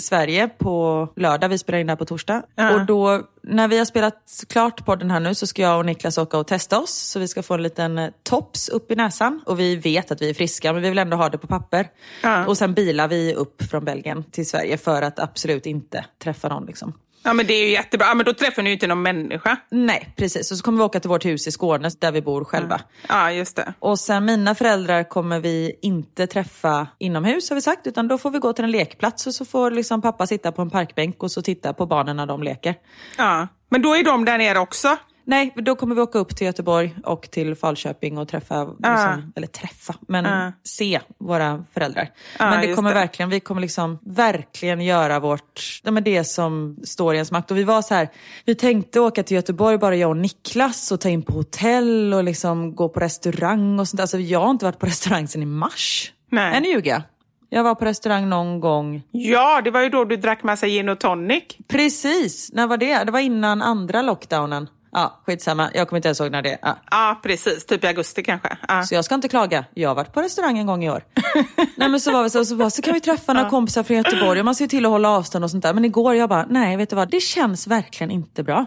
Sverige 0.00 0.48
på 0.48 1.08
lördag. 1.16 1.48
Vi 1.48 1.58
spelar 1.58 1.78
in 1.78 1.86
det 1.86 1.90
här 1.90 1.96
på 1.96 2.04
torsdag. 2.04 2.42
Ja. 2.54 2.74
Och 2.74 2.86
då, 2.86 3.22
när 3.42 3.68
vi 3.68 3.78
har 3.78 3.84
spelat 3.84 4.44
klart 4.48 4.84
podden 4.84 5.10
här 5.10 5.20
nu 5.20 5.34
så 5.34 5.46
ska 5.46 5.62
jag 5.62 5.78
och 5.78 5.86
Niklas 5.86 6.18
åka 6.18 6.38
och 6.38 6.46
testa 6.46 6.80
oss. 6.80 6.90
Så 6.90 7.20
vi 7.20 7.28
ska 7.28 7.42
få 7.42 7.54
en 7.54 7.62
liten 7.62 7.98
eh, 7.98 8.10
tops 8.22 8.68
upp 8.68 8.90
i 8.90 8.96
näsan. 8.96 9.40
Och 9.46 9.60
vi 9.60 9.76
vet 9.76 10.10
att 10.10 10.22
vi 10.22 10.30
är 10.30 10.34
friska, 10.34 10.72
men 10.72 10.82
vi 10.82 10.88
vill 10.88 10.98
ändå 10.98 11.16
ha 11.16 11.28
det 11.28 11.38
på 11.38 11.46
papper. 11.46 11.88
Ja. 12.22 12.46
Och 12.46 12.58
sen 12.58 12.74
bilar 12.74 13.08
vi 13.08 13.34
upp 13.34 13.62
från 13.62 13.84
Belgien 13.84 14.24
till 14.24 14.48
Sverige 14.48 14.78
för 14.78 15.02
att 15.02 15.18
absolut 15.18 15.66
inte 15.66 16.04
träffa 16.22 16.48
någon. 16.48 16.66
Liksom. 16.66 16.92
Ja, 17.24 17.32
men 17.32 17.46
det 17.46 17.54
är 17.54 17.66
ju 17.66 17.72
jättebra. 17.72 18.06
Ja, 18.06 18.14
men 18.14 18.26
då 18.26 18.32
träffar 18.32 18.62
ni 18.62 18.70
ju 18.70 18.74
inte 18.74 18.86
någon 18.86 19.02
människa. 19.02 19.56
Nej, 19.70 20.14
precis. 20.16 20.50
Och 20.50 20.56
så 20.56 20.64
kommer 20.64 20.78
vi 20.78 20.84
åka 20.84 21.00
till 21.00 21.10
vårt 21.10 21.24
hus 21.24 21.46
i 21.46 21.50
Skåne 21.50 21.90
där 21.98 22.12
vi 22.12 22.22
bor 22.22 22.44
själva. 22.44 22.80
Ja, 23.08 23.32
just 23.32 23.56
det. 23.56 23.74
Och 23.78 24.00
sen 24.00 24.24
mina 24.24 24.54
föräldrar 24.54 25.08
kommer 25.08 25.40
vi 25.40 25.78
inte 25.82 26.26
träffa 26.26 26.86
inomhus 26.98 27.50
har 27.50 27.54
vi 27.54 27.62
sagt, 27.62 27.86
utan 27.86 28.08
då 28.08 28.18
får 28.18 28.30
vi 28.30 28.38
gå 28.38 28.52
till 28.52 28.64
en 28.64 28.70
lekplats 28.70 29.26
och 29.26 29.34
så 29.34 29.44
får 29.44 29.70
liksom 29.70 30.02
pappa 30.02 30.26
sitta 30.26 30.52
på 30.52 30.62
en 30.62 30.70
parkbänk 30.70 31.22
och 31.22 31.30
så 31.30 31.42
titta 31.42 31.72
på 31.72 31.86
barnen 31.86 32.16
när 32.16 32.26
de 32.26 32.42
leker. 32.42 32.74
Ja. 33.18 33.48
Men 33.68 33.82
då 33.82 33.96
är 33.96 34.04
de 34.04 34.24
där 34.24 34.38
nere 34.38 34.58
också. 34.58 34.96
Nej, 35.26 35.52
då 35.56 35.74
kommer 35.74 35.94
vi 35.94 36.00
åka 36.00 36.18
upp 36.18 36.36
till 36.36 36.46
Göteborg 36.46 36.96
och 37.04 37.30
till 37.30 37.54
Falköping 37.54 38.18
och 38.18 38.28
träffa, 38.28 38.64
liksom, 38.64 39.32
eller 39.36 39.46
träffa, 39.46 39.94
men 40.08 40.24
Ja. 40.24 40.52
se 40.64 41.00
våra 41.18 41.64
föräldrar. 41.74 42.08
Ja, 42.38 42.50
men 42.50 42.60
det 42.60 42.74
kommer 42.74 42.90
det. 42.90 42.94
verkligen, 43.00 43.30
vi 43.30 43.40
kommer 43.40 43.60
liksom 43.60 43.98
verkligen 44.02 44.80
göra 44.80 45.20
vårt, 45.20 45.80
ja, 45.84 45.90
men 45.90 46.04
det 46.04 46.24
som 46.24 46.76
står 46.84 47.14
i 47.14 47.16
ens 47.16 47.30
makt. 47.32 47.50
Och 47.50 47.56
vi 47.56 47.64
var 47.64 47.82
så 47.82 47.94
här, 47.94 48.08
vi 48.44 48.54
tänkte 48.54 49.00
åka 49.00 49.22
till 49.22 49.34
Göteborg, 49.34 49.78
bara 49.78 49.96
jag 49.96 50.10
och 50.10 50.16
Niklas, 50.16 50.92
och 50.92 51.00
ta 51.00 51.08
in 51.08 51.22
på 51.22 51.32
hotell 51.32 52.14
och 52.14 52.24
liksom 52.24 52.74
gå 52.74 52.88
på 52.88 53.00
restaurang 53.00 53.80
och 53.80 53.88
sånt. 53.88 54.00
Alltså 54.00 54.18
jag 54.18 54.40
har 54.40 54.50
inte 54.50 54.64
varit 54.64 54.78
på 54.78 54.86
restaurang 54.86 55.28
sedan 55.28 55.42
i 55.42 55.46
mars. 55.46 56.12
Nej. 56.30 56.60
Nu 56.60 56.68
ljuger 56.68 56.90
jag. 56.90 57.02
Jag 57.50 57.64
var 57.64 57.74
på 57.74 57.84
restaurang 57.84 58.28
någon 58.28 58.60
gång. 58.60 59.02
Ja, 59.10 59.60
det 59.64 59.70
var 59.70 59.80
ju 59.82 59.88
då 59.88 60.04
du 60.04 60.16
drack 60.16 60.42
massa 60.42 60.66
gin 60.66 60.88
och 60.88 60.98
tonic. 61.00 61.42
Precis, 61.68 62.50
när 62.52 62.66
var 62.66 62.76
det? 62.76 63.04
Det 63.04 63.12
var 63.12 63.20
innan 63.20 63.62
andra 63.62 64.02
lockdownen. 64.02 64.68
Ja, 64.94 65.20
skitsamma. 65.26 65.70
Jag 65.74 65.88
kommer 65.88 65.98
inte 65.98 66.08
ens 66.08 66.20
ihåg 66.20 66.30
när 66.30 66.42
det 66.42 66.52
är. 66.52 66.58
Ja. 66.62 66.76
Ja, 66.90 67.20
precis. 67.22 67.66
Typ 67.66 67.84
i 67.84 67.86
augusti 67.86 68.22
kanske. 68.22 68.56
Ja. 68.68 68.82
Så 68.82 68.94
jag 68.94 69.04
ska 69.04 69.14
inte 69.14 69.28
klaga. 69.28 69.64
Jag 69.74 69.90
har 69.90 69.94
varit 69.94 70.12
på 70.12 70.22
restaurang 70.22 70.58
en 70.58 70.66
gång 70.66 70.84
i 70.84 70.90
år. 70.90 71.04
nej 71.76 71.88
men 71.88 72.00
så 72.00 72.12
var 72.12 72.22
vi 72.22 72.30
så, 72.30 72.44
så, 72.44 72.56
bara, 72.56 72.70
så 72.70 72.82
kan 72.82 72.94
vi 72.94 73.00
träffa 73.00 73.32
några 73.32 73.50
kompisar 73.50 73.82
från 73.82 73.96
Göteborg 73.96 74.40
och 74.40 74.44
man 74.44 74.54
ser 74.54 74.66
till 74.66 74.84
att 74.84 74.90
hålla 74.90 75.10
avstånd 75.10 75.44
och 75.44 75.50
sånt 75.50 75.62
där. 75.62 75.74
Men 75.74 75.84
igår 75.84 76.14
jag 76.14 76.28
bara, 76.28 76.46
nej 76.48 76.76
vet 76.76 76.90
du 76.90 76.96
vad, 76.96 77.10
det 77.10 77.20
känns 77.20 77.66
verkligen 77.66 78.10
inte 78.10 78.42
bra. 78.42 78.66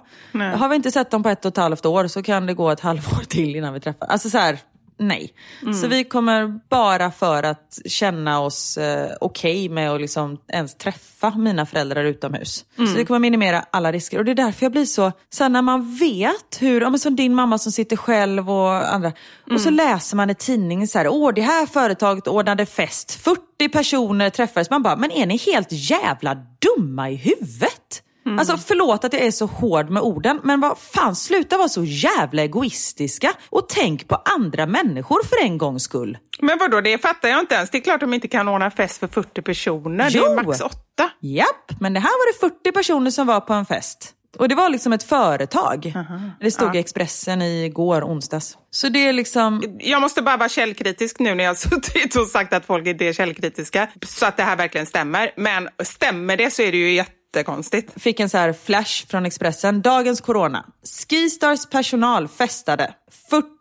Har 0.56 0.70
vi 0.70 0.76
inte 0.76 0.92
sett 0.92 1.12
dem 1.12 1.24
på 1.24 1.30
ett 1.30 1.46
och 1.46 1.50
ett 1.50 1.58
halvt 1.58 1.86
år 1.86 2.08
så 2.08 2.24
kan 2.24 2.46
det 2.46 2.54
gå 2.54 2.70
ett 2.72 2.80
halvår 2.80 3.24
till 3.28 3.56
innan 3.56 3.74
vi 3.74 3.80
träffar. 3.80 4.08
Alltså 4.08 4.30
så 4.30 4.38
här, 4.38 4.58
nej. 5.00 5.34
Så 5.82 5.88
vi 5.88 6.04
kommer 6.04 6.60
bara 6.70 7.12
för 7.12 7.44
att 7.44 7.80
känna 7.86 8.40
oss 8.40 8.78
eh, 8.78 9.12
okej 9.22 9.70
med 9.70 9.92
att 9.92 10.02
liksom 10.02 10.38
ens 10.54 10.76
träffa 10.76 11.30
mina 11.30 11.66
föräldrar 11.66 12.04
utomhus. 12.04 12.66
Så 12.76 12.98
vi 12.98 13.06
kommer 13.06 13.20
minimera 13.20 13.66
alla 13.72 13.92
risker. 13.92 14.18
Och 14.20 14.26
det 14.26 14.32
är 14.32 14.36
därför 14.36 14.66
jag 14.66 14.72
blir 14.72 14.86
så, 14.86 15.12
sen 15.34 15.54
när 15.54 15.62
man 15.62 15.96
vet 15.96 16.58
hur, 16.62 16.82
ja, 16.82 16.90
men 16.90 17.00
som 17.00 17.16
din 17.16 17.36
mamma 17.36 17.58
som 17.58 17.72
sitter 17.72 17.96
själv 17.96 18.52
och 18.52 18.94
andra. 18.94 19.12
Och 19.52 19.62
så 19.62 19.70
läser 19.70 20.16
man 20.18 20.30
i 20.30 20.36
tidningen 20.36 20.88
så 20.88 20.98
här, 20.98 21.08
åh 21.08 21.34
det 21.34 21.42
här 21.42 21.66
företaget 21.66 22.28
ordnade 22.28 22.66
fest, 22.66 23.12
40 23.12 23.70
personer 23.70 24.30
träffades. 24.30 24.70
Man 24.70 24.84
bara, 24.84 24.96
men 24.96 25.12
är 25.12 25.26
ni 25.26 25.38
helt 25.38 25.68
jävla 25.72 26.36
dumma 26.36 27.10
i 27.10 27.16
huvudet? 27.16 28.04
Alltså 28.40 28.58
förlåt 28.58 29.04
att 29.04 29.14
jag 29.14 29.22
är 29.22 29.32
så 29.32 29.46
hård 29.46 29.90
med 29.90 30.04
orden, 30.04 30.40
men 30.44 30.60
vad 30.60 30.78
fan, 30.78 31.16
sluta 31.16 31.58
vara 31.58 31.70
så 31.70 31.84
jävla 31.84 32.42
egoistiska 32.42 33.34
och 33.50 33.70
tänk 33.70 34.08
på 34.08 34.16
andra 34.16 34.66
människor 34.66 35.24
för 35.24 35.44
en 35.44 35.58
gångs 35.58 35.84
skull. 35.84 36.18
Men 36.42 36.58
vadå, 36.58 36.82
det 36.82 36.98
fattar 37.02 37.30
jag 37.30 37.40
inte 37.40 37.56
ens. 37.56 37.70
Det 37.70 37.78
är 37.78 37.82
klart 37.82 38.00
de 38.00 38.14
inte 38.14 38.28
kan 38.28 38.48
ordna 38.48 38.72
fest 38.72 38.98
för 39.00 39.08
40 39.08 39.42
personer. 39.42 40.12
Det 40.12 40.18
är 40.18 40.24
Jo. 40.30 40.36
max 40.36 40.62
åtta. 40.62 41.10
Japp, 41.22 41.72
men 41.80 41.94
det 41.94 42.00
här 42.00 42.10
var 42.10 42.34
det 42.34 42.56
40 42.56 42.72
personer 42.72 43.12
som 43.12 43.28
var 43.28 43.40
på 43.40 43.54
en 43.54 43.66
fest. 43.66 44.14
Och 44.40 44.50
det 44.50 44.56
var 44.56 44.70
liksom 44.70 44.94
ett 44.94 45.04
företag. 45.04 45.94
Det 46.40 46.52
stod 46.52 46.76
i 46.76 46.80
Expressen 46.80 47.42
igår, 47.42 48.02
onsdags. 48.04 48.58
Så 48.72 48.90
det 48.90 49.08
är 49.08 49.14
liksom, 49.14 49.64
Jag 49.80 50.02
måste 50.02 50.22
bara 50.22 50.38
vara 50.38 50.50
källkritisk 50.50 51.20
nu 51.20 51.36
när 51.36 51.44
jag 51.44 51.52
har 51.52 51.56
suttit 51.70 52.16
och 52.16 52.28
sagt 52.28 52.54
att 52.54 52.66
folk 52.66 52.88
inte 52.88 53.06
är 53.06 53.14
källkritiska. 53.14 53.88
Så 54.06 54.26
att 54.26 54.38
det 54.38 54.44
här 54.44 54.56
verkligen 54.56 54.86
stämmer. 54.88 55.32
Men 55.38 55.70
stämmer 55.84 56.38
det 56.38 56.54
så 56.54 56.62
är 56.62 56.72
det 56.72 56.78
ju 56.78 56.92
jättekonstigt. 57.38 58.02
fick 58.02 58.20
en 58.20 58.30
så 58.30 58.38
här 58.38 58.54
flash 58.54 59.08
från 59.08 59.26
Expressen. 59.26 59.82
Dagens 59.82 60.22
corona. 60.22 60.66
Skistars 60.84 61.66
personal 61.70 62.28
festade. 62.28 62.94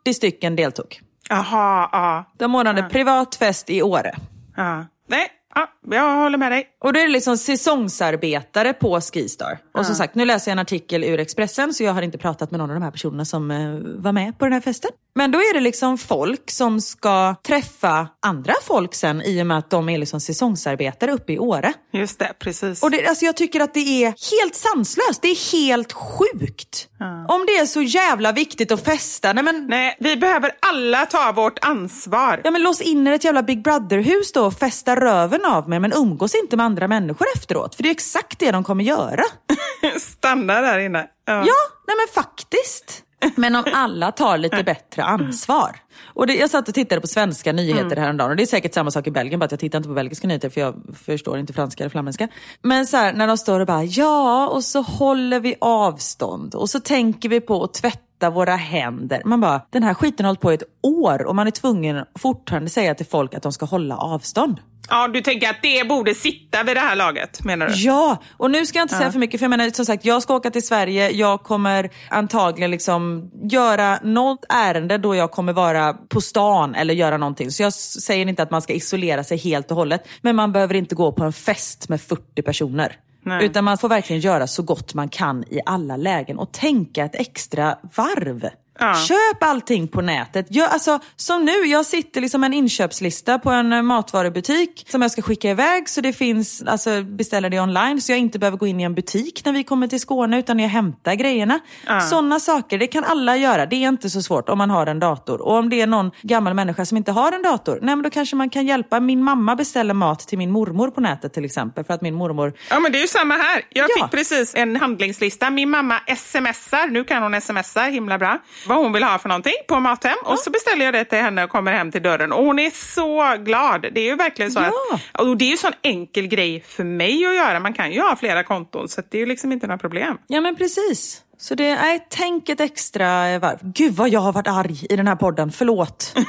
40 0.04 0.14
stycken 0.14 0.56
deltog. 0.56 1.00
Jaha, 1.28 1.88
ja. 1.92 2.24
De 2.38 2.54
ordnade 2.54 2.82
privat 2.82 3.34
fest 3.34 3.70
i 3.70 3.82
Åre. 3.82 4.16
ja. 4.56 4.86
Nej, 5.08 5.28
ja, 5.56 5.96
jag 5.96 6.16
håller 6.16 6.38
med 6.38 6.52
dig. 6.52 6.66
Och 6.84 6.92
då 6.92 7.00
är 7.00 7.04
det 7.04 7.12
liksom 7.12 7.38
säsongsarbetare 7.38 8.72
på 8.72 9.00
Skistar. 9.00 9.58
Och 9.74 9.86
som 9.86 9.94
sagt, 9.94 10.14
nu 10.14 10.24
läser 10.24 10.50
jag 10.50 10.52
en 10.52 10.58
artikel 10.58 11.04
ur 11.04 11.20
Expressen 11.20 11.74
så 11.74 11.84
jag 11.84 11.92
har 11.92 12.02
inte 12.02 12.18
pratat 12.18 12.50
med 12.50 12.58
någon 12.58 12.70
av 12.70 12.76
de 12.76 12.82
här 12.82 12.90
personerna 12.90 13.24
som 13.24 13.50
eh, 13.50 13.58
var 14.02 14.12
med 14.12 14.38
på 14.38 14.44
den 14.44 14.52
här 14.52 14.60
festen. 14.60 14.90
Men 15.14 15.30
då 15.30 15.38
är 15.38 15.54
det 15.54 15.60
liksom 15.60 15.98
folk 15.98 16.50
som 16.50 16.80
ska 16.80 17.34
träffa 17.46 18.08
andra 18.22 18.54
folk 18.62 18.94
sen 18.94 19.22
i 19.22 19.42
och 19.42 19.46
med 19.46 19.58
att 19.58 19.70
de 19.70 19.88
är 19.88 19.98
liksom 19.98 20.20
säsongsarbetare 20.20 21.12
uppe 21.12 21.32
i 21.32 21.38
Åre. 21.38 21.72
Just 21.92 22.18
det, 22.18 22.32
precis. 22.38 22.82
Och 22.82 22.90
det, 22.90 23.06
alltså 23.06 23.24
jag 23.24 23.36
tycker 23.36 23.60
att 23.60 23.74
det 23.74 24.04
är 24.04 24.14
helt 24.40 24.54
sanslöst. 24.54 25.22
Det 25.22 25.28
är 25.28 25.52
helt 25.52 25.92
sjukt. 25.92 26.88
Om 27.28 27.46
det 27.46 27.56
är 27.58 27.66
så 27.66 27.82
jävla 27.82 28.32
viktigt 28.32 28.72
att 28.72 28.84
festa, 28.84 29.32
nej 29.32 29.44
men, 29.44 29.66
Nej, 29.68 29.96
vi 30.00 30.16
behöver 30.16 30.50
alla 30.60 31.06
ta 31.06 31.32
vårt 31.32 31.58
ansvar. 31.64 32.40
ja 32.44 32.50
men 32.50 32.62
lås 32.62 32.80
in 32.80 33.06
er 33.06 33.12
i 33.12 33.14
ett 33.14 33.24
jävla 33.24 33.42
Big 33.42 33.62
Brother-hus 33.62 34.32
då 34.32 34.46
och 34.46 34.54
festa 34.54 34.96
röven 34.96 35.44
av 35.44 35.68
mig 35.68 35.80
men 35.80 35.92
umgås 35.92 36.34
inte 36.34 36.56
med 36.56 36.66
andra 36.66 36.88
människor 36.88 37.26
efteråt. 37.36 37.74
För 37.74 37.82
det 37.82 37.88
är 37.88 37.90
exakt 37.90 38.38
det 38.38 38.50
de 38.50 38.64
kommer 38.64 38.84
göra. 38.84 39.22
Stanna 40.00 40.60
där 40.60 40.78
inne. 40.78 41.06
Ja. 41.24 41.34
Ja, 41.34 41.54
nej 41.86 41.96
men 41.96 42.22
faktiskt. 42.24 43.02
Men 43.36 43.56
om 43.56 43.64
alla 43.72 44.12
tar 44.12 44.38
lite 44.38 44.62
bättre 44.62 45.04
ansvar. 45.04 45.76
Och 46.04 46.26
det, 46.26 46.34
jag 46.34 46.50
satt 46.50 46.68
och 46.68 46.74
tittade 46.74 47.00
på 47.00 47.06
svenska 47.06 47.52
nyheter 47.52 47.96
häromdagen 47.96 48.30
och 48.30 48.36
det 48.36 48.42
är 48.42 48.46
säkert 48.46 48.74
samma 48.74 48.90
sak 48.90 49.06
i 49.06 49.10
Belgien, 49.10 49.40
bara 49.40 49.44
att 49.44 49.50
jag 49.50 49.60
tittar 49.60 49.78
inte 49.78 49.88
på 49.88 49.94
belgiska 49.94 50.28
nyheter 50.28 50.50
för 50.50 50.60
jag 50.60 50.74
förstår 51.04 51.38
inte 51.38 51.52
franska 51.52 51.84
eller 51.84 51.90
flamländska. 51.90 52.28
Men 52.62 52.86
så 52.86 52.96
här, 52.96 53.12
när 53.12 53.26
de 53.26 53.38
står 53.38 53.60
och 53.60 53.66
bara, 53.66 53.84
ja, 53.84 54.48
och 54.48 54.64
så 54.64 54.82
håller 54.82 55.40
vi 55.40 55.56
avstånd 55.60 56.54
och 56.54 56.70
så 56.70 56.80
tänker 56.80 57.28
vi 57.28 57.40
på 57.40 57.64
att 57.64 57.74
tvätta 57.74 58.05
våra 58.20 58.56
händer. 58.56 59.22
Man 59.24 59.40
bara, 59.40 59.60
den 59.70 59.82
här 59.82 59.94
skiten 59.94 60.26
har 60.26 60.30
hållit 60.30 60.40
på 60.40 60.52
i 60.52 60.54
ett 60.54 60.62
år 60.82 61.26
och 61.26 61.34
man 61.36 61.46
är 61.46 61.50
tvungen 61.50 61.96
att 61.96 62.08
fortfarande 62.18 62.70
säga 62.70 62.94
till 62.94 63.06
folk 63.06 63.34
att 63.34 63.42
de 63.42 63.52
ska 63.52 63.66
hålla 63.66 63.96
avstånd. 63.96 64.60
ja, 64.90 65.08
du 65.08 65.20
tänker 65.20 65.50
att 65.50 65.62
det 65.62 65.88
borde 65.88 66.14
sitta 66.14 66.62
vid 66.62 66.76
det 66.76 66.80
här 66.80 66.96
laget, 66.96 67.44
menar 67.44 67.66
du? 67.66 67.74
Ja, 67.74 68.22
och 68.36 68.50
nu 68.50 68.66
ska 68.66 68.78
jag 68.78 68.84
inte 68.84 68.94
säga 68.94 69.12
för 69.12 69.18
mycket 69.18 69.40
för 69.40 69.44
jag 69.44 69.50
menar 69.50 69.70
som 69.70 69.84
sagt 69.84 70.04
jag 70.04 70.22
ska 70.22 70.34
åka 70.34 70.50
till 70.50 70.66
Sverige, 70.66 71.10
jag 71.10 71.42
kommer 71.42 71.90
antagligen 72.10 72.70
liksom 72.70 73.30
göra 73.50 73.98
något 74.02 74.44
ärende 74.48 74.98
då 74.98 75.14
jag 75.14 75.30
kommer 75.30 75.52
vara 75.52 75.94
på 75.94 76.20
stan 76.20 76.74
eller 76.74 76.94
göra 76.94 77.16
någonting. 77.16 77.50
Så 77.50 77.62
jag 77.62 77.72
säger 77.72 78.26
inte 78.26 78.42
att 78.42 78.50
man 78.50 78.62
ska 78.62 78.72
isolera 78.72 79.24
sig 79.24 79.38
helt 79.38 79.70
och 79.70 79.76
hållet, 79.76 80.08
men 80.20 80.36
man 80.36 80.52
behöver 80.52 80.74
inte 80.74 80.94
gå 80.94 81.12
på 81.12 81.24
en 81.24 81.32
fest 81.32 81.88
med 81.88 82.00
40 82.00 82.42
personer. 82.42 82.96
Nej. 83.26 83.44
Utan 83.44 83.64
man 83.64 83.78
får 83.78 83.88
verkligen 83.88 84.20
göra 84.20 84.46
så 84.46 84.62
gott 84.62 84.94
man 84.94 85.08
kan 85.08 85.44
i 85.50 85.60
alla 85.66 85.96
lägen 85.96 86.38
och 86.38 86.52
tänka 86.52 87.04
ett 87.04 87.14
extra 87.14 87.78
varv. 87.96 88.48
Ja. 88.78 88.94
Köp 88.94 89.42
allting 89.42 89.88
på 89.88 90.00
nätet. 90.00 90.46
Jag, 90.50 90.70
alltså, 90.70 90.98
som 91.16 91.44
nu, 91.44 91.52
jag 91.52 91.86
sitter 91.86 92.20
liksom 92.20 92.44
en 92.44 92.52
inköpslista 92.54 93.38
på 93.38 93.50
en 93.50 93.72
eh, 93.72 93.82
matvarubutik 93.82 94.86
som 94.88 95.02
jag 95.02 95.10
ska 95.10 95.22
skicka 95.22 95.50
iväg 95.50 95.88
så 95.88 96.00
det 96.00 96.12
finns, 96.12 96.62
alltså 96.66 97.02
beställa 97.02 97.48
det 97.48 97.60
online 97.60 98.00
så 98.00 98.12
jag 98.12 98.18
inte 98.18 98.38
behöver 98.38 98.58
gå 98.58 98.66
in 98.66 98.80
i 98.80 98.82
en 98.82 98.94
butik 98.94 99.42
när 99.44 99.52
vi 99.52 99.64
kommer 99.64 99.86
till 99.88 100.00
Skåne 100.00 100.38
utan 100.38 100.58
jag 100.58 100.68
hämtar 100.68 101.14
grejerna. 101.14 101.58
Ja. 101.86 102.00
Sådana 102.00 102.40
saker, 102.40 102.78
det 102.78 102.86
kan 102.86 103.04
alla 103.04 103.36
göra. 103.36 103.66
Det 103.66 103.76
är 103.76 103.88
inte 103.88 104.10
så 104.10 104.22
svårt 104.22 104.48
om 104.48 104.58
man 104.58 104.70
har 104.70 104.86
en 104.86 105.00
dator. 105.00 105.40
Och 105.40 105.54
om 105.54 105.68
det 105.70 105.80
är 105.80 105.86
någon 105.86 106.10
gammal 106.22 106.54
människa 106.54 106.84
som 106.86 106.96
inte 106.96 107.12
har 107.12 107.32
en 107.32 107.42
dator, 107.42 107.78
nej 107.82 107.96
men 107.96 108.02
då 108.02 108.10
kanske 108.10 108.36
man 108.36 108.50
kan 108.50 108.66
hjälpa. 108.66 109.00
Min 109.00 109.22
mamma 109.24 109.56
beställer 109.56 109.94
mat 109.94 110.18
till 110.28 110.38
min 110.38 110.50
mormor 110.50 110.90
på 110.90 111.00
nätet 111.00 111.32
till 111.32 111.44
exempel 111.44 111.84
för 111.84 111.94
att 111.94 112.02
min 112.02 112.14
mormor 112.14 112.52
Ja, 112.70 112.80
men 112.80 112.92
det 112.92 112.98
är 112.98 113.02
ju 113.02 113.08
samma 113.08 113.34
här. 113.34 113.62
Jag 113.70 113.90
Ja. 113.96 114.02
fick 114.04 114.10
precis 114.10 114.54
en 114.54 114.76
handlingslista. 114.76 115.50
Min 115.50 115.70
mamma 115.70 116.00
smsar, 116.16 116.88
nu 116.90 117.04
kan 117.04 117.22
hon 117.22 117.40
smsa 117.40 117.80
himla 117.82 118.18
bra, 118.18 118.38
vad 118.66 118.78
hon 118.78 118.92
vill 118.92 119.02
ha 119.02 119.18
för 119.18 119.28
någonting 119.28 119.52
på 119.68 119.80
Mathem. 119.80 120.16
Och 120.24 120.38
så 120.38 120.50
beställer 120.50 120.84
jag 120.84 120.94
det 120.94 121.04
till 121.04 121.18
henne 121.18 121.44
och 121.44 121.50
kommer 121.50 121.72
hem 121.72 121.92
till 121.92 122.02
dörren. 122.02 122.32
Och 122.32 122.44
hon 122.44 122.58
är 122.58 122.70
så 122.70 123.36
glad. 123.44 123.86
Det 123.92 124.00
är 124.00 124.04
ju 124.04 124.16
verkligen 124.16 124.50
så 124.50 124.60
Ja. 124.60 124.72
att... 125.14 125.20
Och 125.26 125.36
det 125.36 125.44
är 125.44 125.46
ju 125.46 125.52
en 125.52 125.58
sån 125.58 125.72
enkel 125.82 126.26
grej 126.26 126.64
för 126.68 126.84
mig 126.84 127.26
att 127.26 127.34
göra. 127.34 127.60
Man 127.60 127.72
kan 127.72 127.92
ju 127.92 128.00
ha 128.00 128.16
flera 128.16 128.44
konton, 128.44 128.88
så 128.88 129.02
det 129.10 129.18
är 129.18 129.20
ju 129.20 129.26
liksom 129.26 129.52
inte 129.52 129.66
några 129.66 129.78
problem. 129.78 130.18
Ja 130.26 130.40
men 130.40 130.56
precis. 130.56 131.22
Så 131.38 131.54
det, 131.54 131.74
nej, 131.74 132.06
tänk 132.10 132.48
ett 132.48 132.60
extra 132.60 133.38
varv. 133.38 133.58
Gud 133.62 133.92
vad 133.94 134.08
jag 134.08 134.20
har 134.20 134.32
varit 134.32 134.48
arg 134.48 134.86
i 134.90 134.96
den 134.96 135.08
här 135.08 135.16
podden, 135.16 135.52
förlåt. 135.52 136.14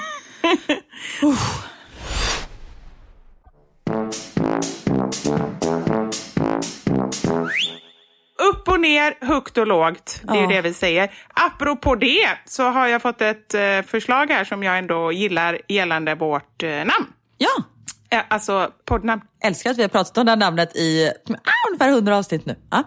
Upp 8.38 8.68
och 8.68 8.80
ner, 8.80 9.14
högt 9.22 9.58
och 9.58 9.68
lågt. 9.68 10.20
Det 10.24 10.38
är 10.38 10.42
Ja. 10.42 10.48
det 10.48 10.62
vi 10.62 10.74
säger. 10.74 11.12
Apropå 11.34 11.96
det 11.96 12.28
så 12.46 12.64
har 12.64 12.88
jag 12.88 13.02
fått 13.02 13.22
ett 13.22 13.54
eh, 13.54 13.82
förslag 13.88 14.30
här 14.32 14.44
som 14.44 14.64
jag 14.64 14.78
ändå 14.78 15.12
gillar 15.12 15.60
gällande 15.68 16.16
vårt 16.16 16.64
eh, 16.64 16.70
namn. 16.70 17.08
Ja, 17.38 17.64
Eh, 18.10 18.22
alltså 18.28 18.72
poddnamn. 18.86 19.22
älskar 19.44 19.72
att 19.72 19.78
vi 19.78 19.82
har 19.82 19.90
pratat 19.90 20.18
om 20.18 20.26
det 20.26 20.32
här 20.32 20.38
namnet 20.38 20.76
i 20.76 21.12
ah, 21.30 21.68
ungefär 21.70 21.90
100 21.90 22.18
avsnitt 22.18 22.46
nu. 22.46 22.56
Ah. 22.70 22.84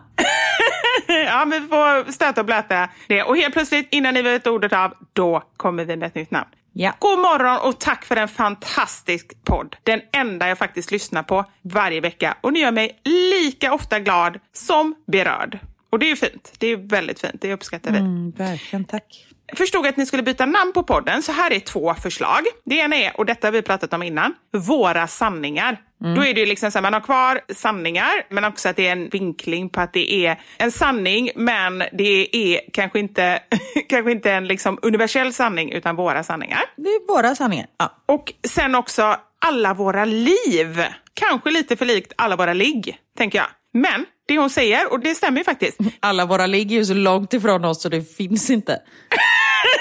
ja, 1.27 1.45
men 1.45 1.63
vi 1.63 1.69
får 1.69 2.13
stöta 2.13 2.41
och 2.41 2.45
blöta 2.47 2.89
det. 3.09 3.23
Och 3.23 3.37
helt 3.37 3.53
plötsligt, 3.55 3.89
innan 3.91 4.15
ni 4.15 4.23
vet 4.23 4.47
ordet 4.47 4.73
av, 4.73 4.93
då 5.13 5.43
kommer 5.57 5.85
vi 5.85 5.97
med 5.97 6.07
ett 6.07 6.15
nytt 6.15 6.31
namn. 6.31 6.49
Ja. 6.73 6.95
God 6.99 7.19
morgon 7.19 7.59
och 7.59 7.81
tack 7.81 8.05
för 8.05 8.17
en 8.17 8.29
fantastisk 8.29 9.45
podd. 9.45 9.77
Den 9.83 10.01
enda 10.13 10.49
jag 10.49 10.59
faktiskt 10.59 10.91
lyssnar 10.91 11.23
på 11.23 11.45
varje 11.63 12.01
vecka. 12.01 12.37
Och 12.41 12.53
ni 12.53 12.61
gör 12.61 12.73
mig 12.73 13.01
lika 13.05 13.75
ofta 13.75 14.01
glad 14.01 14.39
som 14.53 14.95
berörd. 15.07 15.59
Och 15.91 15.99
det 15.99 16.07
är 16.07 16.11
ju 16.11 16.17
fint. 16.17 16.53
Det 16.59 16.67
är 16.67 16.77
väldigt 16.77 17.21
fint. 17.21 17.41
Det 17.41 17.53
uppskattar 17.53 17.91
vi. 17.91 17.99
Mm, 17.99 18.31
verkligen, 18.31 18.85
tack. 18.85 19.27
Förstod 19.57 19.87
att 19.87 19.97
ni 19.97 20.07
skulle 20.07 20.23
byta 20.23 20.47
namn 20.47 20.73
på 20.73 20.83
podden, 20.83 21.23
så 21.23 21.33
här 21.33 21.53
är 21.53 21.61
två 21.61 21.95
förslag. 21.95 22.41
Det 22.65 22.75
ena 22.75 22.97
är, 22.97 23.21
och 23.21 23.27
detta 23.27 23.47
har 23.47 23.53
vi 23.53 23.63
pratat 23.63 23.93
om 23.93 24.03
innan, 24.03 24.35
Våra 24.53 25.07
sanningar. 25.07 25.81
Då 26.17 26.25
är 26.25 26.35
det 26.35 26.41
ju 26.41 26.47
liksom 26.47 26.71
så 26.71 26.79
här, 26.79 26.83
man 26.83 26.93
har 26.93 27.01
kvar 27.01 27.41
sanningar, 27.55 28.27
men 28.29 28.45
också 28.45 28.69
att 28.69 28.77
det 28.77 28.89
är 28.89 28.93
en 28.93 29.09
vinkling 29.09 29.71
på 29.71 29.81
att 29.81 29.93
det 29.93 30.13
är 30.27 30.41
en 30.59 30.73
sanning, 30.73 31.31
men 31.37 31.79
det 31.79 32.37
är 32.37 32.61
kanske 32.73 32.99
inte, 32.99 33.43
kanske 33.89 34.13
inte 34.13 34.33
en 34.33 34.47
liksom 34.47 34.79
universell 34.83 35.33
sanning, 35.33 35.73
utan 35.73 35.97
våra 35.97 36.23
sanningar. 36.23 36.61
Det 36.77 36.89
är 36.89 37.15
våra 37.15 37.35
sanningar. 37.35 37.67
Ja. 37.79 37.93
Och 38.07 38.33
sen 38.49 38.75
också 38.75 39.17
alla 39.47 39.75
våra 39.75 40.05
liv. 40.05 40.85
Kanske 41.15 41.51
lite 41.51 41.77
för 41.77 41.85
likt 41.85 42.13
alla 42.17 42.37
våra 42.37 42.53
ligg, 42.53 42.99
tänker 43.19 43.39
jag. 43.39 43.47
Men 43.73 44.07
det 44.29 44.39
hon 44.39 44.51
säger, 44.51 44.93
och 44.93 45.01
det 45.01 45.15
stämmer 45.15 45.39
ju 45.39 45.45
faktiskt, 45.45 45.79
Alla 46.01 46.25
våra 46.27 46.47
ligger 46.47 46.77
ju 46.77 46.85
så 46.85 46.95
långt 46.95 47.35
ifrån 47.35 47.65
oss 47.65 47.83
så 47.83 47.89
det 47.89 48.17
finns 48.17 48.51
inte. 48.51 48.79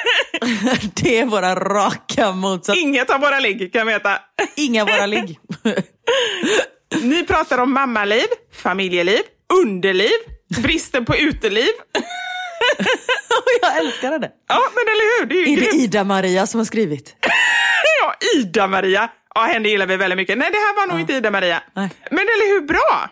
det 0.93 1.19
är 1.19 1.25
våra 1.25 1.56
raka 1.56 2.32
motsats. 2.32 2.80
inget 2.80 3.10
av 3.10 3.21
våra 3.21 3.39
ligg 3.39 3.73
kan 3.73 3.88
veta. 3.88 4.19
Inga 4.56 4.86
våra 4.86 5.06
ligg. 5.06 5.39
Ni 7.02 7.23
pratar 7.25 7.58
om 7.58 7.73
mammaliv, 7.73 8.25
familjeliv, 8.54 9.19
underliv, 9.63 10.12
bristen 10.63 11.06
på 11.06 11.15
uteliv. 11.17 11.69
jag 13.62 13.78
älskar 13.78 14.19
det. 14.19 14.32
Ja, 14.47 14.62
men 14.75 14.82
eller 14.84 15.19
hur? 15.19 15.25
Det 15.25 15.36
är 15.36 15.47
ju 15.47 15.54
Är 15.54 15.71
det. 15.71 15.78
Ida-Maria 15.78 16.47
som 16.47 16.60
har 16.60 16.65
skrivit? 16.65 17.15
Ja, 18.02 18.15
Ida-Maria. 18.39 19.10
Ja, 19.36 19.41
henne 19.41 19.69
gillar 19.69 19.86
vi 19.88 19.97
väldigt 19.97 20.17
mycket. 20.17 20.38
Nej, 20.38 20.49
det 20.52 20.58
här 20.58 20.75
var 20.75 20.88
nog 20.93 20.99
inte 21.02 21.13
Ida-Maria. 21.13 21.63
Men 21.73 21.89
eller 22.19 22.54
hur 22.54 22.62
bra? 22.67 23.10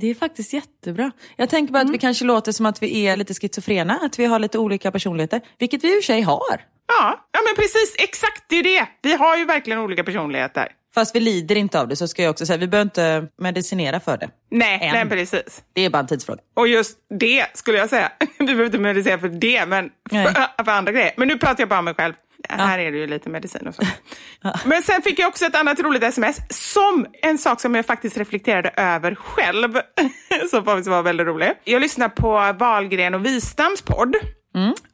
Det 0.00 0.10
är 0.10 0.14
faktiskt 0.14 0.52
jättebra. 0.52 1.10
Jag 1.36 1.48
tänker 1.50 1.72
bara 1.72 1.78
att 1.78 1.84
vi 1.86 1.88
Mm. 1.90 1.98
kanske 1.98 2.24
låter 2.24 2.52
som 2.52 2.66
att 2.66 2.82
vi 2.82 3.06
är 3.06 3.16
lite 3.16 3.34
schizofrena, 3.34 3.98
att 4.02 4.18
vi 4.18 4.24
har 4.24 4.38
lite 4.38 4.58
olika 4.58 4.90
personligheter, 4.92 5.40
vilket 5.58 5.84
vi 5.84 5.88
i 5.88 5.92
och 5.92 5.96
för 5.96 6.02
sig 6.02 6.20
har. 6.22 6.60
Ja, 6.86 7.28
ja 7.32 7.40
men 7.46 7.54
precis. 7.56 7.94
Exakt, 7.98 8.44
det 8.48 8.56
är 8.56 8.62
det. 8.62 8.86
Vi 9.02 9.12
har 9.16 9.36
ju 9.36 9.44
verkligen 9.44 9.78
olika 9.78 10.04
personligheter. 10.04 10.68
Fast 10.94 11.16
vi 11.16 11.20
lider 11.20 11.56
inte 11.56 11.80
av 11.80 11.88
det 11.88 11.96
så 11.96 12.08
ska 12.08 12.22
jag 12.22 12.30
också 12.30 12.46
säga, 12.46 12.56
vi 12.56 12.68
behöver 12.68 12.84
inte 12.86 13.26
medicinera 13.38 14.00
för 14.00 14.16
det. 14.16 14.30
Nej, 14.50 14.78
Än. 14.82 14.92
nej 14.92 15.08
precis. 15.08 15.62
Det 15.72 15.84
är 15.84 15.90
bara 15.90 15.98
en 15.98 16.06
tidsfråga. 16.06 16.40
Och 16.56 16.68
just 16.68 16.98
det 17.20 17.46
skulle 17.54 17.78
jag 17.78 17.88
säga. 17.90 18.12
Vi 18.38 18.44
behöver 18.46 18.64
inte 18.64 18.78
medicinera 18.78 19.18
för 19.18 19.28
det, 19.28 19.66
men 19.66 19.90
för, 20.10 20.64
för 20.64 20.70
andra 20.72 20.92
grejer. 20.92 21.12
Men 21.16 21.28
nu 21.28 21.38
pratar 21.38 21.60
jag 21.62 21.68
bara 21.68 21.78
om 21.78 21.84
mig 21.84 21.94
själv. 21.94 22.14
Här 22.48 22.78
är 22.78 22.92
det 22.92 22.98
ju 22.98 23.06
lite 23.06 23.28
medicin 23.30 23.66
och 23.66 23.74
så. 23.74 23.82
Men 24.64 24.82
sen 24.82 25.02
fick 25.02 25.18
jag 25.18 25.28
också 25.28 25.44
ett 25.46 25.54
annat 25.54 25.80
roligt 25.80 26.02
sms 26.02 26.36
som 26.50 27.06
en 27.22 27.38
sak 27.38 27.60
som 27.60 27.74
jag 27.74 27.86
faktiskt 27.86 28.16
reflekterade 28.16 28.70
över 28.76 29.14
själv. 29.14 29.72
som 30.50 30.64
faktiskt 30.64 30.88
var 30.88 31.02
väldigt 31.02 31.26
rolig. 31.26 31.52
Jag 31.64 31.82
lyssnar 31.82 32.08
på 32.08 32.52
Wahlgren 32.58 33.14
och 33.14 33.26
Wistams 33.26 33.82
podd. 33.82 34.16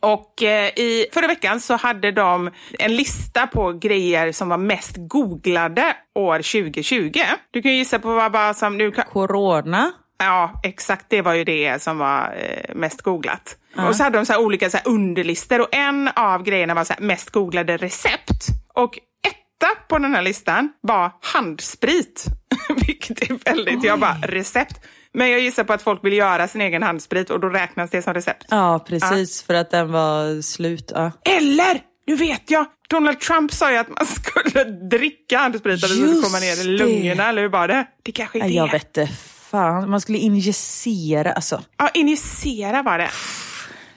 Och 0.01 0.43
eh, 0.43 0.67
i 0.69 1.07
förra 1.13 1.27
veckan 1.27 1.61
så 1.61 1.75
hade 1.75 2.13
de 2.13 2.51
en 2.79 2.97
lista 2.97 3.47
på 3.47 3.73
grejer 3.73 4.33
som 4.33 4.49
var 4.49 4.57
mest 4.59 4.95
googlade 4.97 5.97
år 6.15 6.37
2020. 6.37 7.13
Du 7.51 7.63
kan 7.63 7.71
ju 7.71 7.77
gissa 7.79 7.99
på 7.99 8.15
vad 8.15 8.33
bara 8.33 8.55
som 8.55 8.79
nu 8.79 8.91
kan, 8.91 9.05
Corona. 9.05 9.93
Ja, 10.19 10.61
exakt. 10.63 11.07
Det 11.09 11.23
var 11.23 11.35
ju 11.35 11.45
det 11.45 11.83
som 11.83 11.99
var 11.99 12.35
eh, 12.37 12.75
mest 12.75 13.03
googlat. 13.03 13.57
Och 13.79 13.97
så 13.97 14.03
hade 14.03 14.19
de 14.19 14.27
så 14.27 14.39
olika 14.39 14.71
så 14.71 14.79
underlistor 14.85 15.61
och 15.61 15.69
en 15.75 16.09
av 16.17 16.43
grejerna 16.43 16.75
var 16.75 16.85
så 16.85 16.95
mest 16.99 17.31
googlade 17.31 17.77
recept. 17.77 18.47
Och 18.75 18.99
etta 19.29 19.75
på 19.89 19.99
den 19.99 20.15
här 20.15 20.23
listan 20.23 20.73
var 20.81 21.11
handsprit. 21.35 22.25
Vilket 22.87 23.31
är 23.31 23.39
väldigt, 23.45 23.85
jag 23.85 24.01
bara 24.01 24.17
recept. 24.23 24.81
Men 25.15 25.31
jag 25.31 25.41
gissar 25.41 25.65
på 25.65 25.73
att 25.73 25.83
folk 25.83 26.05
vill 26.05 26.13
göra 26.13 26.49
sin 26.49 26.61
egen 26.61 26.83
handsprit 26.83 27.31
och 27.31 27.41
då 27.41 27.49
räknas 27.49 27.91
det 27.91 28.03
som 28.03 28.15
recept. 28.15 28.47
Ja, 28.51 28.85
precis, 28.89 29.43
för 29.43 29.55
att 29.55 29.71
den 29.71 29.93
var 29.93 30.43
slut. 30.43 30.93
Ja. 30.95 31.13
Eller, 31.25 31.81
nu 32.07 32.17
vet 32.17 32.51
jag, 32.51 32.67
Donald 32.91 33.21
Trump 33.21 33.53
sa 33.53 33.71
ju 33.73 33.77
att 33.77 33.89
man 33.89 34.07
skulle 34.07 34.65
dricka 34.65 35.39
handsprit 35.39 35.81
så 35.81 35.95
Just 35.95 36.25
komma 36.25 36.39
ner 36.39 36.53
i 36.53 36.57
det. 36.57 36.85
lungorna, 36.85 37.29
eller 37.29 37.43
hur 37.43 37.49
var 37.49 37.69
det? 37.69 37.87
Det 38.03 38.13
kanske 38.13 38.39
är 38.39 38.41
Nej, 38.41 38.49
det. 38.51 38.57
Jag 38.57 38.73
vet 38.73 38.97
inte, 38.97 39.13
fan. 39.51 39.91
Man 39.91 40.01
skulle 40.01 40.19
injicera, 40.19 41.33
alltså. 41.33 41.63
Ja, 41.77 41.91
injicera 41.95 42.83
var 42.83 42.99
det. 42.99 43.11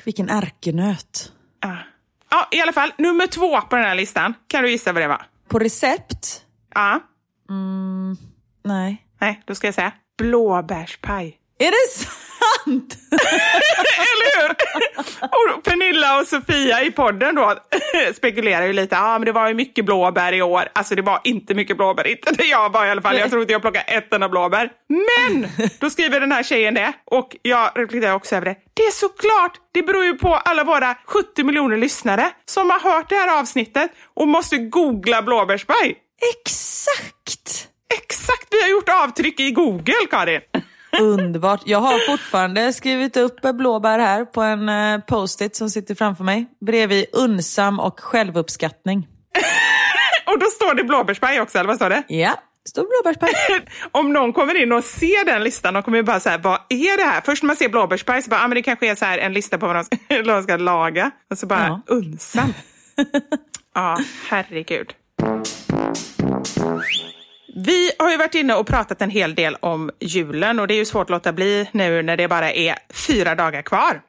Vilken 0.10 0.30
ärkenöt. 0.30 1.32
Ja. 1.62 1.78
ja, 2.30 2.48
i 2.52 2.62
alla 2.62 2.74
fall. 2.74 2.94
Nummer 2.98 3.28
två 3.28 3.62
på 3.62 3.76
den 3.76 3.86
här 3.86 3.96
listan. 3.96 4.34
Kan 4.48 4.64
du 4.64 4.72
gissa 4.72 4.94
vad 4.94 5.04
det 5.04 5.08
var? 5.08 5.22
På 5.48 5.60
recept? 5.60 6.46
Ja. 6.76 7.00
Nej. 8.64 9.06
Nej, 9.22 9.44
då 9.46 9.56
ska 9.56 9.68
jag 9.68 9.74
säga 9.74 9.92
blåbärspaj. 10.18 11.38
Är 11.58 11.72
det 11.72 12.06
sant? 12.40 12.98
Eller 13.98 14.42
hur? 14.42 14.56
Och 15.58 15.64
Pernilla 15.64 16.20
och 16.20 16.28
Sofia 16.28 16.82
i 16.82 16.92
podden 16.92 17.36
då 17.36 17.56
spekulerar 18.16 18.66
ju 18.66 18.74
lite. 18.74 18.96
Ja, 18.96 19.12
men 19.20 19.26
det 19.26 19.32
var 19.32 19.48
ju 19.48 19.54
mycket 19.54 19.86
blåbär 19.86 20.34
i 20.34 20.42
år. 20.42 20.68
Alltså 20.74 20.96
det 20.96 21.02
var 21.02 21.22
inte 21.24 21.54
mycket 21.54 21.78
blåbär. 21.78 22.08
Inte 22.08 22.32
det 22.32 22.44
jag 22.46 22.72
var 22.74 22.86
i 22.86 22.90
alla 22.90 23.02
fall. 23.02 23.18
Jag 23.18 23.30
tror 23.30 23.42
inte 23.42 23.54
jag 23.54 23.62
plockade 23.62 23.86
ett 23.86 24.14
enda 24.14 24.30
blåbär. 24.30 24.70
Men 24.90 25.48
då 25.80 25.90
skriver 25.90 26.20
den 26.20 26.32
här 26.32 26.44
tjejen 26.44 26.74
det. 26.74 26.94
Och 27.06 27.36
jag 27.42 27.72
reflekterar 27.76 28.14
också 28.14 28.36
över 28.36 28.46
det. 28.46 28.56
Det 28.74 28.84
är 28.84 28.92
såklart. 28.92 29.54
Det 29.74 29.84
beror 29.84 30.06
ju 30.06 30.18
på 30.18 30.36
alla 30.36 30.64
våra 30.64 30.96
70 31.06 31.44
miljoner 31.44 31.78
lyssnare 31.78 32.32
som 32.46 32.70
har 32.70 32.80
hört 32.80 33.10
det 33.10 33.16
här 33.16 33.40
avsnittet 33.40 33.92
och 34.14 34.28
måste 34.28 34.58
googla 34.58 35.22
blåbärspaj. 35.22 35.96
Exakt! 36.36 37.66
Exakt, 37.94 38.48
vi 38.52 38.62
har 38.62 38.70
gjort 38.70 38.90
avtryck 38.90 39.40
i 39.40 39.52
Google, 39.52 39.94
Karin. 40.12 40.42
Underbart. 41.02 41.62
Jag 41.66 41.80
har 41.80 42.12
fortfarande 42.12 42.74
skrivit 42.74 43.18
upp 43.18 43.42
blåbär 43.42 44.00
här 44.00 44.26
på 44.26 44.42
en 44.42 44.70
eh, 44.70 45.00
post-it 45.00 45.56
som 45.56 45.70
sitter 45.70 45.96
framför 45.96 46.24
mig. 46.24 46.46
Bredvid 46.66 47.06
unsam 47.14 47.80
och 47.80 48.00
självuppskattning. 48.00 49.08
Och 50.34 50.40
då 50.40 50.46
står 50.46 50.74
det 50.76 50.84
blåbärspaj 50.84 51.42
också, 51.42 51.58
eller 51.58 51.68
vad 51.68 51.76
står 51.76 51.90
det? 51.90 52.04
Ja, 52.08 52.34
står 52.70 52.84
blåbärspaj. 53.04 53.32
Om 53.92 54.14
någon 54.14 54.34
kommer 54.34 54.62
in 54.62 54.72
och 54.72 54.84
ser 54.84 55.26
den 55.26 55.44
listan, 55.44 55.74
de 55.74 55.84
kommer 55.84 56.04
bara 56.04 56.20
säga 56.20 56.38
vad 56.38 56.60
är 56.70 56.98
det 56.98 57.04
här? 57.04 57.22
Först 57.22 57.44
när 57.44 57.48
man 57.48 57.56
ser 57.56 57.70
blåbärspaj 57.70 58.22
så 58.22 58.30
bara, 58.30 58.44
ah, 58.44 58.48
men 58.48 58.56
det 58.56 58.62
kanske 58.62 58.92
är 58.92 58.96
så 58.96 59.06
här 59.06 59.18
en 59.18 59.34
lista 59.34 59.58
på 59.58 59.68
vad 59.68 59.76
de 59.76 59.84
ska, 59.84 59.98
de 60.34 60.44
ska 60.44 60.58
laga. 60.58 61.12
Och 61.32 61.38
så 61.38 61.46
bara, 61.48 61.68
Ja. 61.68 61.82
unsam. 61.88 62.54
ja, 63.76 63.98
herregud. 64.30 64.94
Vi 67.56 67.92
har 68.00 68.12
ju 68.12 68.18
varit 68.18 68.36
inne 68.36 68.54
och 68.54 68.68
pratat 68.68 69.02
en 69.02 69.10
hel 69.10 69.36
del 69.36 69.56
om 69.60 69.92
julen 70.00 70.60
och 70.60 70.68
det 70.68 70.74
är 70.74 70.78
ju 70.78 70.86
svårt 70.86 71.04
att 71.04 71.10
låta 71.10 71.34
bli 71.34 71.70
nu 71.72 72.02
när 72.02 72.18
det 72.18 72.28
bara 72.28 72.52
är 72.52 72.76
fyra 73.08 73.36
dagar 73.36 73.62
kvar. 73.62 74.02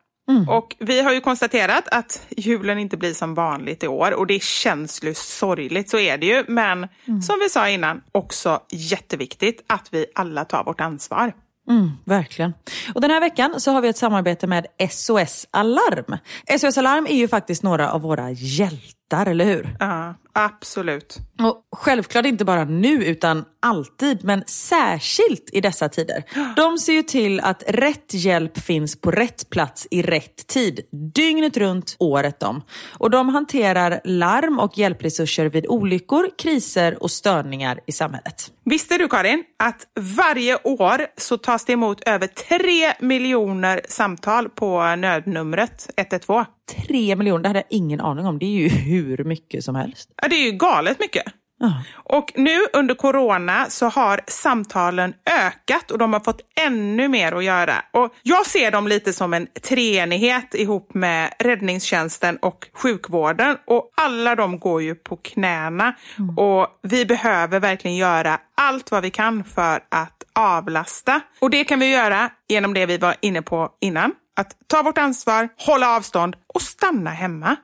Och 0.48 0.76
vi 0.78 1.02
har 1.02 1.12
ju 1.12 1.20
konstaterat 1.20 1.88
att 1.88 2.26
julen 2.36 2.78
inte 2.78 2.96
blir 2.96 3.14
som 3.14 3.34
vanligt 3.34 3.84
i 3.84 3.88
år 3.88 4.12
och 4.14 4.26
det 4.26 4.42
känns 4.42 5.02
ju 5.04 5.14
sorgligt, 5.14 5.90
så 5.90 5.98
är 5.98 6.18
det 6.18 6.26
ju. 6.26 6.44
Men 6.48 6.88
som 7.22 7.38
vi 7.40 7.48
sa 7.48 7.68
innan, 7.68 8.02
också 8.12 8.60
jätteviktigt 8.70 9.64
att 9.66 9.88
vi 9.90 10.06
alla 10.14 10.44
tar 10.44 10.64
vårt 10.64 10.80
ansvar. 10.80 11.32
Mm, 11.68 11.90
verkligen. 12.04 12.54
Och 12.94 13.00
den 13.00 13.10
här 13.10 13.20
veckan 13.20 13.54
så 13.60 13.72
har 13.72 13.80
vi 13.80 13.88
ett 13.88 13.96
samarbete 13.96 14.46
med 14.46 14.66
SOS 14.90 15.46
Alarm. 15.50 16.16
SOS 16.58 16.78
Alarm 16.78 17.06
är 17.06 17.16
ju 17.16 17.28
faktiskt 17.28 17.62
några 17.62 17.92
av 17.92 18.00
våra 18.00 18.30
hjältar, 18.30 19.26
eller 19.26 19.44
hur? 19.44 19.76
Ja, 19.80 20.14
absolut. 20.44 21.18
Och 21.42 21.64
självklart 21.76 22.26
inte 22.26 22.44
bara 22.44 22.64
nu 22.64 23.04
utan 23.04 23.44
alltid, 23.62 24.24
men 24.24 24.44
särskilt 24.46 25.50
i 25.52 25.60
dessa 25.60 25.88
tider. 25.88 26.24
De 26.56 26.78
ser 26.78 26.92
ju 26.92 27.02
till 27.02 27.40
att 27.40 27.62
rätt 27.68 28.14
hjälp 28.14 28.58
finns 28.58 29.00
på 29.00 29.10
rätt 29.10 29.50
plats 29.50 29.86
i 29.90 30.02
rätt 30.02 30.46
tid, 30.46 30.80
dygnet 31.14 31.56
runt, 31.56 31.96
året 31.98 32.42
om. 32.42 32.62
Och 32.98 33.10
de 33.10 33.28
hanterar 33.28 34.00
larm 34.04 34.58
och 34.58 34.78
hjälpresurser 34.78 35.46
vid 35.46 35.66
olyckor, 35.66 36.28
kriser 36.38 37.02
och 37.02 37.10
störningar 37.10 37.80
i 37.86 37.92
samhället. 37.92 38.52
Visste 38.64 38.98
du 38.98 39.08
Karin 39.08 39.44
att 39.58 39.86
varje 40.16 40.56
år 40.64 41.06
så 41.16 41.36
tas 41.36 41.64
det 41.64 41.72
emot 41.72 42.00
över 42.08 42.26
3 42.26 43.06
miljoner 43.06 43.80
samtal 43.88 44.48
på 44.48 44.96
nödnumret 44.96 45.90
112? 45.96 46.44
Tre 46.86 47.16
miljoner, 47.16 47.42
det 47.42 47.48
hade 47.48 47.58
jag 47.58 47.66
ingen 47.78 48.00
aning 48.00 48.26
om. 48.26 48.38
Det 48.38 48.46
är 48.46 48.60
ju 48.60 48.68
hur 48.68 49.24
mycket 49.24 49.64
som 49.64 49.74
helst. 49.74 50.10
Det 50.30 50.36
är 50.36 50.44
ju 50.44 50.52
galet 50.52 51.00
mycket. 51.00 51.24
Ja. 51.62 51.82
Och 51.94 52.32
nu 52.34 52.58
under 52.72 52.94
corona 52.94 53.66
så 53.68 53.86
har 53.88 54.20
samtalen 54.26 55.14
ökat 55.46 55.90
och 55.90 55.98
de 55.98 56.12
har 56.12 56.20
fått 56.20 56.40
ännu 56.60 57.08
mer 57.08 57.32
att 57.32 57.44
göra. 57.44 57.74
Och 57.90 58.14
jag 58.22 58.46
ser 58.46 58.70
dem 58.70 58.88
lite 58.88 59.12
som 59.12 59.34
en 59.34 59.46
treenighet 59.68 60.54
ihop 60.54 60.94
med 60.94 61.34
räddningstjänsten 61.38 62.36
och 62.36 62.66
sjukvården. 62.72 63.56
Och 63.66 63.92
alla 63.96 64.34
de 64.34 64.58
går 64.58 64.82
ju 64.82 64.94
på 64.94 65.16
knäna. 65.16 65.94
Och 66.36 66.66
vi 66.82 67.06
behöver 67.06 67.60
verkligen 67.60 67.96
göra 67.96 68.40
allt 68.54 68.90
vad 68.90 69.02
vi 69.02 69.10
kan 69.10 69.44
för 69.44 69.80
att 69.88 70.22
avlasta. 70.34 71.20
Och 71.40 71.50
det 71.50 71.64
kan 71.64 71.78
vi 71.78 71.90
göra 71.92 72.30
genom 72.48 72.74
det 72.74 72.86
vi 72.86 72.98
var 72.98 73.14
inne 73.20 73.42
på 73.42 73.70
innan. 73.80 74.12
Att 74.36 74.56
ta 74.66 74.82
vårt 74.82 74.98
ansvar, 74.98 75.48
hålla 75.56 75.96
avstånd 75.96 76.36
och 76.54 76.62
stanna 76.62 77.10
hemma. 77.10 77.56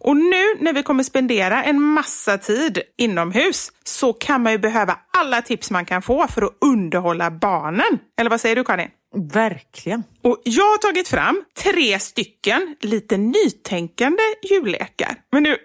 Och 0.00 0.16
nu 0.16 0.44
när 0.60 0.72
vi 0.72 0.82
kommer 0.82 1.02
spendera 1.02 1.64
en 1.64 1.80
massa 1.80 2.38
tid 2.38 2.82
inomhus 2.98 3.72
så 3.84 4.12
kan 4.12 4.42
man 4.42 4.52
ju 4.52 4.58
behöva 4.58 4.98
alla 5.18 5.42
tips 5.42 5.70
man 5.70 5.84
kan 5.84 6.02
få 6.02 6.28
för 6.28 6.42
att 6.42 6.56
underhålla 6.60 7.30
barnen. 7.30 7.98
Eller 8.20 8.30
vad 8.30 8.40
säger 8.40 8.56
du 8.56 8.64
Karin? 8.64 8.88
Verkligen. 9.14 10.04
Och 10.22 10.40
jag 10.44 10.64
har 10.64 10.78
tagit 10.78 11.08
fram 11.08 11.44
tre 11.62 11.98
stycken 11.98 12.76
lite 12.80 13.16
nytänkande 13.16 14.22
jullekar. 14.50 15.16
Men 15.32 15.42
nu, 15.42 15.50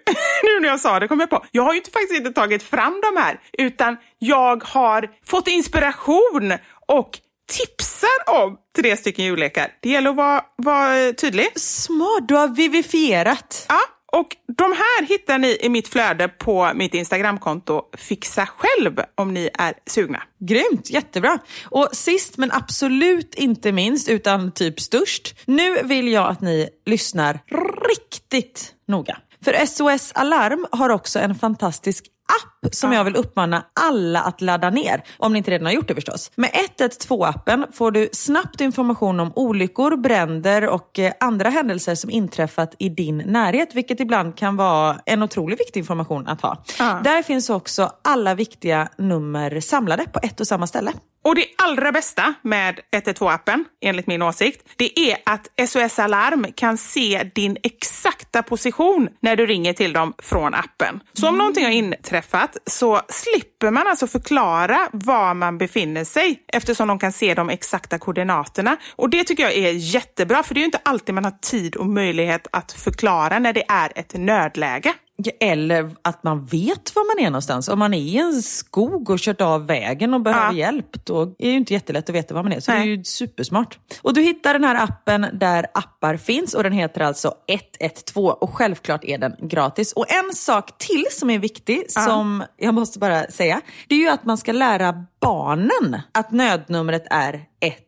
nu 0.42 0.60
när 0.60 0.68
jag 0.68 0.80
sa 0.80 1.00
det 1.00 1.08
kom 1.08 1.20
jag 1.20 1.30
på, 1.30 1.44
jag 1.50 1.62
har 1.62 1.72
ju 1.72 1.78
inte, 1.78 1.90
faktiskt 1.90 2.18
inte 2.18 2.32
tagit 2.32 2.62
fram 2.62 3.00
de 3.00 3.20
här, 3.20 3.40
utan 3.58 3.96
jag 4.18 4.64
har 4.64 5.10
fått 5.24 5.48
inspiration 5.48 6.52
och 6.86 7.18
tipsar 7.48 8.42
om 8.44 8.56
tre 8.76 8.96
stycken 8.96 9.24
jullekar. 9.24 9.72
Det 9.80 9.90
gäller 9.90 10.10
att 10.10 10.16
vara, 10.16 10.44
vara 10.56 11.12
tydlig. 11.12 11.46
Smart, 11.56 12.28
du 12.28 12.34
har 12.34 12.48
vivifierat. 12.48 13.66
Ja, 13.68 13.80
och 14.12 14.36
de 14.56 14.72
här 14.72 15.06
hittar 15.06 15.38
ni 15.38 15.58
i 15.60 15.68
mitt 15.68 15.88
flöde 15.88 16.28
på 16.28 16.70
mitt 16.74 16.94
Instagramkonto 16.94 17.82
Fixa 17.96 18.46
själv 18.46 19.00
om 19.14 19.34
ni 19.34 19.50
är 19.54 19.74
sugna. 19.86 20.22
Grymt, 20.38 20.90
jättebra. 20.90 21.38
Och 21.64 21.88
sist 21.92 22.36
men 22.36 22.52
absolut 22.52 23.34
inte 23.34 23.72
minst, 23.72 24.08
utan 24.08 24.52
typ 24.52 24.80
störst. 24.80 25.34
Nu 25.44 25.82
vill 25.82 26.08
jag 26.08 26.30
att 26.30 26.40
ni 26.40 26.68
lyssnar 26.86 27.40
riktigt 27.88 28.74
noga. 28.88 29.18
För 29.44 29.66
SOS 29.66 30.12
Alarm 30.14 30.66
har 30.72 30.90
också 30.90 31.18
en 31.18 31.34
fantastisk 31.34 32.06
app 32.42 32.55
som 32.72 32.92
jag 32.92 33.04
vill 33.04 33.16
uppmana 33.16 33.64
alla 33.80 34.20
att 34.20 34.40
ladda 34.40 34.70
ner. 34.70 35.02
Om 35.18 35.32
ni 35.32 35.38
inte 35.38 35.50
redan 35.50 35.66
har 35.66 35.72
gjort 35.72 35.88
det 35.88 35.94
förstås. 35.94 36.30
Med 36.34 36.50
112-appen 36.78 37.66
får 37.72 37.90
du 37.90 38.08
snabbt 38.12 38.60
information 38.60 39.20
om 39.20 39.32
olyckor, 39.36 39.96
bränder 39.96 40.68
och 40.68 40.98
eh, 40.98 41.12
andra 41.20 41.50
händelser 41.50 41.94
som 41.94 42.10
inträffat 42.10 42.74
i 42.78 42.88
din 42.88 43.18
närhet. 43.18 43.74
Vilket 43.74 44.00
ibland 44.00 44.36
kan 44.36 44.56
vara 44.56 44.96
en 45.06 45.22
otroligt 45.22 45.60
viktig 45.60 45.80
information 45.80 46.26
att 46.26 46.40
ha. 46.40 46.64
Ja. 46.78 47.00
Där 47.04 47.22
finns 47.22 47.50
också 47.50 47.92
alla 48.04 48.34
viktiga 48.34 48.88
nummer 48.98 49.60
samlade 49.60 50.04
på 50.12 50.20
ett 50.22 50.40
och 50.40 50.46
samma 50.46 50.66
ställe. 50.66 50.92
Och 51.26 51.34
det 51.34 51.46
allra 51.58 51.92
bästa 51.92 52.34
med 52.42 52.80
112-appen, 52.96 53.64
enligt 53.80 54.06
min 54.06 54.22
åsikt, 54.22 54.68
det 54.76 54.98
är 54.98 55.16
att 55.24 55.68
SOS 55.68 55.98
Alarm 55.98 56.46
kan 56.54 56.78
se 56.78 57.30
din 57.34 57.56
exakta 57.62 58.42
position 58.42 59.08
när 59.20 59.36
du 59.36 59.46
ringer 59.46 59.72
till 59.72 59.92
dem 59.92 60.14
från 60.18 60.54
appen. 60.54 61.00
Så 61.12 61.28
om 61.28 61.38
någonting 61.38 61.64
har 61.64 61.70
inträffat 61.70 62.55
så 62.66 63.00
slipper 63.08 63.70
man 63.70 63.86
alltså 63.86 64.06
förklara 64.06 64.88
var 64.92 65.34
man 65.34 65.58
befinner 65.58 66.04
sig 66.04 66.42
eftersom 66.52 66.88
de 66.88 66.98
kan 66.98 67.12
se 67.12 67.34
de 67.34 67.50
exakta 67.50 67.98
koordinaterna. 67.98 68.76
Och 68.96 69.10
det 69.10 69.24
tycker 69.24 69.42
jag 69.42 69.54
är 69.54 69.72
jättebra, 69.72 70.42
för 70.42 70.54
det 70.54 70.58
är 70.58 70.62
ju 70.62 70.66
inte 70.66 70.80
alltid 70.82 71.14
man 71.14 71.24
har 71.24 71.38
tid 71.42 71.76
och 71.76 71.86
möjlighet 71.86 72.46
att 72.52 72.72
förklara 72.72 73.38
när 73.38 73.52
det 73.52 73.64
är 73.68 73.92
ett 73.94 74.14
nödläge. 74.14 74.94
Eller 75.40 75.90
att 76.02 76.24
man 76.24 76.44
vet 76.44 76.94
var 76.94 77.16
man 77.16 77.26
är 77.26 77.30
någonstans. 77.30 77.68
Om 77.68 77.78
man 77.78 77.94
är 77.94 77.98
i 77.98 78.16
en 78.16 78.42
skog 78.42 79.10
och 79.10 79.18
kört 79.18 79.40
av 79.40 79.66
vägen 79.66 80.14
och 80.14 80.20
behöver 80.20 80.46
Ja. 80.46 80.52
hjälp, 80.52 81.04
då 81.06 81.22
är 81.22 81.26
det 81.38 81.46
ju 81.48 81.56
inte 81.56 81.72
jättelätt 81.72 82.08
att 82.08 82.14
veta 82.14 82.34
var 82.34 82.42
man 82.42 82.52
är. 82.52 82.60
Så 82.60 82.70
det 82.70 82.76
är 82.76 82.80
Nej. 82.80 82.88
ju 82.88 83.04
supersmart. 83.04 83.78
Och 84.02 84.14
du 84.14 84.20
hittar 84.20 84.52
den 84.52 84.64
här 84.64 84.74
appen 84.84 85.26
där 85.32 85.66
appar 85.74 86.16
finns 86.16 86.54
och 86.54 86.62
den 86.62 86.72
heter 86.72 87.00
alltså 87.00 87.34
112 87.48 88.26
och 88.28 88.54
självklart 88.54 89.04
är 89.04 89.18
den 89.18 89.34
gratis. 89.42 89.92
Och 89.92 90.12
en 90.12 90.32
sak 90.34 90.78
till 90.78 91.04
som 91.10 91.30
är 91.30 91.38
viktig, 91.38 91.84
som 91.88 92.44
jag 92.56 92.74
måste 92.74 92.98
bara 92.98 93.26
säga, 93.30 93.60
det 93.88 93.94
är 93.94 93.98
ju 93.98 94.08
att 94.08 94.24
man 94.24 94.38
ska 94.38 94.52
lära 94.52 95.04
barnen 95.26 96.00
att 96.12 96.30
nödnumret 96.30 97.04
är 97.10 97.44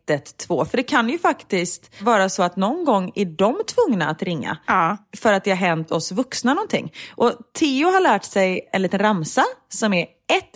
112. 0.09 0.65
För 0.67 0.77
det 0.77 0.83
kan 0.83 1.09
ju 1.09 1.19
faktiskt 1.19 1.91
vara 2.03 2.29
så 2.29 2.43
att 2.43 2.57
någon 2.57 2.85
gång 2.85 3.13
är 3.15 3.25
de 3.25 3.57
tvungna 3.75 4.09
att 4.11 4.23
ringa 4.23 4.59
Ja. 4.67 4.97
för 5.17 5.33
att 5.33 5.45
det 5.45 5.51
har 5.51 5.57
hänt 5.57 5.91
oss 5.93 6.13
vuxna 6.13 6.55
någonting. 6.55 6.93
Och 7.17 7.33
Theo 7.59 7.91
har 7.91 8.01
lärt 8.01 8.25
sig 8.25 8.69
en 8.73 8.83
liten 8.83 8.99
ramsa 8.99 9.45
som 9.69 9.93
är 9.93 10.07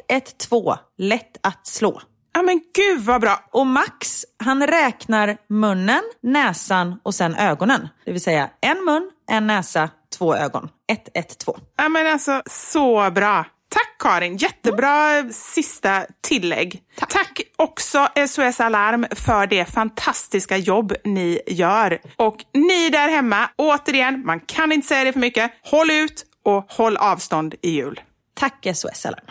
112, 0.09 0.77
lätt 0.99 1.37
att 1.43 1.67
slå. 1.67 2.01
Ja 2.35 2.43
men 2.43 2.61
gud 2.75 3.01
vad 3.01 3.21
bra! 3.21 3.45
Och 3.53 3.67
Max, 3.67 4.25
han 4.45 4.67
räknar 4.67 5.37
munnen, 5.49 6.03
näsan 6.23 7.01
och 7.03 7.15
sen 7.15 7.35
ögonen. 7.35 7.89
Det 8.05 8.13
vill 8.13 8.21
säga 8.21 8.51
en 8.61 8.85
mun, 8.85 9.11
en 9.31 9.47
näsa, 9.47 9.89
två 10.19 10.35
ögon. 10.37 10.69
112. 11.15 11.59
Ja 11.77 11.89
men 11.89 12.07
alltså 12.07 12.43
så 12.51 13.11
bra! 13.11 13.45
Tack 13.73 13.99
Karin, 13.99 14.37
jättebra 14.37 15.25
sista 15.33 16.07
tillägg. 16.21 16.83
Tack. 17.09 17.41
också 17.57 18.09
SOS 18.29 18.61
Alarm 18.61 19.07
för 19.11 19.47
det 19.47 19.65
fantastiska 19.65 20.57
jobb 20.57 20.95
ni 21.05 21.41
gör. 21.47 21.99
Och 22.17 22.37
ni 22.53 22.91
där 22.91 23.09
hemma, 23.09 23.51
återigen, 23.57 24.23
man 24.27 24.41
kan 24.41 24.73
inte 24.73 24.89
säga 24.89 25.05
det 25.05 25.13
för 25.13 25.21
mycket. 25.21 25.53
Håll 25.63 25.91
ut 25.91 26.25
och 26.45 26.65
håll 26.69 26.97
avstånd 26.97 27.55
i 27.63 27.71
jul. 27.71 28.01
Tack 28.35 28.67
SOS 28.75 29.07
Alarm. 29.07 29.27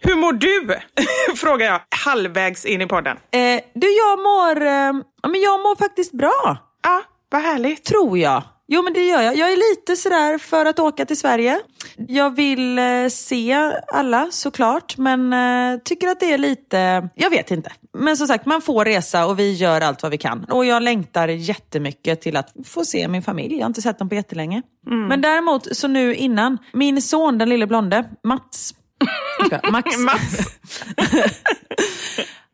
Hur 0.00 0.14
mår 0.14 0.32
du? 0.32 0.78
Frågar 1.36 1.66
jag 1.66 1.80
halvvägs 2.04 2.64
in 2.64 2.80
i 2.82 2.86
podden. 2.86 3.16
Eh, 3.30 3.60
du, 3.74 3.88
jag 3.90 4.18
mår, 4.18 4.60
eh, 4.66 4.92
men 5.32 5.40
jag 5.40 5.60
mår 5.60 5.76
faktiskt 5.76 6.12
bra. 6.12 6.56
Ja, 6.82 7.02
vad 7.30 7.42
härligt. 7.42 7.84
Tror 7.84 8.18
jag. 8.18 8.42
Jo 8.66 8.82
men 8.82 8.92
det 8.92 9.04
gör 9.04 9.22
jag. 9.22 9.36
Jag 9.36 9.52
är 9.52 9.56
lite 9.56 9.96
sådär 9.96 10.38
för 10.38 10.66
att 10.66 10.78
åka 10.78 11.06
till 11.06 11.18
Sverige. 11.18 11.60
Jag 11.96 12.36
vill 12.36 12.78
eh, 12.78 13.08
se 13.10 13.72
alla 13.92 14.28
såklart 14.30 14.96
men 14.96 15.32
eh, 15.32 15.78
tycker 15.84 16.08
att 16.08 16.20
det 16.20 16.32
är 16.32 16.38
lite, 16.38 17.08
jag 17.14 17.30
vet 17.30 17.50
inte. 17.50 17.72
Men 17.98 18.16
som 18.16 18.26
sagt 18.26 18.46
man 18.46 18.62
får 18.62 18.84
resa 18.84 19.26
och 19.26 19.38
vi 19.38 19.52
gör 19.52 19.80
allt 19.80 20.02
vad 20.02 20.12
vi 20.12 20.18
kan. 20.18 20.44
Och 20.44 20.64
jag 20.64 20.82
längtar 20.82 21.28
jättemycket 21.28 22.20
till 22.20 22.36
att 22.36 22.52
få 22.64 22.84
se 22.84 23.08
min 23.08 23.22
familj. 23.22 23.54
Jag 23.54 23.62
har 23.62 23.66
inte 23.66 23.82
sett 23.82 23.98
dem 23.98 24.08
på 24.08 24.14
jättelänge. 24.14 24.62
Men 25.08 25.20
däremot 25.20 25.76
så 25.76 25.88
nu 25.88 26.14
innan, 26.14 26.58
min 26.72 27.02
son 27.02 27.38
den 27.38 27.48
lille 27.48 27.66
blonde, 27.66 28.04
Mats. 28.24 28.74
Max. 29.72 29.98
Mats. 29.98 30.58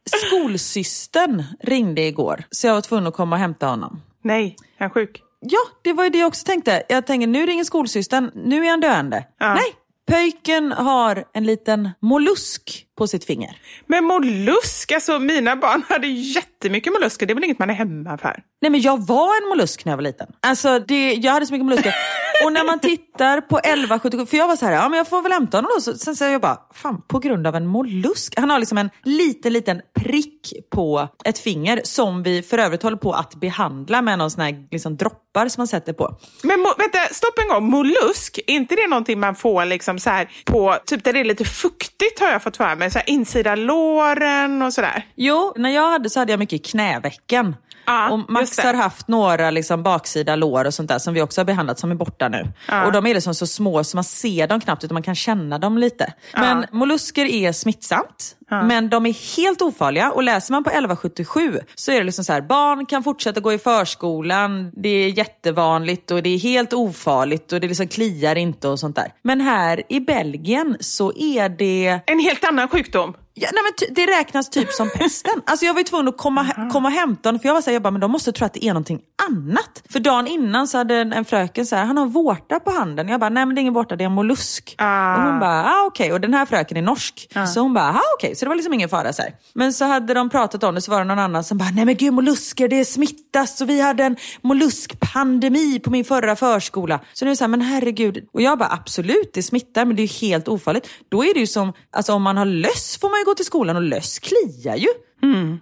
Skolsystern 0.26 1.44
ringde 1.62 2.02
igår 2.02 2.44
så 2.50 2.66
jag 2.66 2.74
var 2.74 2.80
tvungen 2.80 3.06
att 3.06 3.14
komma 3.14 3.36
och 3.36 3.40
hämta 3.40 3.66
honom. 3.66 4.02
Nej, 4.22 4.56
är 4.78 4.80
han 4.84 4.90
sjuk? 4.90 5.22
Ja, 5.40 5.58
det 5.82 5.92
var 5.92 6.04
ju 6.04 6.10
det 6.10 6.18
jag 6.18 6.28
också 6.28 6.44
tänkte. 6.44 6.82
Jag 6.88 7.06
tänkte, 7.06 7.26
nu 7.26 7.46
ringer 7.46 7.64
skolsystern, 7.64 8.30
nu 8.34 8.66
är 8.66 8.70
han 8.70 8.80
döende. 8.80 9.24
Ja. 9.38 9.54
Nej, 9.54 9.74
pöjken 10.06 10.72
har 10.72 11.24
en 11.32 11.44
liten 11.46 11.90
mollusk 12.00 12.86
på 13.00 13.06
sitt 13.06 13.24
finger. 13.24 13.56
Men 13.86 14.04
mollusk, 14.04 14.92
alltså 14.92 15.18
mina 15.18 15.56
barn 15.56 15.82
hade 15.88 16.06
jättemycket 16.06 16.92
mollusker. 16.92 17.26
Det 17.26 17.32
är 17.32 17.34
väl 17.34 17.44
inget 17.44 17.58
man 17.58 17.70
är 17.70 17.74
hemma 17.74 18.18
för? 18.18 18.42
Nej 18.62 18.70
men 18.70 18.80
jag 18.80 19.06
var 19.06 19.42
en 19.42 19.48
mollusk 19.48 19.84
när 19.84 19.92
jag 19.92 19.96
var 19.96 20.02
liten. 20.02 20.26
Alltså 20.40 20.78
det, 20.78 21.14
jag 21.14 21.32
hade 21.32 21.46
så 21.46 21.52
mycket 21.52 21.66
mollusker. 21.66 21.94
Och 22.44 22.52
när 22.52 22.64
man 22.64 22.80
tittar 22.80 23.40
på 23.40 23.58
1177, 23.58 24.26
för 24.26 24.36
jag 24.36 24.48
var 24.48 24.56
så 24.56 24.66
här, 24.66 24.72
ja 24.72 24.88
men 24.88 24.96
jag 24.96 25.08
får 25.08 25.22
väl 25.22 25.32
hämta 25.32 25.56
honom 25.56 25.70
då. 25.74 25.80
Så, 25.80 25.94
sen 25.94 26.16
säger 26.16 26.32
jag 26.32 26.40
bara, 26.40 26.58
fan 26.74 27.02
på 27.08 27.18
grund 27.18 27.46
av 27.46 27.56
en 27.56 27.66
mollusk. 27.66 28.34
Han 28.36 28.50
har 28.50 28.58
liksom 28.58 28.78
en 28.78 28.90
liten, 29.02 29.52
liten 29.52 29.80
prick 30.00 30.52
på 30.70 31.08
ett 31.24 31.38
finger 31.38 31.80
som 31.84 32.22
vi 32.22 32.42
för 32.42 32.58
övrigt 32.58 32.82
håller 32.82 32.96
på 32.96 33.12
att 33.12 33.34
behandla 33.34 34.02
med 34.02 34.18
någon 34.18 34.30
sån 34.30 34.42
här 34.42 34.68
liksom, 34.70 34.96
droppar 34.96 35.48
som 35.48 35.60
man 35.60 35.66
sätter 35.66 35.92
på. 35.92 36.18
Men 36.42 36.62
vänta, 36.78 36.98
stopp 37.10 37.38
en 37.38 37.48
gång. 37.48 37.70
Mollusk, 37.70 38.38
är 38.46 38.54
inte 38.54 38.74
det 38.74 38.86
någonting 38.86 39.20
man 39.20 39.34
får 39.34 39.64
liksom 39.64 39.98
så 39.98 40.10
här 40.10 40.30
på, 40.44 40.78
typ 40.86 41.04
där 41.04 41.12
det 41.12 41.20
är 41.20 41.24
lite 41.24 41.44
fuktigt 41.44 42.20
har 42.20 42.28
jag 42.28 42.42
fått 42.42 42.56
för 42.56 42.76
mig, 42.76 42.89
så 42.90 42.98
här 42.98 43.10
insida 43.10 43.54
låren 43.54 44.62
och 44.62 44.72
sådär? 44.72 45.06
Jo, 45.14 45.54
när 45.56 45.70
jag 45.70 45.90
hade 45.90 46.10
så 46.10 46.20
hade 46.20 46.32
jag 46.32 46.38
mycket 46.38 46.66
knävecken. 46.66 47.56
Ja, 47.90 48.10
och 48.10 48.30
Max 48.30 48.58
har 48.58 48.74
haft 48.74 49.08
några 49.08 49.50
liksom 49.50 49.82
baksida 49.82 50.36
lår 50.36 50.64
och 50.64 50.74
sånt 50.74 50.88
där 50.88 50.98
som 50.98 51.14
vi 51.14 51.22
också 51.22 51.40
har 51.40 51.44
behandlat 51.44 51.78
som 51.78 51.90
är 51.90 51.94
borta 51.94 52.28
nu. 52.28 52.52
Och 52.86 52.92
de 52.92 53.06
är 53.06 53.14
liksom 53.14 53.34
så 53.34 53.46
små 53.46 53.84
så 53.84 53.96
man 53.96 54.04
ser 54.04 54.46
dem 54.46 54.60
knappt 54.60 54.84
utan 54.84 54.94
man 54.94 55.02
kan 55.02 55.14
känna 55.14 55.58
dem 55.58 55.78
lite. 55.78 56.12
Men 56.34 56.66
mollusker 56.72 57.24
är 57.24 57.52
smittsamt. 57.52 58.36
Men 58.50 58.90
de 58.90 59.06
är 59.06 59.36
helt 59.36 59.62
ofarliga 59.62 60.10
och 60.10 60.22
läser 60.22 60.52
man 60.52 60.64
på 60.64 60.70
1177 60.70 61.60
så 61.74 61.92
är 61.92 61.98
det 61.98 62.04
liksom 62.04 62.24
så 62.24 62.32
här, 62.32 62.40
barn 62.40 62.86
kan 62.86 63.02
fortsätta 63.02 63.40
gå 63.40 63.52
i 63.52 63.58
förskolan, 63.58 64.72
det 64.76 64.88
är 64.88 65.08
jättevanligt 65.08 66.10
och 66.10 66.22
det 66.22 66.30
är 66.30 66.38
helt 66.38 66.72
ofarligt 66.72 67.52
och 67.52 67.60
det 67.60 67.68
liksom 67.68 67.88
kliar 67.88 68.36
inte 68.36 68.68
och 68.68 68.78
sånt 68.80 68.96
där. 68.96 69.12
Men 69.22 69.40
här 69.40 69.82
i 69.88 70.00
Belgien 70.00 70.76
så 70.80 71.12
är 71.16 71.48
det 71.48 72.00
En 72.06 72.18
helt 72.18 72.44
annan 72.44 72.68
sjukdom. 72.68 73.14
Ja, 73.42 73.48
nej, 73.52 73.62
men 73.62 73.72
ty- 73.88 73.94
det 73.94 74.12
räknas 74.12 74.50
typ 74.50 74.72
som 74.72 74.90
pesten. 74.98 75.42
Alltså 75.46 75.66
jag 75.66 75.72
var 75.74 75.80
ju 75.80 75.84
tvungen 75.84 76.08
att 76.08 76.18
komma, 76.18 76.68
komma 76.72 76.88
och 76.88 76.94
hämta 76.94 77.28
honom 77.28 77.40
för 77.40 77.48
jag 77.48 77.54
var 77.54 77.60
såhär, 77.60 77.72
jag 77.72 77.82
bara, 77.82 77.90
men 77.90 78.00
de 78.00 78.10
måste 78.10 78.32
tro 78.32 78.46
att 78.46 78.54
det 78.54 78.64
är 78.64 78.68
någonting 78.68 79.00
annat. 79.28 79.82
För 79.90 80.00
dagen 80.00 80.26
innan 80.26 80.68
så 80.68 80.78
hade 80.78 80.94
en, 80.96 81.12
en 81.12 81.24
fröken 81.24 81.66
så 81.66 81.76
här, 81.76 81.84
han 81.84 81.96
har 81.96 82.06
vårta 82.06 82.60
på 82.60 82.70
handen. 82.70 83.08
Jag 83.08 83.20
bara, 83.20 83.30
nej 83.30 83.46
men 83.46 83.54
det 83.54 83.58
är 83.58 83.62
ingen 83.62 83.74
vårta, 83.74 83.96
det 83.96 84.04
är 84.04 84.06
en 84.06 84.12
mollusk. 84.12 84.74
Ah. 84.78 85.16
Och 85.16 85.22
hon 85.22 85.40
bara, 85.40 85.64
ah, 85.64 85.84
okej. 85.86 86.12
Och 86.12 86.20
den 86.20 86.34
här 86.34 86.46
fröken 86.46 86.76
är 86.76 86.82
norsk. 86.82 87.28
Så 87.46 87.60
hon 87.60 87.74
bara, 87.74 87.88
ah, 87.90 88.02
okej. 88.16 88.36
Så 88.36 88.44
det 88.44 88.48
var 88.48 88.56
liksom 88.56 88.74
ingen 88.74 88.88
fara 88.88 89.12
så 89.12 89.22
här. 89.22 89.32
Men 89.54 89.72
så 89.72 89.84
hade 89.84 90.14
de 90.14 90.30
pratat 90.30 90.62
om 90.64 90.74
det, 90.74 90.80
så 90.80 90.90
var 90.90 90.98
det 90.98 91.04
någon 91.04 91.18
annan 91.18 91.44
som 91.44 91.58
bara, 91.58 91.70
nej 91.70 91.84
men 91.84 91.96
gud 91.96 92.12
mollusker, 92.12 92.68
det 92.68 92.84
smittas. 92.84 93.60
Och 93.60 93.68
vi 93.70 93.80
hade 93.80 94.04
en 94.04 94.16
molluskpandemi 94.42 95.78
på 95.80 95.90
min 95.90 96.04
förra 96.04 96.36
förskola. 96.36 97.00
Så 97.12 97.24
nu 97.24 97.28
är 97.28 97.32
det 97.32 97.36
så 97.36 97.44
här, 97.44 97.48
men 97.48 97.60
herregud. 97.60 98.28
Och 98.32 98.42
jag 98.42 98.58
bara, 98.58 98.68
absolut 98.72 99.30
det 99.34 99.42
smittar, 99.42 99.84
men 99.84 99.96
det 99.96 100.02
är 100.02 100.06
ju 100.06 100.28
helt 100.28 100.48
ofarligt. 100.48 100.88
Då 101.08 101.24
är 101.24 101.34
det 101.34 101.40
ju 101.40 101.46
som, 101.46 101.72
alltså 101.92 102.12
om 102.12 102.22
man 102.22 102.36
har 102.36 102.44
löss 102.44 102.98
får 103.00 103.10
man 103.10 103.18
ju 103.18 103.24
gå 103.24 103.29
till 103.34 103.44
skolan 103.44 103.76
och 103.76 103.82
löss 103.82 104.18
kliar 104.18 104.76
ju. 104.76 104.88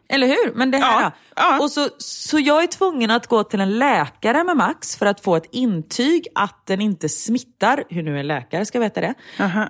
Eller 0.08 0.26
hur? 0.26 0.54
Men 0.54 0.70
det 0.70 0.78
här, 0.78 1.02
Ja, 1.02 1.12
ja. 1.36 1.58
Och 1.62 1.70
så, 1.70 1.88
så 1.98 2.38
jag 2.38 2.62
är 2.62 2.66
tvungen 2.66 3.10
att 3.10 3.26
gå 3.26 3.44
till 3.44 3.60
en 3.60 3.78
läkare 3.78 4.44
med 4.44 4.56
Max 4.56 4.96
för 4.96 5.06
att 5.06 5.20
få 5.20 5.36
ett 5.36 5.48
intyg 5.52 6.26
att 6.34 6.66
den 6.66 6.80
inte 6.80 7.08
smittar, 7.08 7.84
hur 7.88 8.02
nu 8.02 8.20
en 8.20 8.26
läkare 8.26 8.66
ska 8.66 8.80
veta 8.80 9.00
det. 9.00 9.14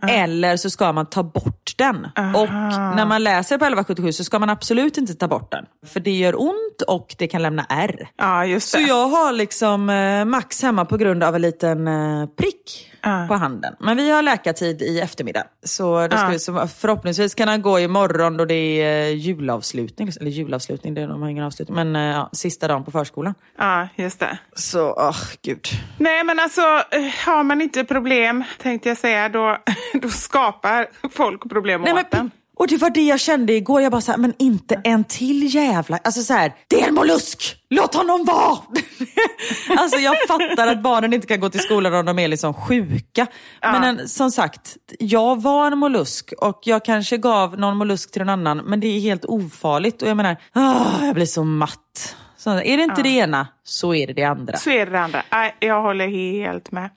Eller 0.08 0.56
så 0.56 0.70
ska 0.70 0.92
man 0.92 1.06
ta 1.06 1.22
bort 1.22 1.72
den. 1.76 2.04
Och 2.34 2.48
när 2.96 3.06
man 3.06 3.24
läser 3.24 3.58
på 3.58 3.64
1177 3.64 4.12
så 4.12 4.24
ska 4.24 4.38
man 4.38 4.50
absolut 4.50 4.98
inte 4.98 5.14
ta 5.14 5.28
bort 5.28 5.52
den. 5.52 5.64
För 5.86 6.00
det 6.00 6.10
gör 6.10 6.40
ont 6.40 6.82
och 6.88 7.14
det 7.18 7.26
kan 7.26 7.42
lämna 7.42 7.66
ärr. 7.68 8.08
Ja, 8.16 8.60
Så 8.60 8.78
jag 8.80 9.08
har 9.08 9.32
liksom 9.32 9.90
eh, 9.90 10.24
Max 10.24 10.62
hemma 10.62 10.84
på 10.84 10.96
grund 10.96 11.22
av 11.24 11.34
en 11.34 11.42
liten 11.42 11.88
eh, 11.88 12.26
prick 12.26 12.87
på 13.02 13.34
handen. 13.34 13.74
Men 13.80 13.96
vi 13.96 14.10
har 14.10 14.22
läkartid 14.22 14.82
i 14.82 15.00
eftermiddag. 15.00 15.44
Så, 15.64 16.08
det 16.08 16.18
ska 16.18 16.28
vi, 16.28 16.38
så 16.38 16.68
förhoppningsvis 16.68 17.34
kan 17.34 17.48
han 17.48 17.62
gå 17.62 17.80
imorgon 17.80 18.36
då 18.36 18.44
det 18.44 18.54
är 18.54 19.02
eh, 19.02 19.14
julavslutning. 19.16 20.06
liksom. 20.06 20.20
Eller 20.20 20.30
julavslutning, 20.30 20.94
det 20.94 21.00
är, 21.02 21.08
de 21.08 21.22
har 21.22 21.28
ingen 21.28 21.44
avslutning. 21.44 21.74
Men 21.74 21.96
eh, 21.96 22.02
ja, 22.02 22.30
sista 22.32 22.68
dagen 22.68 22.84
på 22.84 22.90
förskolan. 22.90 23.34
Ja, 23.58 23.88
just 23.96 24.20
det. 24.20 24.38
Så, 24.56 24.94
åh 24.96 25.16
gud. 25.42 25.66
Nej, 25.98 26.24
men 26.24 26.38
alltså 26.40 26.60
eh, 26.90 27.26
har 27.26 27.42
man 27.42 27.60
inte 27.60 27.84
problem, 27.84 28.44
tänkte 28.62 28.88
jag 28.88 28.98
säga, 28.98 29.28
då, 29.28 29.56
då 30.02 30.08
skapar 30.08 30.86
folk 31.12 31.48
problem 31.48 31.82
Nej, 31.82 31.92
åt 31.92 31.98
men, 31.98 32.06
den. 32.10 32.30
och 32.56 32.68
det 32.68 32.76
var 32.76 32.90
det 32.90 33.02
jag 33.06 33.20
kände 33.20 33.52
igår. 33.52 33.82
Jag 33.82 33.92
bara 33.92 34.00
så 34.00 34.10
här, 34.10 34.18
men 34.18 34.34
inte 34.38 34.80
en 34.84 35.04
till 35.04 35.54
jävla... 35.54 35.98
Alltså 36.04 36.22
så 36.22 36.32
här, 36.32 36.54
det 36.68 36.82
är 36.82 36.88
en 36.88 36.94
mollusk! 36.94 37.56
Låt 37.70 37.94
honom 37.94 38.24
vara! 38.24 38.58
alltså 39.76 39.98
jag 39.98 40.16
fattar 40.28 40.66
att 40.66 40.82
barnen 40.82 41.12
inte 41.12 41.26
kan 41.26 41.40
gå 41.40 41.48
till 41.48 41.60
skolan 41.60 41.94
om 41.94 42.06
de 42.06 42.18
är 42.18 42.28
liksom 42.28 42.54
sjuka. 42.54 43.26
Men 43.62 43.84
en, 43.84 44.08
som 44.08 44.30
sagt, 44.30 44.76
jag 44.98 45.42
var 45.42 45.66
en 45.66 45.78
mollusk 45.78 46.32
och 46.38 46.60
jag 46.64 46.84
kanske 46.84 47.16
gav 47.16 47.58
någon 47.58 47.76
mollusk 47.76 48.12
till 48.12 48.22
någon 48.22 48.28
annan. 48.28 48.58
Men 48.58 48.80
det 48.80 48.86
är 48.86 49.00
helt 49.00 49.24
ofarligt 49.24 50.02
och 50.02 50.08
jag 50.08 50.16
menar, 50.16 50.36
ah, 50.52 51.04
jag 51.04 51.14
blir 51.14 51.26
så 51.26 51.44
matt. 51.44 52.16
Så 52.38 52.50
är 52.50 52.76
det 52.76 52.82
inte 52.82 53.02
det 53.02 53.08
ena 53.08 53.48
så 53.64 53.94
är 53.94 54.06
det 54.06 54.12
det 54.12 54.24
andra. 54.24 54.56
Så 54.56 54.70
är 54.70 54.86
det 54.86 54.92
det 54.92 55.00
andra. 55.00 55.22
Jag 55.58 55.82
håller 55.82 56.08
helt 56.08 56.72
med. 56.72 56.90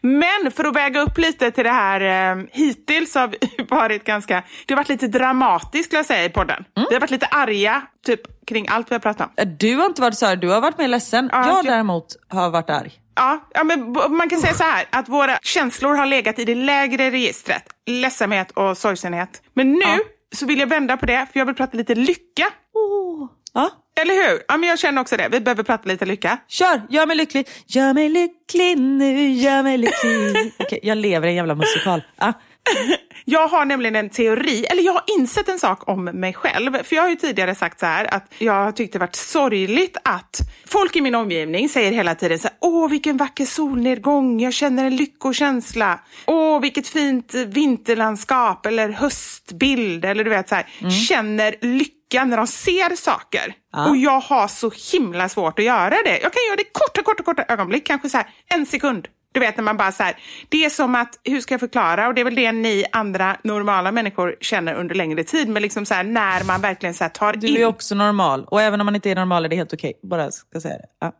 Men 0.00 0.50
för 0.52 0.64
att 0.64 0.76
väga 0.76 1.00
upp 1.00 1.18
lite 1.18 1.50
till 1.50 1.64
det 1.64 1.70
här, 1.70 2.36
eh, 2.36 2.44
hittills 2.52 3.14
har 3.14 3.28
vi 3.28 3.64
varit 3.68 4.04
ganska, 4.04 4.42
det 4.66 4.74
har 4.74 4.76
varit 4.76 4.88
lite 4.88 5.08
dramatiskt 5.08 5.84
skulle 5.84 5.98
jag 5.98 6.06
säga 6.06 6.24
i 6.24 6.28
podden. 6.28 6.64
Mm. 6.76 6.86
Vi 6.88 6.94
har 6.94 7.00
varit 7.00 7.10
lite 7.10 7.26
arga 7.26 7.82
typ 8.06 8.20
kring 8.46 8.68
allt 8.68 8.90
vi 8.90 8.94
har 8.94 9.00
pratat 9.00 9.30
om. 9.36 9.46
Du 9.58 9.76
har 9.76 9.86
inte 9.86 10.00
varit 10.00 10.18
så 10.18 10.26
här, 10.26 10.36
du 10.36 10.48
har 10.48 10.60
varit 10.60 10.78
mer 10.78 10.88
ledsen. 10.88 11.28
Ja, 11.32 11.46
jag 11.46 11.64
däremot 11.64 12.06
har 12.28 12.50
varit 12.50 12.70
arg. 12.70 12.92
Ja, 13.14 13.48
ja 13.54 13.64
men 13.64 13.92
man 13.92 14.28
kan 14.28 14.40
säga 14.40 14.54
så 14.54 14.64
här 14.64 14.86
att 14.90 15.08
våra 15.08 15.38
känslor 15.42 15.94
har 15.94 16.06
legat 16.06 16.38
i 16.38 16.44
det 16.44 16.54
lägre 16.54 17.10
registret. 17.10 17.64
Ledsamhet 17.86 18.50
och 18.50 18.78
sorgsenhet. 18.78 19.42
Men 19.54 19.72
nu 19.72 19.98
så 20.34 20.46
vill 20.46 20.58
jag 20.58 20.66
vända 20.66 20.96
på 20.96 21.06
det 21.06 21.26
för 21.32 21.38
jag 21.38 21.46
vill 21.46 21.54
prata 21.54 21.76
lite 21.76 21.94
lycka. 21.94 22.46
Oh. 22.74 23.28
Ja, 23.52 23.70
Eller 24.00 24.14
hur? 24.14 24.42
Ja, 24.48 24.56
men 24.56 24.68
jag 24.68 24.78
känner 24.78 25.00
också 25.00 25.16
det. 25.16 25.28
Vi 25.28 25.40
behöver 25.40 25.62
prata 25.62 25.88
lite 25.88 26.06
lycka. 26.06 26.38
Kör, 26.48 26.82
gör 26.88 27.06
mig 27.06 27.16
lycklig. 27.16 27.48
Gör 27.66 27.94
mig 27.94 28.08
lycklig 28.08 28.78
nu, 28.78 29.30
gör 29.30 29.62
mig 29.62 29.78
lycklig. 29.78 30.52
Okej, 30.58 30.80
jag 30.82 30.98
lever 30.98 31.26
i 31.26 31.30
en 31.30 31.36
jävla 31.36 31.54
musikal. 31.54 32.02
Ah. 32.16 32.32
Jag 33.24 33.48
har 33.48 33.64
nämligen 33.64 33.96
en 33.96 34.10
teori, 34.10 34.64
eller 34.64 34.82
jag 34.82 34.92
har 34.92 35.02
insett 35.18 35.48
en 35.48 35.58
sak 35.58 35.88
om 35.88 36.04
mig 36.04 36.34
själv. 36.34 36.82
För 36.82 36.96
jag 36.96 37.02
har 37.02 37.10
ju 37.10 37.16
tidigare 37.16 37.54
sagt 37.54 37.80
så 37.80 37.86
här 37.86 38.14
att 38.14 38.34
jag 38.38 38.52
har 38.52 38.72
tyckt 38.72 38.92
det 38.92 38.98
varit 38.98 39.16
sorgligt 39.16 39.96
att 40.04 40.40
folk 40.66 40.96
i 40.96 41.00
min 41.00 41.14
omgivning 41.14 41.68
säger 41.68 41.92
hela 41.92 42.14
tiden 42.14 42.38
så 42.38 42.48
här, 42.48 42.56
åh 42.60 42.90
vilken 42.90 43.16
vacker 43.16 43.44
solnedgång, 43.44 44.40
jag 44.40 44.52
känner 44.52 44.84
en 44.84 44.96
lyckokänsla. 44.96 46.00
Åh 46.26 46.60
vilket 46.60 46.88
fint 46.88 47.34
vinterlandskap 47.34 48.66
eller 48.66 48.88
höstbild 48.88 50.04
eller 50.04 50.24
du 50.24 50.30
vet 50.30 50.48
så 50.48 50.54
här. 50.54 50.66
Känner 51.08 51.54
lycka 51.60 51.97
när 52.14 52.36
de 52.36 52.46
ser 52.46 52.96
saker. 52.96 53.54
Och 53.88 53.96
jag 53.96 54.20
har 54.20 54.48
så 54.48 54.72
himla 54.92 55.28
svårt 55.28 55.58
att 55.58 55.64
göra 55.64 55.90
det. 56.04 56.18
Jag 56.22 56.32
kan 56.32 56.42
göra 56.48 56.56
det 56.56 56.62
i 56.62 56.68
korta, 56.72 57.02
korta, 57.02 57.22
korta 57.22 57.44
ögonblick, 57.48 57.86
kanske 57.86 58.08
så 58.08 58.16
här 58.16 58.26
en 58.54 58.66
sekund. 58.66 59.08
Du 59.32 59.40
vet 59.40 59.56
när 59.56 59.64
man 59.64 59.76
bara 59.76 59.92
så 59.92 60.02
här, 60.02 60.16
det 60.48 60.64
är 60.64 60.70
som 60.70 60.94
att, 60.94 61.20
hur 61.24 61.40
ska 61.40 61.54
jag 61.54 61.60
förklara? 61.60 62.08
Och 62.08 62.14
det 62.14 62.20
är 62.20 62.24
väl 62.24 62.34
det 62.34 62.52
ni 62.52 62.84
andra 62.92 63.36
normala 63.44 63.92
människor 63.92 64.36
känner 64.40 64.74
under 64.74 64.94
längre 64.94 65.24
tid. 65.24 65.48
Men 65.48 65.62
liksom 65.62 65.86
så 65.86 65.94
här, 65.94 66.04
när 66.04 66.44
man 66.44 66.60
verkligen 66.60 66.94
så 66.94 67.08
tar 67.08 67.32
Du 67.32 67.46
in. 67.46 67.56
är 67.56 67.64
också 67.64 67.94
normal. 67.94 68.44
Och 68.44 68.62
även 68.62 68.80
om 68.80 68.84
man 68.84 68.94
inte 68.94 69.10
är 69.10 69.14
normal 69.14 69.44
är 69.44 69.48
det 69.48 69.56
helt 69.56 69.72
okej. 69.72 69.92
Bara 70.02 70.30
ska 70.30 70.60
säga 70.60 70.76
det. 70.76 71.06
Ah. 71.06 71.12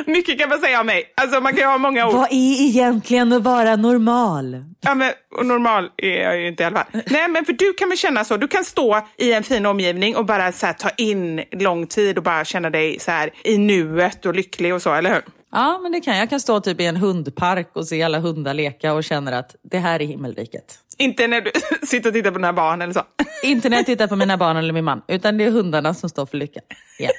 Mycket 0.05 0.39
kan 0.39 0.49
man 0.49 0.59
säga 0.59 0.79
om 0.79 0.85
mig. 0.85 1.13
Alltså 1.15 1.39
man 1.39 1.55
kan 1.55 1.69
ha 1.69 1.77
många 1.77 2.07
ord. 2.07 2.13
Vad 2.13 2.27
är 2.31 2.61
egentligen 2.61 3.33
att 3.33 3.43
vara 3.43 3.75
normal? 3.75 4.63
Ja, 4.81 4.95
men, 4.95 5.11
normal 5.43 5.89
är 5.97 6.21
jag 6.21 6.39
ju 6.41 6.47
inte 6.47 6.63
i 6.63 6.65
alla 6.65 6.75
fall. 6.75 7.01
Nej, 7.05 7.27
men 7.27 7.45
för 7.45 7.53
du 7.53 7.73
kan 7.73 7.89
väl 7.89 7.97
känna 7.97 8.23
så. 8.23 8.37
Du 8.37 8.47
kan 8.47 8.65
stå 8.65 9.07
i 9.17 9.33
en 9.33 9.43
fin 9.43 9.65
omgivning 9.65 10.15
och 10.15 10.25
bara 10.25 10.51
så 10.51 10.65
här, 10.65 10.73
ta 10.73 10.89
in 10.89 11.43
lång 11.51 11.87
tid 11.87 12.17
och 12.17 12.23
bara 12.23 12.45
känna 12.45 12.69
dig 12.69 12.99
så 12.99 13.11
här, 13.11 13.29
i 13.43 13.57
nuet 13.57 14.25
och 14.25 14.35
lycklig 14.35 14.73
och 14.73 14.81
så, 14.81 14.93
eller 14.93 15.13
hur? 15.13 15.21
Ja, 15.51 15.79
men 15.83 15.91
det 15.91 15.99
kan 16.01 16.13
jag. 16.13 16.21
Jag 16.21 16.29
kan 16.29 16.39
stå 16.39 16.59
typ 16.59 16.81
i 16.81 16.85
en 16.85 16.97
hundpark 16.97 17.69
och 17.73 17.87
se 17.87 18.03
alla 18.03 18.19
hundar 18.19 18.53
leka 18.53 18.93
och 18.93 19.03
känner 19.03 19.31
att 19.31 19.55
det 19.71 19.77
här 19.79 20.01
är 20.01 20.05
himmelriket. 20.05 20.79
Inte 20.97 21.27
när 21.27 21.41
du 21.41 21.51
sitter 21.87 22.09
och 22.09 22.13
tittar 22.13 22.31
på 22.31 22.37
dina 22.37 22.53
barn 22.53 22.81
eller 22.81 22.93
så. 22.93 23.03
Inte 23.43 23.69
när 23.69 23.77
jag 23.77 23.85
tittar 23.85 24.07
på 24.07 24.15
mina 24.15 24.37
barn 24.37 24.57
eller 24.57 24.73
min 24.73 24.85
man, 24.85 25.01
utan 25.07 25.37
det 25.37 25.43
är 25.43 25.51
hundarna 25.51 25.93
som 25.93 26.09
står 26.09 26.25
för 26.25 26.37
lycka. 26.37 26.59
Ja. 26.99 27.09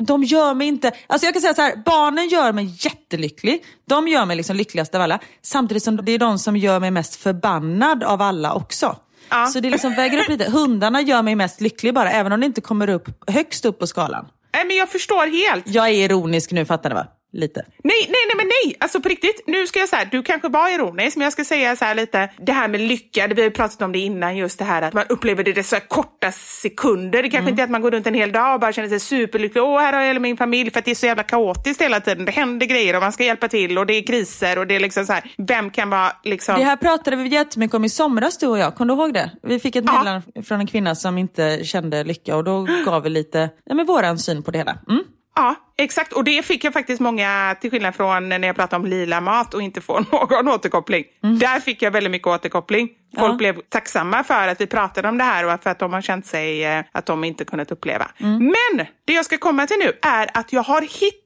De 0.00 0.24
gör 0.24 0.54
mig 0.54 0.68
inte... 0.68 0.92
Alltså 1.06 1.26
jag 1.26 1.34
kan 1.34 1.42
säga 1.42 1.54
så 1.54 1.62
här, 1.62 1.76
barnen 1.84 2.28
gör 2.28 2.52
mig 2.52 2.74
jättelycklig. 2.78 3.64
De 3.88 4.08
gör 4.08 4.24
mig 4.24 4.36
liksom 4.36 4.56
lyckligast 4.56 4.94
av 4.94 5.02
alla. 5.02 5.18
Samtidigt 5.42 5.82
som 5.82 5.96
det 5.96 6.12
är 6.12 6.18
de 6.18 6.38
som 6.38 6.56
gör 6.56 6.80
mig 6.80 6.90
mest 6.90 7.16
förbannad 7.16 8.04
av 8.04 8.22
alla 8.22 8.54
också. 8.54 8.96
Ja. 9.30 9.46
Så 9.46 9.60
det 9.60 9.70
liksom 9.70 9.94
väger 9.94 10.18
upp 10.18 10.28
lite. 10.28 10.50
Hundarna 10.50 11.00
gör 11.00 11.22
mig 11.22 11.34
mest 11.34 11.60
lycklig 11.60 11.94
bara, 11.94 12.10
även 12.10 12.32
om 12.32 12.40
det 12.40 12.46
inte 12.46 12.60
kommer 12.60 12.90
upp 12.90 13.30
högst 13.30 13.64
upp 13.64 13.78
på 13.78 13.86
skalan. 13.86 14.26
Nej, 14.54 14.64
men 14.66 14.76
jag 14.76 14.88
förstår 14.88 15.50
helt. 15.50 15.68
Jag 15.68 15.88
är 15.88 15.92
ironisk 15.92 16.50
nu, 16.50 16.64
fattar 16.64 16.90
ni 16.90 16.94
va? 16.94 17.06
Lite. 17.34 17.60
Nej, 17.84 17.94
nej, 18.08 18.08
nej, 18.28 18.36
men 18.36 18.46
nej! 18.46 18.76
Alltså 18.80 19.00
på 19.00 19.08
riktigt, 19.08 19.42
nu 19.46 19.66
ska 19.66 19.78
jag 19.78 19.88
säga, 19.88 20.04
du 20.10 20.22
kanske 20.22 20.48
var 20.48 20.74
ironisk, 20.74 21.16
men 21.16 21.24
jag 21.24 21.32
ska 21.32 21.44
säga 21.44 21.76
så 21.76 21.84
här 21.84 21.94
lite, 21.94 22.30
det 22.38 22.52
här 22.52 22.68
med 22.68 22.80
lycka, 22.80 23.28
det 23.28 23.34
vi 23.34 23.40
har 23.42 23.48
ju 23.48 23.54
pratat 23.54 23.82
om 23.82 23.92
det 23.92 23.98
innan, 23.98 24.36
just 24.36 24.58
det 24.58 24.64
här 24.64 24.82
att 24.82 24.92
man 24.94 25.04
upplever 25.08 25.44
det 25.44 25.58
i 25.58 25.62
så 25.62 25.76
här 25.76 25.82
korta 25.88 26.32
sekunder. 26.32 27.22
Det 27.22 27.30
kanske 27.30 27.50
inte 27.50 27.62
är 27.62 27.64
att 27.64 27.70
man 27.70 27.82
går 27.82 27.90
runt 27.90 28.06
en 28.06 28.14
hel 28.14 28.32
dag 28.32 28.54
och 28.54 28.60
bara 28.60 28.72
känner 28.72 28.88
sig 28.88 29.00
superlycklig, 29.00 29.62
åh, 29.62 29.80
här 29.80 29.92
har 29.92 30.00
jag 30.00 30.06
hela 30.06 30.20
min 30.20 30.36
familj, 30.36 30.70
för 30.70 30.78
att 30.78 30.84
det 30.84 30.90
är 30.90 30.94
så 30.94 31.06
jävla 31.06 31.22
kaotiskt 31.22 31.82
hela 31.82 32.00
tiden. 32.00 32.24
Det 32.24 32.32
händer 32.32 32.66
grejer 32.66 32.96
och 32.96 33.02
man 33.02 33.12
ska 33.12 33.24
hjälpa 33.24 33.48
till 33.48 33.78
och 33.78 33.86
det 33.86 33.94
är 33.94 34.02
kriser 34.06 34.58
och 34.58 34.66
det 34.66 34.76
är 34.76 34.80
liksom 34.80 35.06
så 35.06 35.12
här, 35.12 35.22
vem 35.38 35.70
kan 35.70 35.90
vara 35.90 36.12
liksom... 36.24 36.54
Det 36.58 36.64
här 36.64 36.76
pratade 36.76 37.16
vi 37.16 37.28
jättemycket 37.28 37.74
om 37.74 37.84
i 37.84 37.88
somras 37.88 38.38
du 38.38 38.46
och 38.46 38.58
jag, 38.58 38.74
kommer 38.74 38.94
du 38.94 39.00
ihåg 39.02 39.14
det? 39.14 39.30
Vi 39.42 39.58
fick 39.60 39.76
ett 39.76 39.84
Ja. 39.86 39.92
meddelande 39.92 40.42
från 40.42 40.60
en 40.60 40.66
kvinna 40.66 40.94
som 40.94 41.18
inte 41.18 41.64
kände 41.64 42.04
lycka 42.04 42.36
och 42.36 42.44
då 42.44 42.66
gav 42.86 43.02
vi 43.02 43.10
lite, 43.10 43.50
ja 43.64 43.74
men 43.74 43.86
våran 43.86 44.18
syn 44.18 44.42
på 44.42 44.50
det 44.50 44.58
hela. 44.58 44.78
Mm? 44.88 45.04
Ja, 45.34 45.54
exakt. 45.78 46.12
Och 46.12 46.24
det 46.24 46.44
fick 46.44 46.64
jag 46.64 46.72
faktiskt 46.72 47.00
många, 47.00 47.56
till 47.60 47.70
skillnad 47.70 47.94
från 47.94 48.28
när 48.28 48.46
jag 48.46 48.56
pratade 48.56 48.82
om 48.82 48.86
lila 48.90 49.20
mat 49.20 49.54
och 49.54 49.62
inte 49.62 49.80
får 49.80 50.04
någon 50.12 50.48
återkoppling. 50.54 51.04
Där 51.20 51.60
fick 51.60 51.82
jag 51.82 51.90
väldigt 51.90 52.10
mycket 52.10 52.28
återkoppling. 52.28 52.88
Folk 53.18 53.32
Ja. 53.32 53.36
blev 53.36 53.60
tacksamma 53.68 54.24
för 54.24 54.48
att 54.48 54.60
vi 54.60 54.66
pratade 54.66 55.08
om 55.08 55.18
det 55.18 55.24
här 55.24 55.54
och 55.54 55.62
för 55.62 55.70
att 55.70 55.78
de 55.78 55.92
har 55.92 56.00
känt 56.00 56.26
sig 56.26 56.64
eh, 56.64 56.84
att 56.92 57.06
de 57.06 57.24
inte 57.24 57.44
kunnat 57.44 57.70
uppleva. 57.70 58.10
Men 58.18 58.86
det 59.06 59.12
jag 59.12 59.24
ska 59.24 59.38
komma 59.38 59.66
till 59.66 59.76
nu 59.78 59.92
är 60.02 60.30
att 60.34 60.52
jag 60.52 60.62
har 60.62 60.80
hittat 60.80 61.21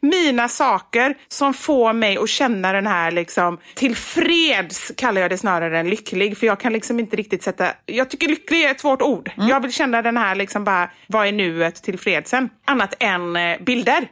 mina 0.00 0.48
saker 0.48 1.14
som 1.28 1.54
får 1.54 1.92
mig 1.92 2.18
att 2.18 2.28
känna 2.28 2.72
den 2.72 2.86
här 2.86 3.10
liksom 3.10 3.58
tillfreds, 3.74 4.92
kallar 4.96 5.20
jag 5.20 5.30
det 5.30 5.38
snarare 5.38 5.78
än 5.78 5.90
lycklig. 5.90 6.38
För 6.38 6.46
jag 6.46 6.60
kan 6.60 6.72
liksom 6.72 7.00
inte 7.00 7.16
riktigt 7.16 7.42
sätta, 7.42 7.66
jag 7.86 8.10
tycker 8.10 8.28
lycklig 8.28 8.64
är 8.64 8.70
ett 8.70 8.80
svårt 8.80 9.02
ord. 9.02 9.30
Jag 9.36 9.60
vill 9.60 9.72
känna 9.72 10.02
den 10.02 10.16
här 10.16 10.34
liksom 10.34 10.64
bara, 10.64 10.90
vad 11.06 11.26
är 11.26 11.32
nuet 11.32 11.82
tillfredsen? 11.82 12.48
Annat 12.64 12.94
än 13.00 13.36
eh, 13.36 13.58
bilder. 13.60 14.08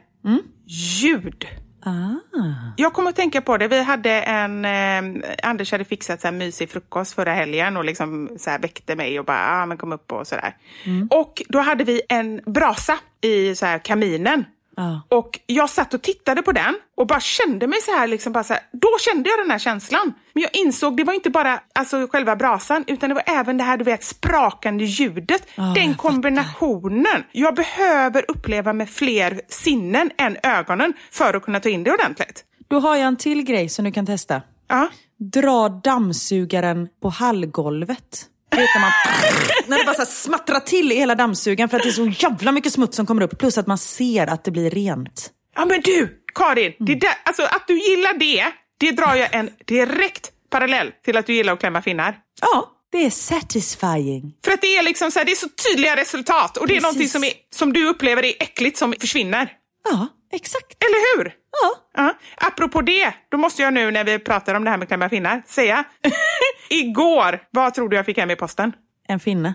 Ljud. 1.01 1.47
Jag 2.77 2.93
kommer 2.93 3.09
att 3.09 3.15
tänka 3.15 3.41
på 3.41 3.57
det. 3.57 3.67
Vi 3.67 3.81
hade 3.83 4.11
en... 4.21 4.65
Eh, 4.65 5.21
Anders 5.43 5.71
hade 5.71 5.85
fixat 5.85 6.21
så 6.21 6.27
här 6.27 6.33
mysig 6.35 6.69
frukost 6.69 7.13
förra 7.13 7.33
helgen 7.33 7.77
och 7.77 7.85
liksom 7.85 8.29
så 8.39 8.49
här 8.49 8.59
väckte 8.59 8.95
mig 8.95 9.19
och 9.19 9.25
bara, 9.25 9.61
ah, 9.61 9.65
men 9.65 9.77
kom 9.77 9.91
upp 9.93 10.11
och 10.11 10.27
sådär. 10.27 10.55
Och 11.09 11.41
då 11.49 11.59
hade 11.59 11.83
vi 11.83 12.01
en 12.09 12.41
brasa 12.45 12.97
i 13.21 13.55
så 13.55 13.65
här 13.65 13.79
kaminen. 13.79 14.45
Ja. 14.75 15.01
Och 15.09 15.39
jag 15.45 15.69
satt 15.69 15.93
och 15.93 16.01
tittade 16.01 16.41
på 16.41 16.51
den 16.51 16.75
och 16.97 17.07
bara 17.07 17.19
kände 17.19 17.67
mig 17.67 17.81
så 17.81 17.91
här, 17.91 18.07
liksom 18.07 18.33
bara 18.33 18.43
så 18.43 18.53
här. 18.53 18.63
Då 18.71 18.97
kände 18.99 19.29
jag 19.29 19.39
den 19.39 19.51
här 19.51 19.59
känslan. 19.59 20.13
Men 20.33 20.43
jag 20.43 20.55
insåg, 20.55 20.97
det 20.97 21.03
var 21.03 21.13
inte 21.13 21.29
bara 21.29 21.59
alltså, 21.75 22.07
själva 22.11 22.35
brasan, 22.35 22.83
utan 22.87 23.09
det 23.09 23.15
var 23.15 23.23
även 23.25 23.57
det 23.57 23.63
här 23.63 23.77
du 23.77 23.83
vet, 23.83 24.03
sprakande 24.03 24.83
ljudet. 24.83 25.47
Ja, 25.55 25.63
den 25.63 25.87
jag 25.87 25.97
kombinationen. 25.97 27.23
Jag 27.31 27.55
behöver 27.55 28.25
uppleva 28.27 28.73
med 28.73 28.89
fler 28.89 29.41
sinnen 29.47 30.11
än 30.17 30.37
ögonen 30.43 30.93
för 31.11 31.33
att 31.33 31.43
kunna 31.43 31.59
ta 31.59 31.69
in 31.69 31.83
det 31.83 31.91
ordentligt. 31.91 32.45
Då 32.67 32.79
har 32.79 32.95
jag 32.95 33.07
en 33.07 33.17
till 33.17 33.43
grej 33.43 33.69
som 33.69 33.85
du 33.85 33.91
kan 33.91 34.05
testa. 34.05 34.41
Ja. 34.67 34.89
Dra 35.17 35.69
dammsugaren 35.69 36.89
på 37.01 37.09
hallgolvet. 37.09 38.27
Vet 38.55 38.69
när, 38.75 38.81
man, 38.81 38.91
när 39.67 39.77
det 39.77 39.83
bara 39.85 39.95
så 39.95 40.05
smattrar 40.05 40.59
till 40.59 40.91
i 40.91 40.95
hela 40.95 41.15
dammsugaren 41.15 41.69
för 41.69 41.77
att 41.77 41.83
det 41.83 41.89
är 41.89 41.91
så 41.91 42.05
jävla 42.05 42.51
mycket 42.51 42.73
smuts 42.73 42.95
som 42.97 43.05
kommer 43.05 43.21
upp. 43.21 43.39
Plus 43.39 43.57
att 43.57 43.67
man 43.67 43.77
ser 43.77 44.27
att 44.27 44.43
det 44.43 44.51
blir 44.51 44.69
rent. 44.69 45.29
Ja 45.55 45.65
men 45.65 45.81
du, 45.81 46.17
Karin, 46.35 46.73
det 46.79 46.95
där, 46.95 47.13
alltså, 47.23 47.43
att 47.43 47.67
du 47.67 47.77
gillar 47.79 48.13
det, 48.13 48.45
det 48.79 48.91
drar 48.91 49.15
jag 49.15 49.35
en 49.35 49.49
direkt 49.67 50.31
parallell 50.49 50.91
till 51.05 51.17
att 51.17 51.25
du 51.25 51.33
gillar 51.33 51.53
att 51.53 51.59
klämma 51.59 51.81
finnar. 51.81 52.17
Ja, 52.41 52.69
det 52.91 53.05
är 53.05 53.09
satisfying. 53.09 54.33
För 54.45 54.51
att 54.51 54.61
det 54.61 54.77
är 54.77 54.83
liksom 54.83 55.11
så 55.11 55.19
här, 55.19 55.25
det 55.25 55.31
är 55.31 55.35
så 55.35 55.47
tydliga 55.69 55.95
resultat 55.95 56.57
och 56.57 56.67
det 56.67 56.73
är 56.73 56.75
Precis. 56.75 56.83
någonting 56.83 57.07
som, 57.07 57.23
är, 57.23 57.31
som 57.55 57.73
du 57.73 57.87
upplever 57.87 58.25
är 58.25 58.33
äckligt 58.39 58.77
som 58.77 58.93
försvinner. 58.99 59.51
Ja, 59.89 60.07
exakt. 60.33 60.83
Eller 60.83 61.17
hur? 61.17 61.33
Ja. 61.61 61.75
Ja. 62.03 62.13
Apropå 62.47 62.81
det, 62.81 63.13
då 63.31 63.37
måste 63.37 63.61
jag 63.61 63.73
nu 63.73 63.91
när 63.91 64.03
vi 64.03 64.19
pratar 64.19 64.55
om 64.55 64.63
det 64.63 64.69
här 64.69 64.77
med 64.77 64.87
klämma 64.87 65.09
finnar 65.09 65.41
säga. 65.47 65.83
Igår, 66.71 67.39
vad 67.51 67.73
tror 67.73 67.89
du 67.89 67.95
jag 67.95 68.05
fick 68.05 68.17
hem 68.17 68.31
i 68.31 68.35
posten? 68.35 68.73
En 69.07 69.19
finne. 69.19 69.53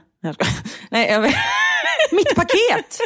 Nej, 0.91 1.11
jag 1.11 1.21
vet. 1.21 1.35
Mitt 2.13 2.35
paket! 2.35 2.99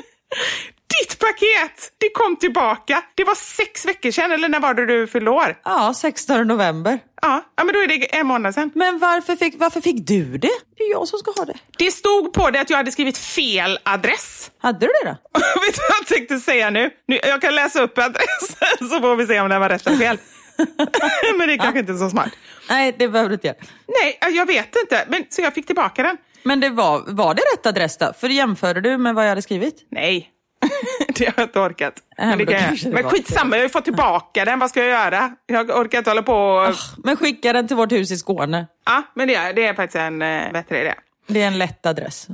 Ditt 1.01 1.19
paket! 1.19 1.93
Det 1.99 2.11
kom 2.15 2.37
tillbaka. 2.37 3.03
Det 3.15 3.25
var 3.25 3.35
sex 3.35 3.87
veckor 3.87 4.11
sedan, 4.11 4.33
eller 4.33 4.49
när 4.49 4.61
var 4.61 4.75
det 4.75 4.87
du 4.87 5.07
fyllde 5.07 5.31
år? 5.31 5.59
Ja, 5.65 5.95
16 5.97 6.47
november. 6.47 6.99
Ja, 7.23 7.45
ja 7.57 7.65
men 7.65 7.75
då 7.75 7.81
är 7.81 7.87
det 7.89 8.17
en 8.17 8.27
månad 8.27 8.55
sedan. 8.55 8.71
Men 8.75 8.99
varför 8.99 9.37
fick, 9.37 9.55
varför 9.59 9.81
fick 9.81 10.07
du 10.07 10.39
det? 10.39 10.51
Det 10.77 10.83
är 10.85 10.91
jag 10.91 11.09
som 11.09 11.19
ska 11.19 11.31
ha 11.31 11.45
det. 11.45 11.59
Det 11.79 11.91
stod 11.91 12.33
på 12.33 12.51
det 12.51 12.61
att 12.61 12.71
jag 12.71 12.77
hade 12.77 12.93
skrivit 12.93 13.19
fel 13.19 13.79
adress. 13.83 14.51
Hade 14.63 14.79
du 14.79 14.87
det 14.87 15.05
då? 15.05 15.11
Vet 15.67 15.75
du 15.75 15.81
vad 15.89 15.99
jag 16.01 16.07
tänkte 16.07 16.39
säga 16.39 16.71
nu? 16.71 16.91
nu? 17.09 17.19
Jag 17.23 17.41
kan 17.41 17.55
läsa 17.55 17.83
upp 17.83 17.99
adressen 17.99 18.89
så 18.89 19.01
får 19.01 19.17
vi 19.17 19.27
se 19.27 19.41
om 19.41 19.49
den 19.49 19.61
var 19.61 19.69
rätt 19.69 19.87
eller 19.87 19.97
fel. 19.99 20.19
men 21.39 21.49
det 21.49 21.55
är 21.55 21.59
kanske 21.59 21.81
inte 21.81 21.93
är 21.93 21.97
så 21.97 22.11
smart. 22.11 22.31
Nej, 22.69 22.95
det 22.99 23.09
behöver 23.09 23.29
du 23.29 23.35
inte 23.35 23.47
göra. 23.47 23.57
Nej, 24.03 24.35
jag 24.37 24.47
vet 24.47 24.77
inte. 24.77 25.05
Men, 25.09 25.25
så 25.29 25.43
jag 25.43 25.55
fick 25.55 25.67
tillbaka 25.67 26.03
den. 26.03 26.17
Men 26.43 26.61
det 26.61 26.71
var, 26.71 27.03
var 27.07 27.35
det 27.35 27.43
rätt 27.55 27.67
adress 27.67 27.97
då? 27.97 28.13
För 28.21 28.29
jämförde 28.29 28.81
du 28.81 28.99
med 28.99 29.15
vad 29.15 29.25
jag 29.25 29.29
hade 29.29 29.43
skrivit? 29.43 29.87
Nej, 29.91 30.31
det 31.09 31.25
har 31.25 31.35
jag 31.37 31.45
inte 31.47 31.61
orkat. 31.61 31.95
Äh, 32.19 32.29
Men, 32.29 32.39
det 32.39 32.47
kan 32.47 32.61
jag. 32.61 32.79
det 32.83 32.91
men 32.91 33.05
skitsamma, 33.05 33.57
jag 33.57 33.61
har 33.61 33.65
ju 33.65 33.69
fått 33.69 33.85
tillbaka 33.85 34.45
den. 34.45 34.59
Vad 34.59 34.71
ska 34.71 34.81
jag 34.81 34.89
göra? 34.89 35.35
Jag 35.47 35.71
orkar 35.71 35.99
inte 35.99 36.11
hålla 36.11 36.23
på 36.23 36.35
och... 36.35 36.75
Men 37.05 37.17
skicka 37.17 37.53
den 37.53 37.69
till 37.69 37.77
vårt 37.77 37.93
hus 37.93 38.11
i 38.11 38.17
Skåne. 38.17 38.67
Ja, 38.87 39.03
men 39.15 39.29
det 39.29 39.35
är, 39.35 39.53
det 39.53 39.67
är 39.67 39.75
faktiskt 39.75 39.97
en 39.97 40.23
eh, 40.23 40.53
bättre 40.53 40.81
idé. 40.81 40.95
Det 41.27 41.43
är 41.43 41.47
en 41.47 41.59
lätt 41.59 41.87
adress. 41.87 42.27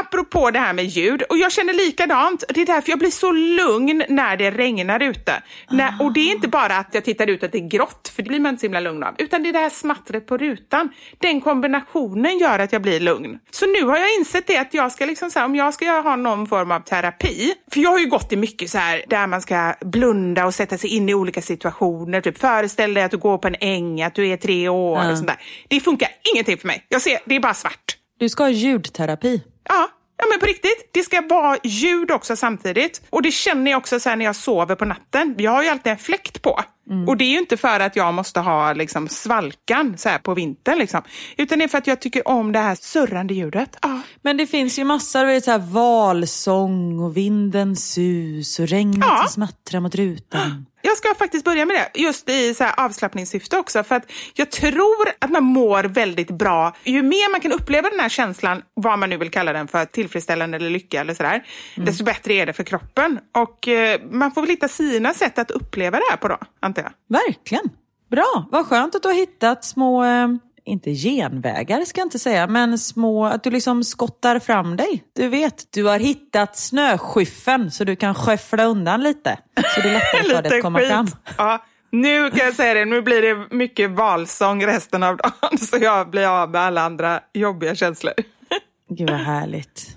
Apropå 0.00 0.50
det 0.50 0.58
här 0.58 0.72
med 0.72 0.84
ljud, 0.84 1.22
och 1.22 1.38
jag 1.38 1.52
känner 1.52 1.72
likadant. 1.74 2.44
Det 2.48 2.60
är 2.60 2.66
därför 2.66 2.90
jag 2.90 2.98
blir 2.98 3.10
så 3.10 3.32
lugn 3.32 4.02
när 4.08 4.36
det 4.36 4.50
regnar 4.50 5.02
ute. 5.02 5.42
När, 5.70 5.94
och 6.00 6.12
det 6.12 6.20
är 6.20 6.32
inte 6.34 6.48
bara 6.48 6.76
att 6.76 6.88
jag 6.92 7.04
tittar 7.04 7.26
ut 7.26 7.42
att 7.42 7.52
det 7.52 7.58
är 7.58 7.68
grått, 7.68 8.12
för 8.16 8.22
det 8.22 8.28
blir 8.28 8.40
man 8.40 8.50
inte 8.50 8.60
så 8.60 8.64
himla 8.66 8.80
lugn 8.80 9.02
av. 9.02 9.14
Utan 9.18 9.42
det 9.42 9.48
är 9.48 9.52
det 9.52 9.58
här 9.58 9.70
smattret 9.70 10.26
på 10.26 10.36
rutan. 10.36 10.88
Den 11.18 11.40
kombinationen 11.40 12.38
gör 12.38 12.58
att 12.58 12.72
jag 12.72 12.82
blir 12.82 13.00
lugn. 13.00 13.38
Så 13.50 13.66
nu 13.66 13.82
har 13.82 13.96
jag 13.98 14.14
insett 14.18 14.46
det 14.46 14.56
att 14.56 14.74
jag 14.74 14.92
ska 14.92 15.06
liksom 15.06 15.30
så 15.30 15.38
här, 15.38 15.46
om 15.46 15.54
jag 15.54 15.74
ska 15.74 16.00
ha 16.00 16.16
någon 16.16 16.46
form 16.46 16.70
av 16.70 16.80
terapi. 16.80 17.54
För 17.72 17.80
jag 17.80 17.90
har 17.90 17.98
ju 17.98 18.06
gått 18.06 18.32
i 18.32 18.36
mycket 18.36 18.70
så 18.70 18.78
här 18.78 19.02
där 19.08 19.26
man 19.26 19.40
ska 19.42 19.74
blunda 19.80 20.46
och 20.46 20.54
sätta 20.54 20.78
sig 20.78 20.90
in 20.96 21.08
i 21.08 21.14
olika 21.14 21.42
situationer. 21.42 22.20
Typ 22.20 22.38
föreställ 22.38 22.94
dig 22.94 23.02
att 23.04 23.10
du 23.10 23.16
går 23.18 23.38
på 23.38 23.48
en 23.48 23.56
äng, 23.60 24.02
att 24.02 24.14
du 24.14 24.28
är 24.28 24.36
tre 24.36 24.68
år 24.68 24.98
Ja. 24.98 25.10
och 25.10 25.16
sånt 25.16 25.28
där. 25.28 25.36
Det 25.68 25.80
funkar 25.80 26.08
ingenting 26.34 26.58
för 26.58 26.66
mig. 26.66 26.84
Jag 26.88 27.02
ser, 27.02 27.18
det 27.24 27.36
är 27.36 27.40
bara 27.40 27.54
svart. 27.54 27.94
Du 28.18 28.28
ska 28.28 28.42
ha 28.42 28.50
ljudterapi. 28.50 29.42
Ja, 29.68 29.88
ja, 30.18 30.24
men 30.30 30.40
på 30.40 30.46
riktigt. 30.46 30.90
Det 30.92 31.02
ska 31.02 31.20
vara 31.20 31.58
ljud 31.64 32.10
också 32.10 32.36
samtidigt. 32.36 33.02
Och 33.10 33.22
det 33.22 33.30
känner 33.30 33.70
jag 33.70 33.78
också 33.78 34.00
sen 34.00 34.18
när 34.18 34.24
jag 34.24 34.36
sover 34.36 34.74
på 34.74 34.84
natten. 34.84 35.34
Jag 35.38 35.50
har 35.50 35.62
ju 35.62 35.68
alltid 35.68 35.92
en 35.92 35.98
fläkt 35.98 36.42
på. 36.42 36.60
Och 37.06 37.16
det 37.16 37.24
är 37.24 37.28
ju 37.30 37.38
inte 37.38 37.56
för 37.56 37.80
att 37.80 37.96
jag 37.96 38.14
måste 38.14 38.40
ha 38.40 38.72
liksom, 38.72 39.08
svalkan 39.08 39.98
så 39.98 40.08
här 40.08 40.18
på 40.18 40.34
vintern. 40.34 40.78
Liksom. 40.78 41.02
Utan 41.36 41.58
det 41.58 41.64
är 41.64 41.68
för 41.68 41.78
att 41.78 41.86
jag 41.86 42.00
tycker 42.00 42.28
om 42.28 42.52
det 42.52 42.58
här 42.58 42.74
surrande 42.74 43.34
ljudet. 43.34 43.76
Ja. 43.82 44.00
Men 44.22 44.36
det 44.36 44.46
finns 44.46 44.78
ju 44.78 44.84
massor, 44.84 45.40
så 45.40 45.50
här 45.50 45.58
valsång 45.58 46.98
och 47.00 47.16
vindens 47.16 47.92
sus 47.92 48.58
och 48.58 48.68
regnet 48.68 48.98
Ja. 49.08 49.18
som 49.18 49.28
smattrar 49.28 49.80
mot 49.80 49.94
rutan. 49.94 50.66
Jag 50.82 50.96
ska 50.96 51.14
faktiskt 51.14 51.44
börja 51.44 51.66
med 51.66 51.76
det, 51.76 52.00
just 52.00 52.28
i 52.28 52.54
så 52.54 52.64
avslappningssyfte 52.76 53.58
också. 53.58 53.84
För 53.84 53.94
att 53.94 54.12
jag 54.34 54.50
tror 54.50 55.08
att 55.18 55.30
man 55.30 55.44
mår 55.44 55.84
väldigt 55.84 56.30
bra. 56.30 56.76
Ju 56.84 57.02
mer 57.02 57.30
man 57.30 57.40
kan 57.40 57.52
uppleva 57.52 57.90
den 57.90 58.00
här 58.00 58.08
känslan, 58.08 58.62
vad 58.74 58.98
man 58.98 59.10
nu 59.10 59.16
vill 59.16 59.30
kalla 59.30 59.52
den 59.52 59.68
för, 59.68 59.84
tillfredsställande 59.84 60.56
eller 60.56 60.70
lycka 60.70 61.00
eller 61.00 61.14
sådär, 61.14 61.46
desto 61.76 62.04
bättre 62.04 62.34
är 62.34 62.46
det 62.46 62.52
för 62.52 62.64
kroppen. 62.64 63.18
Och 63.34 63.68
eh, 63.68 64.00
man 64.10 64.32
får 64.32 64.40
väl 64.40 64.50
hitta 64.50 64.68
sina 64.68 65.14
sätt 65.14 65.38
att 65.38 65.50
uppleva 65.50 65.98
det 65.98 66.04
här 66.10 66.16
på 66.16 66.28
då, 66.28 66.38
antar 66.60 66.82
jag. 66.82 66.92
Verkligen. 67.08 67.70
Bra, 68.10 68.48
vad 68.50 68.66
skönt 68.66 68.94
att 68.94 69.02
du 69.02 69.08
har 69.08 69.14
hittat 69.14 69.64
små, 69.64 70.04
eh, 70.04 70.28
inte 70.68 70.94
genvägar 70.94 71.84
ska 71.84 72.00
jag 72.00 72.06
inte 72.06 72.18
säga, 72.18 72.46
men 72.46 72.78
små, 72.78 73.26
att 73.26 73.44
du 73.44 73.50
liksom 73.50 73.84
skottar 73.84 74.38
fram 74.38 74.76
dig. 74.76 75.04
Du 75.12 75.28
vet, 75.28 75.72
du 75.72 75.84
har 75.84 75.98
hittat 75.98 76.56
snöskyffen 76.56 77.70
så 77.70 77.84
du 77.84 77.96
kan 77.96 78.14
skyffla 78.14 78.64
undan 78.64 79.02
lite. 79.02 79.38
Så 79.74 79.80
det 79.80 79.88
är 79.88 79.92
lättare 79.92 80.34
för 80.34 80.42
dig 80.48 80.56
att 80.58 80.62
komma 80.62 80.78
fram. 80.78 81.06
Ja, 81.38 81.64
nu 81.90 82.30
kan 82.30 82.46
jag 82.46 82.54
säga 82.54 82.74
det, 82.74 82.84
nu 82.84 83.02
blir 83.02 83.22
det 83.22 83.54
mycket 83.56 83.90
valsång 83.90 84.66
resten 84.66 85.02
av 85.02 85.16
dagen 85.16 85.58
så 85.58 85.76
jag 85.80 86.10
blir 86.10 86.26
av 86.42 86.50
med 86.50 86.60
alla 86.60 86.82
andra 86.82 87.20
jobbiga 87.34 87.74
känslor. 87.74 88.14
Gud 88.88 89.10
vad 89.10 89.20
härligt. 89.20 89.96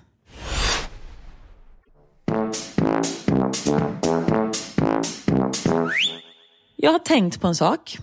Jag 6.75 6.91
har 6.91 6.99
tänkt 6.99 7.41
på 7.41 7.47
en 7.47 7.55
sak. 7.55 7.97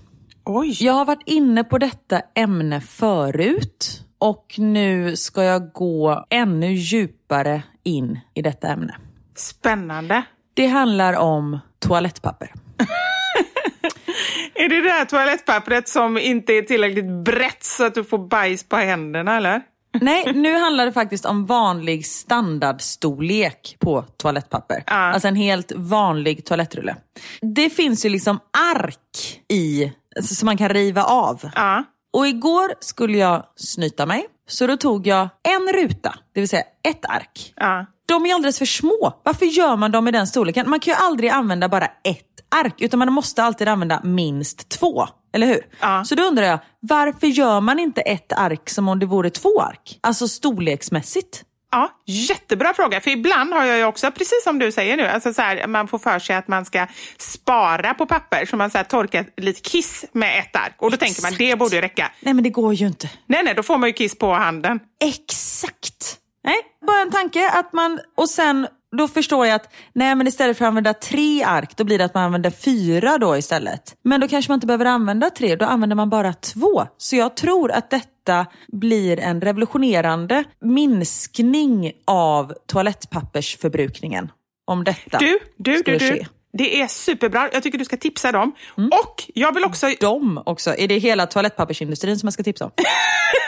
Oj, 0.50 0.76
Jag 0.80 0.92
har 0.92 1.04
varit 1.04 1.22
inne 1.26 1.64
på 1.64 1.78
detta 1.78 2.22
ämne 2.34 2.80
förut 2.80 4.04
och 4.18 4.54
nu 4.58 5.16
ska 5.16 5.44
jag 5.44 5.72
gå 5.72 6.26
ännu 6.30 6.72
djupare 6.72 7.62
in 7.84 8.18
i 8.34 8.42
detta 8.42 8.68
ämne. 8.68 8.96
spännande. 9.36 10.22
Det 10.54 10.66
handlar 10.66 11.14
om 11.14 11.58
toalettpapper. 11.78 12.52
Är 14.54 14.68
det 14.68 14.80
det 14.80 14.90
här 14.90 15.04
toalettpappret 15.04 15.88
som 15.88 16.18
inte 16.18 16.52
är 16.52 16.62
tillräckligt 16.62 17.24
brett 17.24 17.64
så 17.64 17.84
att 17.84 17.94
du 17.94 18.04
får 18.04 18.28
bajs 18.28 18.64
på 18.68 18.76
händerna 18.76 19.36
eller? 19.36 19.62
Nej, 20.00 20.32
nu 20.34 20.58
handlar 20.58 20.86
det 20.86 20.92
faktiskt 20.92 21.24
om 21.24 21.46
vanlig 21.46 22.06
standardstorlek 22.06 23.76
på 23.78 24.04
toalettpapper. 24.16 24.82
Ja. 24.86 24.94
Alltså 24.94 25.28
en 25.28 25.36
helt 25.36 25.72
vanlig 25.76 26.44
toalettrulle. 26.44 26.96
Det 27.40 27.70
finns 27.70 28.04
ju 28.04 28.08
liksom 28.08 28.38
ark 28.74 29.40
i, 29.48 29.92
alltså, 30.18 30.34
som 30.34 30.46
man 30.46 30.56
kan 30.56 30.68
riva 30.68 31.04
av. 31.04 31.50
Ja. 31.54 31.84
Och 32.12 32.26
igår 32.28 32.74
skulle 32.80 33.18
jag 33.18 33.44
snyta 33.56 34.06
mig, 34.06 34.26
så 34.48 34.66
då 34.66 34.76
tog 34.76 35.06
jag 35.06 35.28
en 35.48 35.72
ruta, 35.72 36.14
det 36.34 36.40
vill 36.40 36.48
säga 36.48 36.62
ett 36.88 37.04
ark. 37.04 37.52
Ja. 37.56 37.86
De 38.06 38.26
är 38.26 38.34
alldeles 38.34 38.58
för 38.58 38.66
små. 38.66 39.20
Varför 39.24 39.46
gör 39.46 39.76
man 39.76 39.90
dem 39.90 40.08
i 40.08 40.10
den 40.10 40.26
storleken? 40.26 40.70
Man 40.70 40.80
kan 40.80 40.94
ju 40.94 40.98
aldrig 41.00 41.30
använda 41.30 41.68
bara 41.68 41.86
ett 41.86 42.24
ark, 42.64 42.74
utan 42.78 42.98
man 42.98 43.12
måste 43.12 43.42
alltid 43.42 43.68
använda 43.68 44.00
minst 44.04 44.68
två. 44.68 45.06
Eller 45.32 45.46
hur? 45.46 45.66
Ja. 45.80 46.04
Så 46.04 46.14
då 46.14 46.22
undrar 46.22 46.44
jag, 46.44 46.58
varför 46.80 47.26
gör 47.26 47.60
man 47.60 47.78
inte 47.78 48.00
ett 48.00 48.32
ark 48.32 48.70
som 48.70 48.88
om 48.88 48.98
det 48.98 49.06
vore 49.06 49.30
två 49.30 49.60
ark? 49.60 49.98
Alltså 50.00 50.28
storleksmässigt. 50.28 51.44
Ja, 51.70 51.90
jättebra 52.06 52.74
fråga. 52.74 53.00
För 53.00 53.10
ibland 53.10 53.52
har 53.52 53.64
jag 53.64 53.78
ju 53.78 53.84
också, 53.84 54.10
precis 54.10 54.44
som 54.44 54.58
du 54.58 54.72
säger 54.72 54.96
nu, 54.96 55.06
alltså 55.06 55.32
så 55.32 55.42
här, 55.42 55.66
man 55.66 55.88
får 55.88 55.98
för 55.98 56.18
sig 56.18 56.36
att 56.36 56.48
man 56.48 56.64
ska 56.64 56.86
spara 57.18 57.94
på 57.94 58.06
papper 58.06 58.46
så 58.46 58.56
man 58.56 58.70
så 58.70 58.78
här, 58.78 58.84
torkar 58.84 59.26
lite 59.36 59.60
kiss 59.60 60.04
med 60.12 60.38
ett 60.38 60.56
ark. 60.56 60.74
Och 60.78 60.90
då 60.90 60.96
tänker 60.96 61.22
man 61.22 61.32
det 61.38 61.58
borde 61.58 61.82
räcka. 61.82 62.12
Nej, 62.20 62.34
men 62.34 62.44
det 62.44 62.50
går 62.50 62.74
ju 62.74 62.86
inte. 62.86 63.10
Nej, 63.26 63.42
nej, 63.44 63.54
då 63.54 63.62
får 63.62 63.78
man 63.78 63.88
ju 63.88 63.92
kiss 63.92 64.18
på 64.18 64.32
handen. 64.32 64.80
Exakt! 65.00 66.18
Nej, 66.44 66.56
bara 66.86 67.00
en 67.00 67.10
tanke 67.10 67.50
att 67.50 67.72
man, 67.72 68.00
och 68.16 68.28
sen 68.28 68.66
då 68.96 69.08
förstår 69.08 69.46
jag 69.46 69.54
att 69.54 69.72
nej 69.92 70.14
men 70.14 70.26
istället 70.26 70.58
för 70.58 70.64
att 70.64 70.68
använda 70.68 70.94
tre 70.94 71.42
ark, 71.42 71.76
då 71.76 71.84
blir 71.84 71.98
det 71.98 72.04
att 72.04 72.14
man 72.14 72.24
använder 72.24 72.50
fyra 72.50 73.18
då 73.18 73.36
istället. 73.36 73.94
Men 74.04 74.20
då 74.20 74.28
kanske 74.28 74.50
man 74.50 74.56
inte 74.56 74.66
behöver 74.66 74.84
använda 74.84 75.30
tre, 75.30 75.56
då 75.56 75.64
använder 75.64 75.96
man 75.96 76.10
bara 76.10 76.32
två. 76.32 76.86
Så 76.96 77.16
jag 77.16 77.36
tror 77.36 77.70
att 77.72 77.90
detta 77.90 78.46
blir 78.72 79.20
en 79.20 79.40
revolutionerande 79.40 80.44
minskning 80.60 81.92
av 82.04 82.52
toalettpappersförbrukningen. 82.66 84.30
Om 84.66 84.84
detta 84.84 85.18
Du, 85.18 85.38
du, 85.56 85.72
du, 85.72 85.78
skulle 85.78 85.98
du. 85.98 86.10
ske. 86.10 86.26
Det 86.52 86.80
är 86.80 86.86
superbra. 86.86 87.48
Jag 87.52 87.62
tycker 87.62 87.78
du 87.78 87.84
ska 87.84 87.96
tipsa 87.96 88.32
dem. 88.32 88.52
Och 88.76 89.24
jag 89.34 89.54
vill 89.54 89.64
också... 89.64 89.86
De 90.00 90.42
också. 90.46 90.74
Är 90.78 90.88
det 90.88 90.98
hela 90.98 91.26
toalettpappersindustrin 91.26 92.18
som 92.18 92.26
man 92.26 92.32
ska 92.32 92.42
tipsa 92.42 92.64
om? 92.64 92.70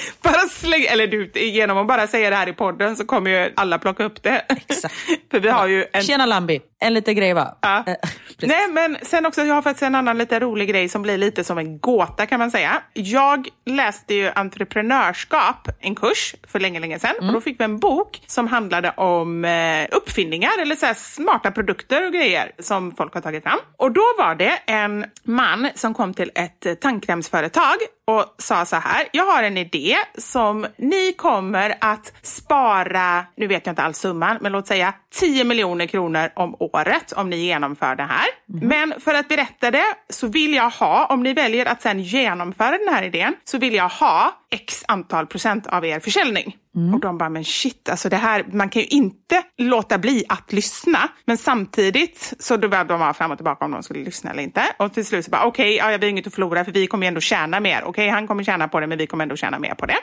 Bara 0.22 0.48
släng, 0.48 0.84
eller 0.84 1.06
du, 1.06 1.30
genom 1.34 1.78
att 1.78 1.86
bara 1.86 2.06
säga 2.06 2.30
det 2.30 2.36
här 2.36 2.48
i 2.48 2.52
podden 2.52 2.96
så 2.96 3.04
kommer 3.04 3.30
ju 3.30 3.52
alla 3.56 3.78
plocka 3.78 4.04
upp 4.04 4.22
det. 4.22 4.44
Exakt. 4.48 4.94
För 5.30 5.40
vi 5.40 5.48
har 5.48 5.66
ju 5.66 5.86
en... 5.92 6.02
Tjena 6.02 6.26
Lambi, 6.26 6.60
en 6.80 6.94
liten 6.94 7.14
grej 7.14 7.34
va? 7.34 7.58
Ja. 7.60 7.84
Eh. 7.86 7.94
Nej, 8.42 8.68
men 8.68 8.96
sen 9.02 9.26
också, 9.26 9.42
jag 9.42 9.54
har 9.54 9.62
faktiskt 9.62 9.82
en 9.82 9.94
annan 9.94 10.18
lite 10.18 10.40
rolig 10.40 10.68
grej 10.68 10.88
som 10.88 11.02
blir 11.02 11.18
lite 11.18 11.44
som 11.44 11.58
en 11.58 11.78
gåta 11.78 12.26
kan 12.26 12.38
man 12.38 12.50
säga. 12.50 12.82
Jag 12.92 13.48
läste 13.66 14.14
ju 14.14 14.30
entreprenörskap, 14.30 15.68
en 15.80 15.94
kurs 15.94 16.34
för 16.48 16.60
länge, 16.60 16.80
länge 16.80 16.98
sedan. 16.98 17.14
Och 17.20 17.32
då 17.32 17.40
fick 17.40 17.60
vi 17.60 17.64
en 17.64 17.78
bok 17.78 18.22
som 18.26 18.46
handlade 18.46 18.90
om 18.90 19.44
eh, 19.44 19.86
uppfinningar 19.90 20.50
eller 20.62 20.76
så 20.76 20.86
smarta 20.96 21.50
produkter 21.50 22.06
och 22.06 22.12
grejer 22.12 22.52
som 22.58 22.92
folk 22.96 23.14
har 23.14 23.20
tagit 23.20 23.42
fram. 23.42 23.58
Och 23.76 23.92
då 23.92 24.04
var 24.18 24.34
det 24.34 24.58
en 24.66 25.04
man 25.22 25.68
som 25.74 25.94
kom 25.94 26.14
till 26.14 26.30
ett 26.34 26.80
tandkrämsföretag 26.80 27.76
och 28.06 28.34
sa 28.38 28.64
så 28.64 28.76
här, 28.76 29.08
jag 29.12 29.24
har 29.24 29.42
en 29.42 29.56
idé 29.56 29.96
som 30.18 30.66
ni 30.76 31.12
kommer 31.12 31.74
att 31.80 32.12
spara, 32.22 33.24
nu 33.36 33.46
vet 33.46 33.66
jag 33.66 33.72
inte 33.72 33.82
all 33.82 33.94
summan, 33.94 34.38
men 34.40 34.52
låt 34.52 34.66
säga 34.66 34.94
10 35.14 35.44
miljoner 35.44 35.86
kronor 35.86 36.30
om 36.36 36.56
året 36.58 36.69
om 37.16 37.30
ni 37.30 37.36
genomför 37.36 37.96
det 37.96 38.02
här. 38.02 38.26
Men 38.46 38.94
för 39.00 39.14
att 39.14 39.28
berätta 39.28 39.70
det 39.70 39.84
så 40.08 40.26
vill 40.28 40.54
jag 40.54 40.70
ha, 40.70 41.06
om 41.06 41.22
ni 41.22 41.32
väljer 41.32 41.66
att 41.66 41.82
sen 41.82 42.00
genomföra 42.00 42.78
den 42.78 42.94
här 42.94 43.02
idén, 43.02 43.34
så 43.44 43.58
vill 43.58 43.74
jag 43.74 43.88
ha 43.88 44.32
x 44.50 44.84
antal 44.88 45.26
procent 45.26 45.66
av 45.66 45.84
er 45.86 46.00
försäljning. 46.00 46.56
Och 46.94 47.00
de 47.00 47.18
bara, 47.18 47.28
men 47.28 47.44
shit, 47.44 47.88
alltså 47.88 48.08
det 48.08 48.16
här, 48.16 48.44
man 48.52 48.68
kan 48.68 48.82
ju 48.82 48.88
inte 48.88 49.42
låta 49.58 49.98
bli 49.98 50.24
att 50.28 50.52
lyssna. 50.52 50.98
Men 51.24 51.36
samtidigt 51.36 52.34
så 52.38 52.56
då 52.56 52.68
började 52.68 52.88
de 52.94 53.00
vara 53.00 53.14
fram 53.14 53.30
och 53.30 53.38
tillbaka 53.38 53.64
om 53.64 53.70
de 53.70 53.82
skulle 53.82 54.04
lyssna 54.04 54.30
eller 54.30 54.42
inte. 54.42 54.62
Och 54.78 54.94
till 54.94 55.06
slut 55.06 55.24
så 55.24 55.30
bara, 55.30 55.44
okej, 55.44 55.76
ja, 55.76 55.86
vi 55.86 55.92
har 55.92 56.04
inget 56.04 56.26
att 56.26 56.34
förlora 56.34 56.64
för 56.64 56.72
vi 56.72 56.86
kommer 56.86 57.06
ju 57.06 57.08
ändå 57.08 57.20
tjäna 57.20 57.60
mer. 57.60 57.84
Okej, 57.84 58.08
han 58.08 58.26
kommer 58.26 58.44
tjäna 58.44 58.68
på 58.68 58.80
det, 58.80 58.86
men 58.86 58.98
vi 58.98 59.06
kommer 59.06 59.22
ändå 59.24 59.36
tjäna 59.36 59.58
mer 59.58 59.74
på 59.74 59.86
det. 59.86 59.98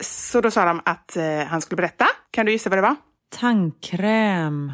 Så 0.00 0.40
då 0.40 0.50
sa 0.50 0.64
de 0.64 0.80
att 0.84 1.16
eh, 1.16 1.24
han 1.48 1.60
skulle 1.60 1.76
berätta. 1.76 2.06
Kan 2.30 2.46
du 2.46 2.52
gissa 2.52 2.70
vad 2.70 2.78
det 2.78 2.82
var? 2.82 2.96
Tandkräm. 3.40 4.72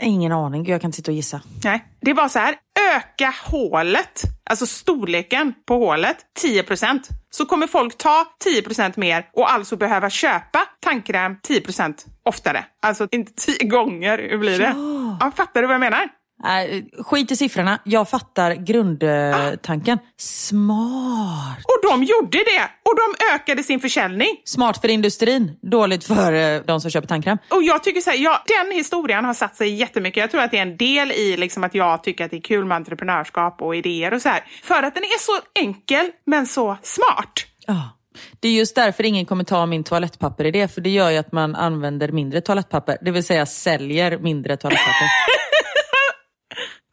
Ingen 0.00 0.32
aning, 0.32 0.66
jag 0.66 0.80
kan 0.80 0.88
inte 0.88 0.96
sitta 0.96 1.10
och 1.10 1.16
gissa. 1.16 1.40
Nej, 1.64 1.84
det 2.00 2.12
var 2.12 2.28
så 2.28 2.38
här. 2.38 2.54
Öka 2.96 3.34
hålet, 3.44 4.22
alltså 4.50 4.66
storleken 4.66 5.54
på 5.66 5.74
hålet, 5.74 6.16
10% 6.44 7.00
Så 7.30 7.46
kommer 7.46 7.66
folk 7.66 7.98
ta 7.98 8.24
10% 8.44 8.92
mer 8.96 9.26
och 9.32 9.52
alltså 9.52 9.76
behöva 9.76 10.10
köpa 10.10 10.58
tandkräm 10.80 11.36
10% 11.48 11.94
oftare. 12.22 12.64
Alltså 12.82 13.08
inte 13.10 13.32
10 13.32 13.68
gånger. 13.68 14.18
Hur 14.30 14.38
blir 14.38 14.58
det? 14.58 14.74
Ja. 15.20 15.32
fattar 15.36 15.60
du 15.60 15.66
vad 15.66 15.74
jag 15.74 15.80
menar? 15.80 16.08
Äh, 16.44 17.02
skit 17.02 17.30
i 17.30 17.36
siffrorna, 17.36 17.78
jag 17.84 18.08
fattar 18.08 18.54
grundtanken. 18.54 19.98
Smart. 20.16 21.58
Och 21.64 21.90
de 21.90 22.02
gjorde 22.02 22.38
det! 22.38 22.70
Och 22.84 22.94
de 22.96 23.34
ökade 23.34 23.62
sin 23.62 23.80
försäljning. 23.80 24.28
Smart 24.44 24.80
för 24.80 24.88
industrin, 24.88 25.58
dåligt 25.62 26.04
för 26.04 26.32
eh, 26.32 26.60
de 26.66 26.80
som 26.80 26.90
köper 26.90 27.08
tandkräm. 27.08 27.38
Och 27.50 27.62
jag 27.62 27.84
tycker 27.84 28.00
så 28.00 28.10
här, 28.10 28.18
ja, 28.18 28.42
den 28.46 28.76
historien 28.76 29.24
har 29.24 29.34
satt 29.34 29.56
sig 29.56 29.74
jättemycket. 29.74 30.20
Jag 30.20 30.30
tror 30.30 30.40
att 30.40 30.50
det 30.50 30.58
är 30.58 30.62
en 30.62 30.76
del 30.76 31.12
i 31.12 31.36
liksom 31.36 31.64
att 31.64 31.74
jag 31.74 32.02
tycker 32.02 32.24
att 32.24 32.30
det 32.30 32.36
är 32.36 32.40
kul 32.40 32.64
med 32.64 32.76
entreprenörskap 32.76 33.62
och 33.62 33.76
idéer 33.76 34.14
och 34.14 34.22
så 34.22 34.28
här. 34.28 34.44
För 34.62 34.82
att 34.82 34.94
den 34.94 35.04
är 35.04 35.18
så 35.18 35.32
enkel, 35.54 36.10
men 36.26 36.46
så 36.46 36.76
smart. 36.82 37.32
Ja. 37.66 37.94
Det 38.40 38.48
är 38.48 38.52
just 38.52 38.74
därför 38.74 39.04
ingen 39.04 39.26
kommer 39.26 39.44
ta 39.44 39.66
min 39.66 39.84
toalettpapper 39.84 40.44
i 40.44 40.50
det, 40.50 40.74
för 40.74 40.80
det 40.80 40.90
gör 40.90 41.10
ju 41.10 41.16
att 41.16 41.32
man 41.32 41.54
använder 41.54 42.08
mindre 42.12 42.40
toalettpapper. 42.40 42.98
Det 43.00 43.10
vill 43.10 43.24
säga 43.24 43.46
säljer 43.46 44.18
mindre 44.18 44.56
toalettpapper. 44.56 45.08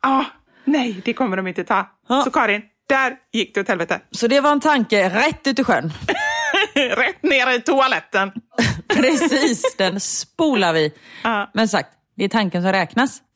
Ja, 0.05 0.25
nej, 0.63 1.01
det 1.05 1.13
kommer 1.13 1.37
de 1.37 1.47
inte 1.47 1.63
ta. 1.63 1.89
Ja. 2.09 2.21
Så 2.23 2.31
Karin, 2.31 2.61
där 2.89 3.15
gick 3.33 3.55
det 3.55 3.61
åt 3.61 3.67
helvete. 3.67 3.99
Så 4.11 4.27
det 4.27 4.41
var 4.41 4.51
en 4.51 4.59
tanke 4.59 5.09
rätt 5.09 5.47
ut 5.47 5.59
i 5.59 5.63
sjön. 5.63 5.93
Rätt 6.75 7.23
ner 7.23 7.51
i 7.55 7.61
toaletten. 7.61 8.31
Precis, 8.87 9.75
den 9.77 9.99
spolar 9.99 10.73
vi. 10.73 10.93
Ja. 11.23 11.49
Men 11.53 11.67
sagt, 11.67 11.89
det 12.15 12.23
är 12.23 12.29
tanken 12.29 12.61
som 12.61 12.71
räknas. 12.71 13.21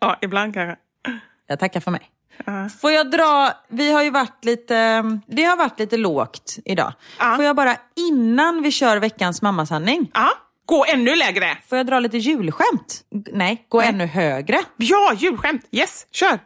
Ja, 0.00 0.18
ibland 0.20 0.54
kanske. 0.54 0.76
Jag 1.46 1.58
tackar 1.58 1.80
för 1.80 1.90
mig. 1.90 2.10
Får 2.80 2.92
jag 2.92 3.10
dra, 3.10 3.52
vi 3.68 3.92
har 3.92 4.02
ju 4.02 4.10
varit 4.10 4.44
lite, 4.44 5.02
det 5.26 5.44
har 5.44 5.56
varit 5.56 5.78
lite 5.78 5.96
lågt 5.96 6.56
idag. 6.64 6.92
Ja. 7.18 7.36
Får 7.36 7.44
jag 7.44 7.56
bara 7.56 7.76
innan 7.96 8.62
vi 8.62 8.70
kör 8.70 8.96
veckans 8.96 9.42
mammasanning, 9.42 10.10
Ja, 10.14 10.30
gå 10.66 10.84
ännu 10.88 11.16
lägre. 11.16 11.58
får 11.68 11.78
jag 11.78 11.86
dra 11.86 11.98
lite 11.98 12.18
julskämt? 12.18 13.00
Nej, 13.32 13.66
gå 13.68 13.80
ännu 13.80 14.06
högre. 14.06 14.58
Ja, 14.76 15.12
julskämt. 15.18 15.62
Yes, 15.72 16.06
kör. 16.12 16.38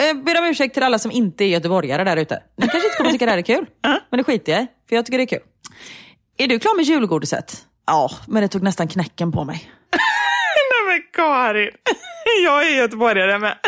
Jag 0.00 0.24
ber 0.24 0.38
om 0.38 0.44
ursäkt 0.44 0.74
till 0.74 0.82
alla 0.82 0.98
som 0.98 1.10
inte 1.10 1.44
är 1.44 1.48
göteborgare 1.48 2.04
där 2.04 2.16
ute. 2.16 2.42
Ni 2.56 2.68
kanske 2.68 2.86
inte 2.88 2.96
kommer 2.96 3.10
tycka 3.10 3.24
det 3.24 3.30
här 3.30 3.38
är 3.38 3.42
kul, 3.42 3.66
men 4.10 4.18
det 4.18 4.24
skiter 4.24 4.52
jag 4.52 4.62
i, 4.62 4.66
för 4.88 4.96
jag 4.96 5.06
tycker 5.06 5.18
det 5.18 5.24
är 5.24 5.38
kul. 5.38 5.42
Är 6.38 6.46
du 6.46 6.58
klar 6.58 6.76
med 6.76 6.84
julgodiset? 6.84 7.56
Ja, 7.86 8.10
men 8.28 8.42
det 8.42 8.48
tog 8.48 8.62
nästan 8.62 8.88
knäcken 8.88 9.32
på 9.32 9.44
mig. 9.44 9.70
Nej 9.92 10.94
men 10.94 11.02
Karin, 11.12 11.70
jag 12.44 12.66
är 12.68 12.76
göteborgare 12.76 13.38
med. 13.38 13.58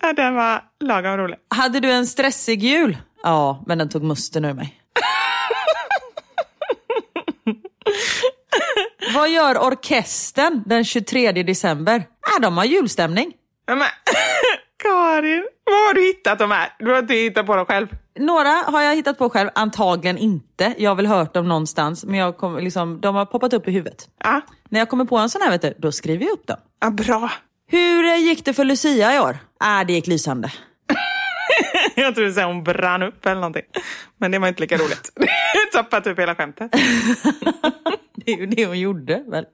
Ja, 0.00 0.12
den 0.12 0.34
var 0.34 0.62
lagom 0.80 1.16
rolig. 1.16 1.36
Hade 1.48 1.80
du 1.80 1.90
en 1.92 2.06
stressig 2.06 2.62
jul? 2.62 2.96
Ja, 3.22 3.64
men 3.66 3.78
den 3.78 3.88
tog 3.88 4.02
musten 4.02 4.44
ur 4.44 4.52
mig. 4.52 4.80
Vad 9.14 9.30
gör 9.30 9.58
orkestern 9.58 10.62
den 10.66 10.84
23 10.84 11.32
december? 11.32 11.96
Äh, 11.96 12.40
de 12.42 12.56
har 12.56 12.64
julstämning. 12.64 13.32
Ja, 13.66 13.74
Men, 13.74 13.86
Karin, 14.82 15.44
vad 15.64 15.74
har 15.86 15.94
du 15.94 16.02
hittat 16.06 16.38
de 16.38 16.50
här? 16.50 16.72
Du 16.78 16.90
har 16.90 16.98
inte 16.98 17.14
hittat 17.14 17.46
på 17.46 17.56
dem 17.56 17.66
själv? 17.66 17.86
Några 18.18 18.48
har 18.48 18.82
jag 18.82 18.94
hittat 18.96 19.18
på 19.18 19.30
själv, 19.30 19.50
antagligen 19.54 20.18
inte. 20.18 20.74
Jag 20.78 20.90
har 20.90 20.94
väl 20.94 21.06
hört 21.06 21.34
dem 21.34 21.48
någonstans, 21.48 22.04
men 22.04 22.14
jag 22.18 22.36
kom, 22.36 22.58
liksom, 22.58 23.00
de 23.00 23.14
har 23.14 23.26
poppat 23.26 23.52
upp 23.52 23.68
i 23.68 23.70
huvudet. 23.70 24.08
Ja, 24.24 24.40
När 24.68 24.78
jag 24.80 24.88
kommer 24.88 25.04
på 25.04 25.16
en 25.16 25.30
sån 25.30 25.42
här, 25.42 25.50
vet 25.50 25.62
du, 25.62 25.74
då 25.78 25.92
skriver 25.92 26.24
jag 26.24 26.32
upp 26.32 26.46
dem. 26.46 26.56
ja 26.80 26.90
bra. 26.90 27.30
Hur 27.66 28.04
eh, 28.04 28.16
gick 28.16 28.44
det 28.44 28.52
för 28.52 28.64
Lucia 28.64 29.14
i 29.16 29.18
år? 29.20 29.38
Äh, 29.64 29.86
det 29.86 29.92
gick 29.92 30.06
lysande. 30.06 30.52
Jag 32.02 32.14
trodde 32.14 32.40
att 32.42 32.46
hon 32.46 32.64
brann 32.64 33.02
upp 33.02 33.26
eller 33.26 33.34
någonting. 33.34 33.62
Men 34.18 34.30
det 34.30 34.38
var 34.38 34.48
inte 34.48 34.60
lika 34.60 34.76
roligt. 34.76 35.10
Tappat 35.72 36.06
upp 36.06 36.18
hela 36.18 36.34
skämtet. 36.34 36.72
Det 38.26 38.32
är 38.32 38.36
ju 38.36 38.46
det 38.46 38.66
hon 38.66 38.78
gjorde 38.80 39.24
väl? 39.28 39.44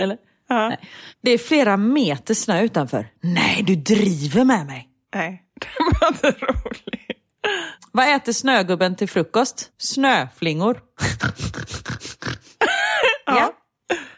Eller? 0.00 0.16
Ja. 0.48 0.68
Nej. 0.68 0.78
Det 1.22 1.30
är 1.30 1.38
flera 1.38 1.76
meter 1.76 2.34
snö 2.34 2.62
utanför. 2.62 3.08
Nej, 3.20 3.62
du 3.66 3.76
driver 3.76 4.44
med 4.44 4.66
mig. 4.66 4.88
Nej, 5.14 5.42
det 5.60 5.68
var 6.00 6.08
inte 6.08 6.30
roligt. 6.30 7.18
Vad 7.92 8.14
äter 8.16 8.32
snögubben 8.32 8.96
till 8.96 9.08
frukost? 9.08 9.70
Snöflingor. 9.78 10.80
ja. 13.26 13.52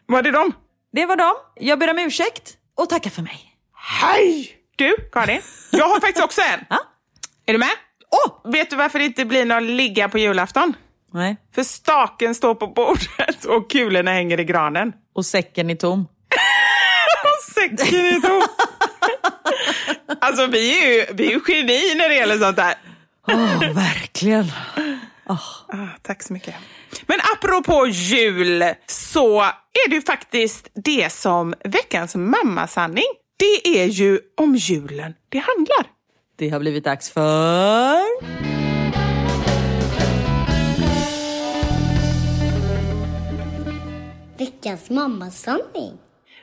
Var 0.06 0.22
det 0.22 0.30
dem? 0.30 0.52
Det 0.92 1.06
var 1.06 1.16
dem. 1.16 1.34
Jag 1.54 1.78
ber 1.78 1.90
om 1.90 1.98
ursäkt 1.98 2.56
och 2.76 2.88
tackar 2.88 3.10
för 3.10 3.22
mig. 3.22 3.54
Hej! 3.74 4.50
Du, 4.76 4.96
Karin. 5.12 5.40
Jag 5.70 5.84
har 5.88 6.00
faktiskt 6.00 6.24
också 6.24 6.40
en. 6.40 6.64
Ja. 6.70 6.78
Är 7.48 7.52
du 7.52 7.58
med? 7.58 7.70
Åh! 8.10 8.52
Vet 8.52 8.70
du 8.70 8.76
varför 8.76 8.98
det 8.98 9.04
inte 9.04 9.24
blir 9.24 9.44
någon 9.44 9.76
ligga 9.76 10.08
på 10.08 10.18
julafton? 10.18 10.74
Nej. 11.12 11.36
För 11.54 11.62
staken 11.62 12.34
står 12.34 12.54
på 12.54 12.66
bordet 12.66 13.44
och 13.44 13.70
kulorna 13.70 14.10
hänger 14.10 14.40
i 14.40 14.44
granen. 14.44 14.92
Och 15.14 15.26
säcken 15.26 15.70
är 15.70 15.74
tom. 15.74 16.00
Och 17.24 17.52
säcken 17.54 18.06
är 18.06 18.20
tom. 18.20 18.42
Alltså 20.20 20.46
vi 20.46 20.84
är 20.84 20.92
ju, 20.92 21.14
vi 21.14 21.26
är 21.26 21.30
ju 21.30 21.40
geni 21.48 21.94
när 21.94 22.08
det 22.08 22.14
gäller 22.14 22.38
sånt 22.38 22.56
där. 22.56 22.74
Åh, 23.28 23.74
verkligen. 23.74 24.52
Ah, 25.26 25.38
tack 26.02 26.22
så 26.22 26.32
mycket. 26.32 26.54
Men 27.06 27.18
apropå 27.34 27.86
jul 27.86 28.64
så 28.86 29.40
är 29.42 29.88
det 29.88 29.94
ju 29.94 30.02
faktiskt 30.02 30.70
det 30.74 31.12
som 31.12 31.54
veckans 31.64 32.14
mammasanning, 32.14 33.08
det 33.36 33.78
är 33.80 33.86
ju 33.86 34.20
om 34.36 34.56
julen 34.56 35.14
det 35.28 35.38
handlar. 35.38 35.97
Det 36.38 36.48
har 36.48 36.60
blivit 36.60 36.84
dags 36.84 37.10
för... 37.10 37.98
Veckans 44.38 44.90
mammasanning. 44.90 45.98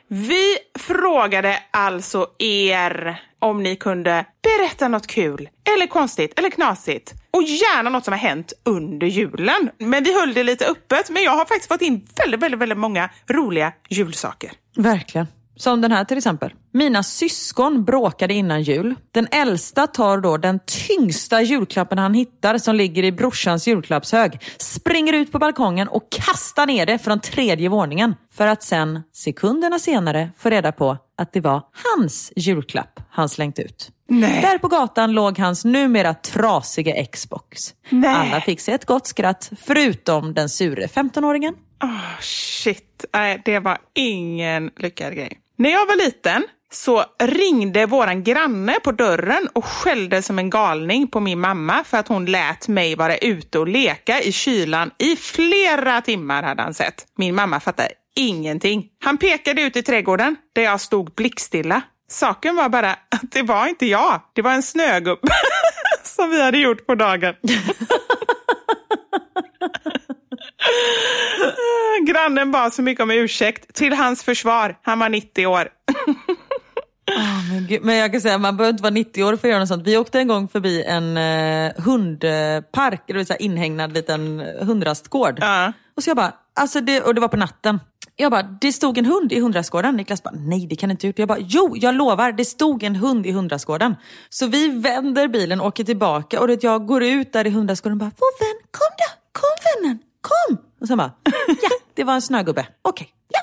Vi 0.08 0.56
frågade 0.78 1.58
alltså 1.70 2.26
er 2.38 3.20
om 3.38 3.62
ni 3.62 3.76
kunde 3.76 4.24
berätta 4.42 4.88
något 4.88 5.06
kul, 5.06 5.48
eller 5.74 5.86
konstigt, 5.86 6.38
eller 6.38 6.50
knasigt. 6.50 7.14
Och 7.30 7.42
gärna 7.42 7.90
något 7.90 8.04
som 8.04 8.12
har 8.12 8.18
hänt 8.18 8.52
under 8.64 9.06
julen. 9.06 9.70
Men 9.78 10.04
vi 10.04 10.20
höll 10.20 10.34
det 10.34 10.42
lite 10.42 10.66
öppet, 10.66 11.10
men 11.10 11.22
jag 11.22 11.32
har 11.32 11.44
faktiskt 11.44 11.68
fått 11.68 11.82
in 11.82 12.06
väldigt, 12.16 12.40
väldigt, 12.40 12.60
väldigt 12.60 12.78
många 12.78 13.10
roliga 13.28 13.72
julsaker. 13.88 14.52
Verkligen. 14.76 15.26
Som 15.56 15.80
den 15.80 15.92
här 15.92 16.04
till 16.04 16.16
exempel. 16.16 16.52
Mina 16.72 17.02
syskon 17.02 17.84
bråkade 17.84 18.34
innan 18.34 18.62
jul. 18.62 18.94
Den 19.10 19.28
äldsta 19.30 19.86
tar 19.86 20.18
då 20.18 20.36
den 20.36 20.60
tyngsta 20.66 21.42
julklappen 21.42 21.98
han 21.98 22.14
hittar 22.14 22.58
som 22.58 22.74
ligger 22.74 23.02
i 23.02 23.12
brorsans 23.12 23.68
julklappshög, 23.68 24.40
springer 24.58 25.12
ut 25.12 25.32
på 25.32 25.38
balkongen 25.38 25.88
och 25.88 26.10
kastar 26.10 26.66
ner 26.66 26.86
det 26.86 26.98
från 26.98 27.20
tredje 27.20 27.68
våningen 27.68 28.14
för 28.34 28.46
att 28.46 28.62
sen 28.62 29.02
sekunderna 29.12 29.78
senare 29.78 30.30
få 30.38 30.50
reda 30.50 30.72
på 30.72 30.96
att 31.18 31.32
det 31.32 31.40
var 31.40 31.62
hans 31.92 32.32
julklapp 32.36 33.00
han 33.10 33.28
slängt 33.28 33.58
ut. 33.58 33.90
Nej. 34.08 34.42
Där 34.42 34.58
på 34.58 34.68
gatan 34.68 35.12
låg 35.12 35.38
hans 35.38 35.64
numera 35.64 36.14
trasiga 36.14 37.06
Xbox. 37.06 37.74
Nej. 37.88 38.14
Alla 38.14 38.40
fick 38.40 38.60
sig 38.60 38.74
ett 38.74 38.84
gott 38.84 39.06
skratt, 39.06 39.50
förutom 39.60 40.34
den 40.34 40.48
sure 40.48 40.86
15-åringen. 40.86 41.54
Oh, 41.82 42.20
shit, 42.20 43.04
nej 43.14 43.42
det 43.44 43.58
var 43.58 43.78
ingen 43.94 44.70
lyckad 44.76 45.14
grej. 45.14 45.40
När 45.58 45.70
jag 45.70 45.86
var 45.86 45.96
liten 45.96 46.46
så 46.70 47.04
ringde 47.18 47.86
våran 47.86 48.24
granne 48.24 48.80
på 48.84 48.92
dörren 48.92 49.48
och 49.52 49.64
skällde 49.64 50.22
som 50.22 50.38
en 50.38 50.50
galning 50.50 51.08
på 51.08 51.20
min 51.20 51.40
mamma 51.40 51.84
för 51.84 51.98
att 51.98 52.08
hon 52.08 52.26
lät 52.26 52.68
mig 52.68 52.94
vara 52.94 53.16
ute 53.16 53.58
och 53.58 53.68
leka 53.68 54.20
i 54.20 54.32
kylan 54.32 54.90
i 54.98 55.16
flera 55.16 56.00
timmar 56.00 56.42
hade 56.42 56.62
han 56.62 56.74
sett. 56.74 57.06
Min 57.18 57.34
mamma 57.34 57.60
fattade 57.60 57.88
ingenting. 58.16 58.86
Han 59.04 59.18
pekade 59.18 59.62
ut 59.62 59.76
i 59.76 59.82
trädgården 59.82 60.36
där 60.54 60.62
jag 60.62 60.80
stod 60.80 61.14
blickstilla. 61.14 61.82
Saken 62.08 62.56
var 62.56 62.68
bara 62.68 62.90
att 62.90 63.32
det 63.32 63.42
var 63.42 63.66
inte 63.66 63.86
jag, 63.86 64.20
det 64.32 64.42
var 64.42 64.52
en 64.52 64.62
snögubbe 64.62 65.28
som 66.02 66.30
vi 66.30 66.42
hade 66.42 66.58
gjort 66.58 66.86
på 66.86 66.94
dagen. 66.94 67.34
Grannen 72.06 72.50
bad 72.50 72.74
så 72.74 72.82
mycket 72.82 73.02
om 73.02 73.10
ursäkt. 73.10 73.74
Till 73.74 73.92
hans 73.92 74.22
försvar, 74.22 74.78
han 74.82 74.98
var 74.98 75.08
90 75.08 75.46
år. 75.46 75.68
Men, 77.50 77.66
gud, 77.66 77.84
men 77.84 77.96
jag 77.96 78.12
kan 78.12 78.20
säga, 78.20 78.38
man 78.38 78.56
behöver 78.56 78.72
inte 78.72 78.82
vara 78.82 78.92
90 78.92 79.24
år 79.24 79.36
för 79.36 79.48
att 79.48 79.50
göra 79.50 79.58
något 79.58 79.68
sånt. 79.68 79.86
Vi 79.86 79.96
åkte 79.96 80.18
en 80.18 80.28
gång 80.28 80.48
förbi 80.48 80.82
en 80.82 81.16
eh, 81.16 81.72
hundpark, 81.76 83.02
det 83.06 83.12
vill 83.12 83.26
säga 83.26 83.36
inhägnad 83.36 83.92
liten 83.92 84.40
hundrastgård. 84.60 85.38
Ja. 85.40 85.72
Och 85.96 86.02
så 86.02 86.10
jag 86.10 86.16
bara, 86.16 86.34
alltså 86.54 86.80
det, 86.80 87.00
och 87.00 87.14
det 87.14 87.20
var 87.20 87.28
på 87.28 87.36
natten. 87.36 87.80
Jag 88.16 88.32
bara, 88.32 88.42
det 88.42 88.72
stod 88.72 88.98
en 88.98 89.04
hund 89.04 89.32
i 89.32 89.40
hundrastgården. 89.40 89.96
Niklas 89.96 90.22
bara, 90.22 90.34
nej 90.34 90.66
det 90.66 90.76
kan 90.76 90.90
inte 90.90 91.06
gjort. 91.06 91.18
Jag 91.18 91.28
bara, 91.28 91.38
jo 91.40 91.76
jag 91.76 91.94
lovar, 91.94 92.32
det 92.32 92.44
stod 92.44 92.82
en 92.82 92.96
hund 92.96 93.26
i 93.26 93.32
hundrastgården. 93.32 93.96
Så 94.28 94.46
vi 94.46 94.68
vänder 94.68 95.28
bilen, 95.28 95.60
åker 95.60 95.84
tillbaka 95.84 96.40
och 96.40 96.50
jag 96.60 96.86
går 96.86 97.02
ut 97.02 97.32
där 97.32 97.46
i 97.46 97.50
hundrastgården 97.50 97.92
och 97.92 97.98
bara, 97.98 98.12
vår 98.18 98.40
vän, 98.40 98.62
kom 98.70 98.88
då, 98.98 99.40
kom 99.40 99.82
vännen, 99.82 99.98
kom. 100.28 100.58
Och 100.80 100.88
sen 100.88 100.98
bara, 100.98 101.12
ja 101.48 101.68
det 101.94 102.04
var 102.04 102.14
en 102.14 102.22
snögubbe, 102.22 102.66
okej, 102.82 103.08
ja. 103.28 103.40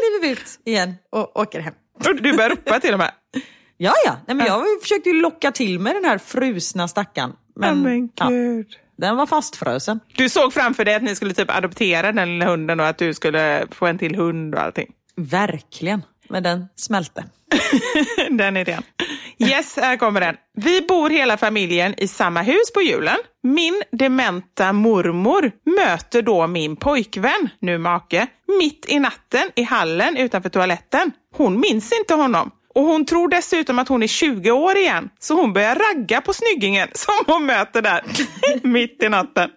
Kliver 0.00 0.20
vi 0.22 0.32
ut 0.32 0.60
igen 0.64 0.94
och 1.10 1.40
åker 1.40 1.60
hem. 1.60 1.74
Du 2.20 2.36
började 2.36 2.54
ropa 2.54 2.80
till 2.80 2.92
och 2.92 2.98
med. 2.98 3.12
Ja, 3.76 3.92
ja. 4.04 4.16
Nej, 4.26 4.36
men 4.36 4.46
jag 4.46 4.64
försökte 4.82 5.08
ju 5.08 5.20
locka 5.20 5.52
till 5.52 5.80
mig 5.80 5.94
den 5.94 6.04
här 6.04 6.18
frusna 6.18 6.88
stackaren. 6.88 7.32
Men, 7.56 7.82
Men 7.82 8.10
ja, 8.14 8.28
den 8.96 9.16
var 9.16 9.26
fastfrösen. 9.26 10.00
Du 10.16 10.28
såg 10.28 10.52
framför 10.52 10.84
dig 10.84 10.94
att 10.94 11.02
ni 11.02 11.14
skulle 11.16 11.34
typ 11.34 11.50
adoptera 11.56 12.12
den 12.12 12.28
lilla 12.38 12.50
hunden 12.50 12.80
och 12.80 12.86
att 12.86 12.98
du 12.98 13.14
skulle 13.14 13.66
få 13.70 13.86
en 13.86 13.98
till 13.98 14.14
hund 14.16 14.54
och 14.54 14.60
allting. 14.60 14.86
Verkligen. 15.16 16.02
Men 16.28 16.42
den 16.42 16.68
smälte. 16.76 17.24
den 18.30 18.56
idén. 18.56 18.82
Yes, 19.38 19.76
här 19.76 19.96
kommer 19.96 20.20
den. 20.20 20.36
Vi 20.56 20.80
bor 20.80 21.10
hela 21.10 21.36
familjen 21.36 21.94
i 21.96 22.08
samma 22.08 22.42
hus 22.42 22.72
på 22.74 22.82
julen. 22.82 23.16
Min 23.42 23.82
dementa 23.92 24.72
mormor 24.72 25.52
möter 25.76 26.22
då 26.22 26.46
min 26.46 26.76
pojkvän, 26.76 27.48
nu 27.60 27.78
make, 27.78 28.26
mitt 28.58 28.86
i 28.88 28.98
natten 28.98 29.50
i 29.56 29.62
hallen 29.62 30.16
utanför 30.16 30.48
toaletten. 30.48 31.12
Hon 31.36 31.60
minns 31.60 31.92
inte 31.92 32.14
honom. 32.14 32.50
Och 32.74 32.84
hon 32.84 33.06
tror 33.06 33.28
dessutom 33.28 33.78
att 33.78 33.88
hon 33.88 34.02
är 34.02 34.06
20 34.06 34.50
år 34.50 34.76
igen. 34.76 35.08
Så 35.18 35.34
hon 35.34 35.52
börjar 35.52 35.74
ragga 35.74 36.20
på 36.20 36.32
snyggingen 36.32 36.88
som 36.92 37.14
hon 37.26 37.46
möter 37.46 37.82
där 37.82 38.04
mitt 38.62 39.02
i 39.02 39.08
natten. 39.08 39.50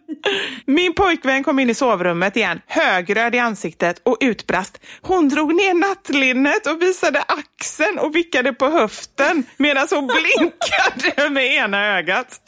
Min 0.66 0.94
pojkvän 0.94 1.44
kom 1.44 1.60
in 1.60 1.70
i 1.70 1.74
sovrummet 1.74 2.36
igen, 2.36 2.62
högröd 2.68 3.36
i 3.36 3.40
ansiktet 3.40 4.02
och 4.06 4.18
utbrast. 4.20 4.80
Hon 5.02 5.30
drog 5.30 5.56
ner 5.56 5.74
nattlinnet 5.74 6.68
och 6.68 6.82
visade 6.82 7.22
axeln 7.22 8.00
och 8.00 8.16
vickade 8.16 8.54
på 8.54 8.66
höften 8.70 9.44
medan 9.58 9.88
hon 9.92 10.08
blinkade 10.08 11.30
med 11.30 11.46
ena 11.56 11.86
ögat. 11.98 12.40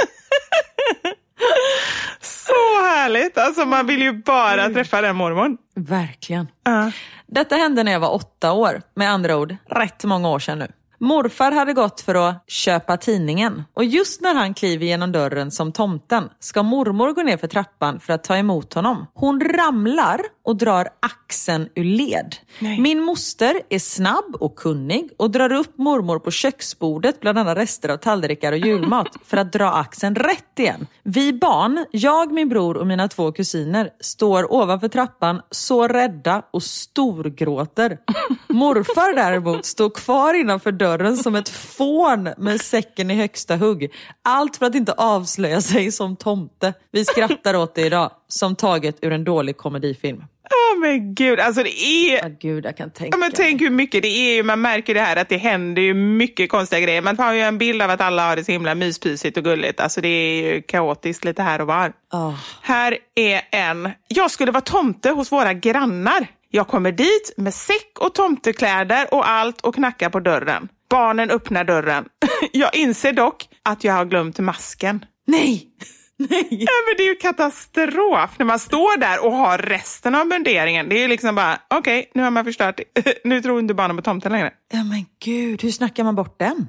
Så 2.22 2.82
härligt! 2.86 3.38
Alltså 3.38 3.66
man 3.66 3.88
vill 3.88 4.02
ju 4.02 4.14
bara 4.14 4.70
träffa 4.70 5.02
den 5.02 5.16
mormon. 5.16 5.58
Verkligen. 5.76 6.48
Ja. 6.64 6.92
Detta 7.28 7.56
hände 7.56 7.84
när 7.84 7.92
jag 7.92 8.00
var 8.00 8.14
åtta 8.14 8.52
år. 8.52 8.82
Med 8.96 9.12
andra 9.12 9.38
ord, 9.38 9.56
rätt 9.70 10.04
många 10.04 10.30
år 10.30 10.40
sedan 10.40 10.60
nu. 10.60 10.68
Morfar 11.04 11.52
hade 11.52 11.74
gått 11.74 12.02
för 12.02 12.16
att 12.30 12.44
köpa 12.48 12.98
tidningen 12.98 13.64
och 13.74 13.86
just 13.86 14.22
när 14.22 14.36
han 14.36 14.54
kliver 14.54 14.86
genom 14.86 15.12
dörren 15.12 15.52
som 15.52 15.72
tomten 15.72 16.30
ska 16.40 16.64
mormor 16.64 17.14
gå 17.14 17.24
ner 17.24 17.38
för 17.38 17.48
trappan 17.48 18.00
för 18.00 18.14
att 18.14 18.24
ta 18.24 18.38
emot 18.38 18.74
honom. 18.74 19.08
Hon 19.14 19.42
ramlar 19.42 20.22
och 20.46 20.56
drar 20.56 20.88
axeln 21.00 21.70
ur 21.76 21.84
led. 21.84 22.36
Nej. 22.60 22.82
Min 22.82 23.02
moster 23.02 23.62
är 23.70 23.80
snabb 23.80 24.36
och 24.40 24.56
kunnig 24.56 25.10
och 25.18 25.32
drar 25.32 25.52
upp 25.52 25.78
mormor 25.78 26.20
på 26.20 26.32
köksbordet 26.32 27.20
bland 27.20 27.40
alla 27.40 27.56
rester 27.56 27.90
av 27.90 27.98
tallrikar 27.98 28.52
och 28.52 28.58
julmat 28.58 29.08
för 29.26 29.38
att 29.38 29.54
dra 29.54 29.72
axeln 29.72 30.16
rätt 30.16 30.60
igen. 30.60 30.88
Vi 31.04 31.34
barn, 31.34 31.86
jag, 31.92 32.32
min 32.32 32.50
bror 32.50 32.78
och 32.78 32.88
mina 32.88 33.08
två 33.08 33.32
kusiner 33.32 33.90
står 34.00 34.54
ovanför 34.54 34.88
trappan 34.88 35.42
så 35.52 35.88
rädda 35.88 36.42
och 36.52 36.64
storgråter. 36.64 37.98
Morfar 38.48 39.16
däremot 39.16 39.66
står 39.66 39.90
kvar 39.90 40.34
innanför 40.34 40.72
dörren 40.72 40.93
som 41.24 41.36
ett 41.36 41.50
fån 41.50 42.30
med 42.38 42.62
säcken 42.62 43.12
i 43.12 43.16
högsta 43.16 43.56
hugg. 43.56 43.92
Allt 44.24 44.58
för 44.58 44.66
att 44.66 44.76
inte 44.76 44.92
avslöja 44.94 45.62
sig 45.62 45.92
som 45.92 46.16
tomte. 46.16 46.74
Vi 46.92 47.06
skrattar 47.06 47.54
åt 47.56 47.76
det 47.76 47.82
idag, 47.82 48.12
som 48.28 48.56
taget 48.56 48.96
ur 49.02 49.12
en 49.12 49.24
dålig 49.24 49.58
komedifilm. 49.58 50.24
Ja 50.50 50.80
men 50.80 51.16
gud, 51.16 51.40
alltså 51.40 51.64
det 51.64 51.84
är... 51.84 52.18
Ja, 52.24 52.30
gud, 52.42 52.66
jag 52.66 52.78
kan 52.78 52.92
tänka 52.92 53.16
Ja, 53.16 53.20
men 53.20 53.32
tänk 53.32 53.62
hur 53.62 53.70
mycket 53.70 54.02
det 54.02 54.08
är. 54.08 54.36
ju- 54.36 54.44
Man 54.44 54.62
märker 54.62 54.94
det 54.94 55.00
här 55.02 55.16
att 55.16 55.30
det 55.30 55.38
händer 55.38 55.82
ju 55.82 55.94
mycket 55.94 56.50
konstiga 56.50 56.80
grejer. 56.80 57.02
Man 57.02 57.16
får 57.16 57.34
ju 57.34 57.40
en 57.42 57.58
bild 57.58 57.82
av 57.82 57.90
att 57.90 58.02
alla 58.02 58.28
har 58.28 58.36
det 58.36 58.44
så 58.44 58.52
himla 58.52 58.76
myspysigt 58.76 59.38
och 59.38 59.44
gulligt. 59.44 59.80
Alltså 59.80 60.02
det 60.02 60.08
är 60.08 60.54
ju 60.54 60.62
kaotiskt 60.62 61.24
lite 61.26 61.42
här 61.44 61.62
och 61.62 61.68
var. 61.68 61.94
Ah. 62.12 62.32
Här 62.62 62.98
är 63.16 63.42
en. 63.52 63.90
Jag 64.08 64.32
skulle 64.32 64.52
vara 64.52 64.62
tomte 64.62 65.10
hos 65.10 65.32
våra 65.32 65.54
grannar. 65.54 66.28
Jag 66.56 66.68
kommer 66.68 66.92
dit 66.92 67.34
med 67.38 67.54
säck 67.54 68.00
och 68.00 68.14
tomtekläder 68.14 69.14
och 69.14 69.30
allt 69.30 69.62
och 69.62 69.76
knackar 69.76 70.10
på 70.10 70.20
dörren. 70.20 70.68
Barnen 70.90 71.30
öppnar 71.30 71.64
dörren. 71.64 72.06
Jag 72.52 72.76
inser 72.76 73.14
dock 73.14 73.46
att 73.64 73.84
jag 73.84 73.94
har 73.94 74.06
glömt 74.06 74.40
masken. 74.40 75.06
Nej! 75.28 75.68
Nej! 76.18 76.48
Ja, 76.50 76.72
men 76.88 76.98
det 76.98 77.04
är 77.04 77.08
ju 77.08 77.16
katastrof 77.16 78.32
när 78.40 78.46
man 78.46 78.60
står 78.60 78.98
där 78.98 79.26
och 79.26 79.32
har 79.32 79.58
resten 79.58 80.16
av 80.16 80.28
munderingen. 80.28 80.90
Det 80.90 80.96
är 80.96 81.00
ju 81.00 81.08
liksom 81.08 81.36
bara, 81.36 81.60
okej, 81.70 82.12
nu 82.14 82.24
har 82.24 82.32
man 82.32 82.46
förstört. 82.46 82.80
Nu 83.24 83.42
tror 83.42 83.60
inte 83.60 83.74
barnen 83.74 83.96
på 83.96 84.02
tomten 84.04 84.32
längre. 84.32 84.52
Ja 84.74 84.84
men 84.84 85.06
gud, 85.24 85.64
hur 85.64 85.72
snackar 85.72 86.04
man 86.04 86.16
bort 86.16 86.40
den? 86.40 86.68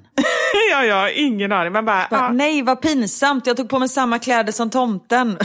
ja, 0.70 0.84
jag 0.84 0.96
har 0.96 1.18
ingen 1.18 1.52
aning. 1.52 1.72
Man 1.72 1.84
bara, 1.84 2.06
Bara, 2.10 2.20
ja, 2.20 2.32
Nej, 2.32 2.62
vad 2.62 2.82
pinsamt. 2.82 3.46
Jag 3.46 3.56
tog 3.56 3.68
på 3.68 3.78
mig 3.78 3.88
samma 3.88 4.18
kläder 4.18 4.52
som 4.52 4.70
tomten. 4.70 5.38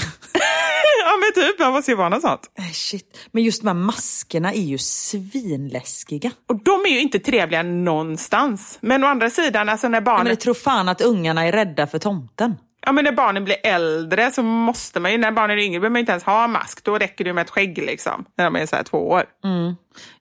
Ja, 1.09 1.17
men 1.17 1.43
typ, 1.43 1.59
måste 1.59 1.91
ju 1.91 1.97
vara 1.97 2.09
något 2.09 2.21
sånt. 2.21 2.51
Nej, 2.57 2.73
Shit. 2.73 3.17
Men 3.31 3.43
just 3.43 3.61
de 3.61 3.67
här 3.67 3.73
maskerna 3.73 4.53
är 4.53 4.61
ju 4.61 4.77
svinläskiga. 4.77 6.31
Och 6.49 6.63
de 6.63 6.71
är 6.71 6.89
ju 6.89 6.99
inte 7.01 7.19
trevliga 7.19 7.63
någonstans. 7.63 8.77
Men 8.81 9.03
å 9.03 9.07
andra 9.07 9.29
sidan, 9.29 9.69
alltså 9.69 9.87
när 9.87 9.97
Ja, 9.97 10.01
men 10.01 10.03
barnen, 10.03 10.27
jag 10.27 10.39
tror 10.39 10.53
fan 10.53 10.89
att 10.89 11.01
ungarna 11.01 11.45
är 11.47 11.51
rädda 11.51 11.87
för 11.87 11.99
tomten. 11.99 12.55
ja, 12.85 12.91
men 12.91 13.03
när 13.03 13.11
barnen 13.11 13.45
blir 13.45 13.57
äldre 13.63 14.31
så 14.31 14.43
måste 14.43 14.99
man 14.99 15.11
ju, 15.11 15.17
när 15.17 15.31
barnen 15.31 15.59
är 15.59 15.63
yngre 15.63 15.79
behöver 15.79 15.93
man 15.93 15.99
inte 15.99 16.11
ens 16.11 16.23
ha 16.23 16.47
mask. 16.47 16.83
Då 16.83 16.97
räcker 16.97 17.23
det 17.23 17.33
med 17.33 17.41
ett 17.41 17.49
skägg 17.49 17.77
liksom, 17.77 18.25
när 18.37 18.45
de 18.45 18.55
är 18.55 18.65
så 18.65 18.75
här 18.75 18.83
två 18.83 19.09
år. 19.09 19.25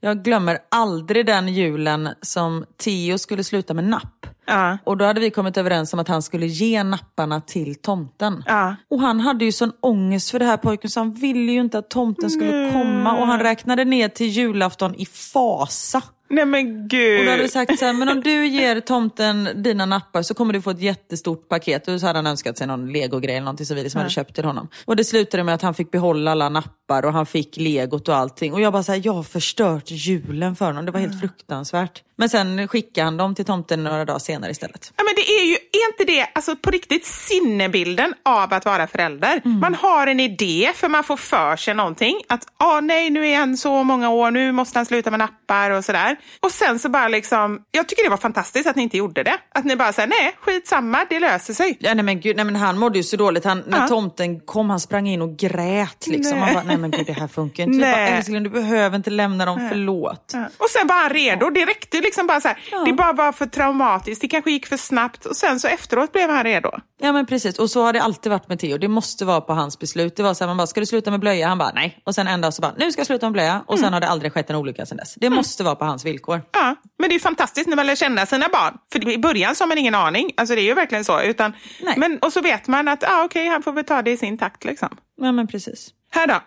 Jag 0.00 0.24
glömmer 0.24 0.58
aldrig 0.68 1.26
den 1.26 1.48
julen 1.48 2.08
som 2.22 2.64
Theo 2.84 3.18
skulle 3.18 3.44
sluta 3.44 3.74
med 3.74 3.84
napp. 3.84 4.17
Ja. 4.48 4.78
Och 4.84 4.96
då 4.96 5.04
hade 5.04 5.20
vi 5.20 5.30
kommit 5.30 5.56
överens 5.56 5.92
om 5.92 6.00
att 6.00 6.08
han 6.08 6.22
skulle 6.22 6.46
ge 6.46 6.84
napparna 6.84 7.40
till 7.40 7.74
tomten. 7.74 8.44
Ja. 8.46 8.76
Och 8.90 9.00
han 9.00 9.20
hade 9.20 9.44
ju 9.44 9.52
sån 9.52 9.72
ångest 9.80 10.30
för 10.30 10.38
det 10.38 10.44
här 10.44 10.56
pojken 10.56 10.90
så 10.90 11.00
han 11.00 11.14
ville 11.14 11.52
ju 11.52 11.60
inte 11.60 11.78
att 11.78 11.90
tomten 11.90 12.30
skulle 12.30 12.72
komma. 12.72 13.18
Och 13.18 13.26
han 13.26 13.40
räknade 13.40 13.84
ner 13.84 14.08
till 14.08 14.26
julafton 14.26 14.94
i 14.94 15.06
fasa. 15.06 16.02
Nej 16.30 16.46
men 16.46 16.88
gud. 16.88 17.18
Och 17.18 17.24
då 17.24 17.30
hade 17.30 17.42
vi 17.42 17.48
sagt 17.48 17.78
så 17.78 17.84
här, 17.84 17.92
men 17.92 18.08
om 18.08 18.20
du 18.20 18.46
ger 18.46 18.80
tomten 18.80 19.48
dina 19.62 19.86
nappar 19.86 20.22
så 20.22 20.34
kommer 20.34 20.52
du 20.52 20.62
få 20.62 20.70
ett 20.70 20.80
jättestort 20.80 21.48
paket. 21.48 21.88
Och 21.88 22.00
så 22.00 22.06
hade 22.06 22.18
han 22.18 22.26
önskat 22.26 22.58
sig 22.58 22.66
någon 22.66 22.92
legogrej 22.92 23.34
eller 23.34 23.44
någonting 23.44 23.66
så 23.66 23.74
vidare 23.74 23.90
som 23.90 23.98
ja. 23.98 24.02
hade 24.02 24.14
köpt 24.14 24.34
till 24.34 24.44
honom. 24.44 24.68
Och 24.84 24.96
det 24.96 25.04
slutade 25.04 25.44
med 25.44 25.54
att 25.54 25.62
han 25.62 25.74
fick 25.74 25.90
behålla 25.90 26.30
alla 26.30 26.48
nappar 26.48 27.04
och 27.04 27.12
han 27.12 27.26
fick 27.26 27.56
legot 27.56 28.08
och 28.08 28.16
allting. 28.16 28.52
Och 28.52 28.60
jag 28.60 28.72
bara 28.72 28.82
så 28.82 28.92
här, 28.92 29.00
jag 29.04 29.12
har 29.12 29.22
förstört 29.22 29.90
julen 29.90 30.56
för 30.56 30.64
honom. 30.64 30.86
Det 30.86 30.92
var 30.92 31.00
helt 31.00 31.20
fruktansvärt. 31.20 32.02
Men 32.16 32.28
sen 32.28 32.68
skickade 32.68 33.04
han 33.04 33.16
dem 33.16 33.34
till 33.34 33.44
tomten 33.44 33.84
några 33.84 34.04
dagar 34.04 34.18
senare 34.18 34.50
istället. 34.50 34.92
Ja 34.96 35.04
men 35.04 35.14
det 35.14 35.32
är 35.32 35.44
ju, 35.44 35.52
är 35.52 35.92
inte 35.92 36.04
det 36.12 36.28
alltså 36.34 36.56
på 36.56 36.70
riktigt 36.70 37.06
sinnebilden 37.06 38.14
av 38.24 38.54
att 38.54 38.64
vara 38.64 38.86
förälder? 38.86 39.42
Mm. 39.44 39.60
Man 39.60 39.74
har 39.74 40.06
en 40.06 40.20
idé 40.20 40.72
för 40.74 40.88
man 40.88 41.04
får 41.04 41.16
för 41.16 41.56
sig 41.56 41.74
någonting. 41.74 42.20
Att, 42.28 42.46
ah, 42.56 42.80
nej 42.80 43.10
nu 43.10 43.26
är 43.26 43.36
han 43.38 43.56
så 43.56 43.82
många 43.82 44.10
år, 44.10 44.30
nu 44.30 44.52
måste 44.52 44.78
han 44.78 44.86
sluta 44.86 45.10
med 45.10 45.18
nappar 45.18 45.70
och 45.70 45.84
sådär. 45.84 46.16
Och 46.40 46.50
sen 46.50 46.78
så 46.78 46.88
bara 46.88 47.08
liksom, 47.08 47.62
jag 47.70 47.88
tycker 47.88 48.04
det 48.04 48.10
var 48.10 48.16
fantastiskt 48.16 48.66
att 48.66 48.76
ni 48.76 48.82
inte 48.82 48.96
gjorde 48.96 49.22
det. 49.22 49.38
Att 49.54 49.64
ni 49.64 49.76
bara 49.76 49.92
säger 49.92 50.08
nej, 50.08 50.36
skitsamma, 50.40 51.06
det 51.10 51.20
löser 51.20 51.54
sig. 51.54 51.76
Ja, 51.80 51.94
nej 51.94 52.04
men 52.04 52.20
gud, 52.20 52.36
nej 52.36 52.44
men 52.44 52.56
han 52.56 52.78
mådde 52.78 52.98
ju 52.98 53.02
så 53.02 53.16
dåligt. 53.16 53.44
Han, 53.44 53.62
när 53.66 53.80
ja. 53.80 53.88
tomten 53.88 54.40
kom, 54.40 54.70
han 54.70 54.80
sprang 54.80 55.08
in 55.08 55.22
och 55.22 55.36
grät 55.36 56.06
liksom. 56.06 56.38
Nej. 56.38 56.44
Han 56.44 56.54
bara, 56.54 56.64
nej 56.64 56.76
men 56.76 56.90
gud 56.90 57.06
det 57.06 57.12
här 57.12 57.28
funkar 57.28 57.62
inte. 57.62 57.78
Nej. 57.78 57.90
Jag 57.90 58.10
bara, 58.10 58.16
älskling 58.16 58.42
du 58.42 58.50
behöver 58.50 58.96
inte 58.96 59.10
lämna 59.10 59.46
dem, 59.46 59.58
nej. 59.58 59.68
förlåt. 59.68 60.30
Ja. 60.32 60.48
Och 60.58 60.70
sen 60.70 60.86
var 60.86 61.02
han 61.02 61.10
redo, 61.10 61.50
det 61.50 61.64
räckte 61.64 62.00
liksom 62.00 62.26
bara 62.26 62.40
så 62.40 62.48
här, 62.48 62.58
ja. 62.70 62.84
det 62.84 62.92
bara 62.92 63.12
var 63.12 63.32
för 63.32 63.46
traumatiskt, 63.46 64.20
det 64.20 64.28
kanske 64.28 64.50
gick 64.50 64.66
för 64.66 64.76
snabbt 64.76 65.26
och 65.26 65.36
sen 65.36 65.60
så 65.60 65.68
efteråt 65.68 66.12
blev 66.12 66.30
han 66.30 66.44
redo. 66.44 66.70
Ja 67.00 67.12
men 67.12 67.26
precis, 67.26 67.58
och 67.58 67.70
så 67.70 67.82
har 67.82 67.92
det 67.92 68.02
alltid 68.02 68.32
varit 68.32 68.48
med 68.48 68.58
Theo. 68.58 68.78
Det 68.78 68.88
måste 68.88 69.24
vara 69.24 69.40
på 69.40 69.52
hans 69.52 69.78
beslut. 69.78 70.16
Det 70.16 70.22
var 70.22 70.34
så 70.34 70.44
här, 70.44 70.48
man 70.48 70.56
bara, 70.56 70.66
ska 70.66 70.80
du 70.80 70.86
sluta 70.86 71.10
med 71.10 71.20
blöja? 71.20 71.48
Han 71.48 71.58
bara, 71.58 71.72
nej. 71.74 71.98
Och 72.04 72.14
sen 72.14 72.26
en 72.26 72.40
dag 72.40 72.54
så 72.54 72.62
bara, 72.62 72.74
nu 72.76 72.92
ska 72.92 73.00
jag 73.00 73.06
sluta 73.06 73.26
med 73.26 73.32
blöja. 73.32 73.64
Och 73.66 73.78
sen 73.78 73.84
mm. 73.84 73.92
har 73.92 74.00
det 74.00 74.08
aldrig 74.08 74.32
skett 74.32 74.50
en 74.50 74.56
olycka 74.56 74.86
sen 74.86 74.96
dess. 74.96 75.14
Det 75.14 75.26
mm. 75.26 75.36
måste 75.36 75.64
vara 75.64 75.74
på 75.74 75.84
hans 75.84 76.04
villkor. 76.08 76.42
Ja, 76.52 76.76
men 76.98 77.08
det 77.08 77.14
är 77.14 77.18
fantastiskt 77.18 77.68
när 77.68 77.76
man 77.76 77.86
lär 77.86 77.96
känna 77.96 78.26
sina 78.26 78.48
barn. 78.48 78.78
För 78.92 79.08
i 79.08 79.18
början 79.18 79.54
så 79.54 79.64
har 79.64 79.68
man 79.68 79.78
ingen 79.78 79.94
aning. 79.94 80.32
Alltså 80.36 80.54
det 80.54 80.60
är 80.60 80.64
ju 80.64 80.74
verkligen 80.74 81.04
så. 81.04 81.20
Utan, 81.20 81.52
men, 81.96 82.18
och 82.18 82.32
så 82.32 82.40
vet 82.40 82.66
man 82.66 82.88
att, 82.88 83.04
ah, 83.04 83.24
okej, 83.24 83.42
okay, 83.42 83.48
han 83.48 83.62
får 83.62 83.72
väl 83.72 83.84
ta 83.84 84.02
det 84.02 84.10
i 84.10 84.16
sin 84.16 84.38
takt 84.38 84.64
liksom. 84.64 84.96
Ja 85.20 85.32
men 85.32 85.46
precis. 85.46 85.90
Här 86.10 86.26
då. 86.26 86.34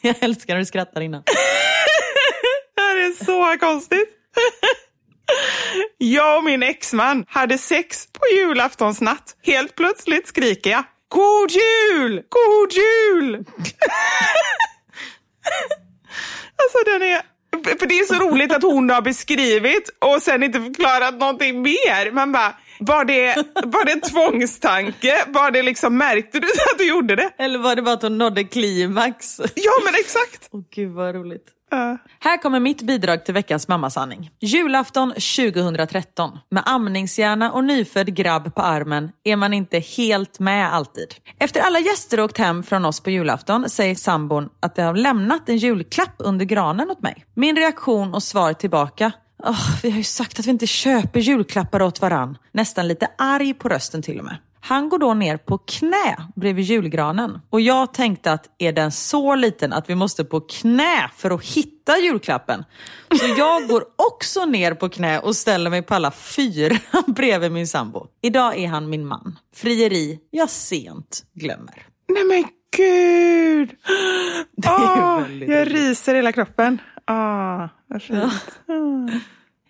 jag 0.00 0.16
älskar 0.20 0.54
när 0.54 0.58
du 0.58 0.66
skrattar 0.66 1.00
innan. 1.00 1.22
det 2.76 2.82
här 2.82 2.96
är 2.96 3.24
så 3.24 3.58
konstigt. 3.58 4.08
Jag 5.98 6.38
och 6.38 6.44
min 6.44 6.62
exman 6.62 7.24
hade 7.28 7.58
sex 7.58 8.08
på 8.12 8.20
julaftonsnatt. 8.36 9.36
Helt 9.42 9.74
plötsligt 9.74 10.28
skriker 10.28 10.70
jag 10.70 10.84
God 11.08 11.50
jul! 11.50 12.22
God 12.28 12.72
jul! 12.72 13.44
alltså 16.62 16.78
den 16.86 17.02
är... 17.02 17.22
För 17.78 17.86
det 17.86 17.98
är 17.98 18.04
så 18.04 18.14
roligt 18.14 18.52
att 18.52 18.62
hon 18.62 18.90
har 18.90 19.02
beskrivit 19.02 19.90
och 19.98 20.22
sen 20.22 20.42
inte 20.42 20.60
förklarat 20.60 21.18
någonting 21.18 21.62
mer. 21.62 22.10
Man 22.12 22.32
bara, 22.32 22.54
var 22.80 23.04
det, 23.04 23.34
var 23.64 23.84
det 23.84 23.92
en 23.92 24.00
tvångstanke? 24.00 25.24
Var 25.26 25.50
det 25.50 25.62
liksom, 25.62 25.98
märkte 25.98 26.40
du 26.40 26.46
att 26.46 26.78
du 26.78 26.88
gjorde 26.88 27.16
det? 27.16 27.30
Eller 27.38 27.58
var 27.58 27.76
det 27.76 27.82
bara 27.82 27.94
att 27.94 28.02
hon 28.02 28.18
nådde 28.18 28.44
klimax? 28.44 29.40
Ja 29.54 29.72
men 29.84 29.94
exakt. 29.94 30.48
Åh 30.52 30.60
oh, 30.60 30.64
gud 30.74 30.92
vad 30.92 31.14
roligt. 31.14 31.44
Uh. 31.74 31.96
Här 32.20 32.42
kommer 32.42 32.60
mitt 32.60 32.82
bidrag 32.82 33.24
till 33.24 33.34
veckans 33.34 33.68
mammasanning. 33.68 34.30
Julafton 34.40 35.10
2013. 35.10 36.38
Med 36.50 36.62
amningshjärna 36.66 37.52
och 37.52 37.64
nyfödd 37.64 38.14
grabb 38.14 38.54
på 38.54 38.62
armen 38.62 39.12
är 39.24 39.36
man 39.36 39.54
inte 39.54 39.78
helt 39.78 40.38
med 40.38 40.74
alltid. 40.74 41.14
Efter 41.38 41.60
alla 41.60 41.78
gäster 41.78 42.20
åkt 42.20 42.38
hem 42.38 42.62
från 42.62 42.84
oss 42.84 43.00
på 43.00 43.10
julafton 43.10 43.70
säger 43.70 43.94
sambon 43.94 44.48
att 44.60 44.76
de 44.76 44.82
har 44.82 44.94
lämnat 44.94 45.48
en 45.48 45.56
julklapp 45.56 46.14
under 46.18 46.44
granen 46.44 46.90
åt 46.90 47.02
mig. 47.02 47.24
Min 47.34 47.56
reaktion 47.56 48.14
och 48.14 48.22
svar 48.22 48.52
tillbaka 48.52 49.12
Oh, 49.38 49.80
vi 49.82 49.90
har 49.90 49.98
ju 49.98 50.04
sagt 50.04 50.38
att 50.38 50.46
vi 50.46 50.50
inte 50.50 50.66
köper 50.66 51.20
julklappar 51.20 51.82
åt 51.82 52.00
varann. 52.00 52.38
Nästan 52.52 52.88
lite 52.88 53.08
arg 53.18 53.54
på 53.54 53.68
rösten 53.68 54.02
till 54.02 54.18
och 54.18 54.24
med. 54.24 54.36
Han 54.66 54.88
går 54.88 54.98
då 54.98 55.14
ner 55.14 55.36
på 55.36 55.58
knä 55.58 56.16
bredvid 56.36 56.64
julgranen. 56.64 57.40
Och 57.50 57.60
jag 57.60 57.94
tänkte 57.94 58.32
att 58.32 58.46
är 58.58 58.72
den 58.72 58.92
så 58.92 59.34
liten 59.34 59.72
att 59.72 59.90
vi 59.90 59.94
måste 59.94 60.24
på 60.24 60.40
knä 60.40 61.10
för 61.16 61.30
att 61.30 61.44
hitta 61.44 61.98
julklappen? 61.98 62.64
Så 63.20 63.26
jag 63.38 63.68
går 63.68 63.84
också 63.96 64.44
ner 64.44 64.74
på 64.74 64.88
knä 64.88 65.18
och 65.18 65.36
ställer 65.36 65.70
mig 65.70 65.82
på 65.82 65.94
alla 65.94 66.10
fyra 66.10 66.76
bredvid 67.06 67.52
min 67.52 67.66
sambo. 67.66 68.06
Idag 68.22 68.58
är 68.58 68.68
han 68.68 68.90
min 68.90 69.06
man. 69.06 69.38
Frieri 69.54 70.18
jag 70.30 70.50
sent 70.50 71.24
glömmer. 71.34 71.86
Nej 72.08 72.24
men 72.24 72.44
gud! 72.76 73.70
Oh, 74.66 75.42
jag 75.42 75.74
ryser 75.74 76.14
hela 76.14 76.32
kroppen. 76.32 76.78
Ah, 77.04 77.68
vad 77.86 78.02
fint. 78.02 78.60
Ja. 78.66 79.20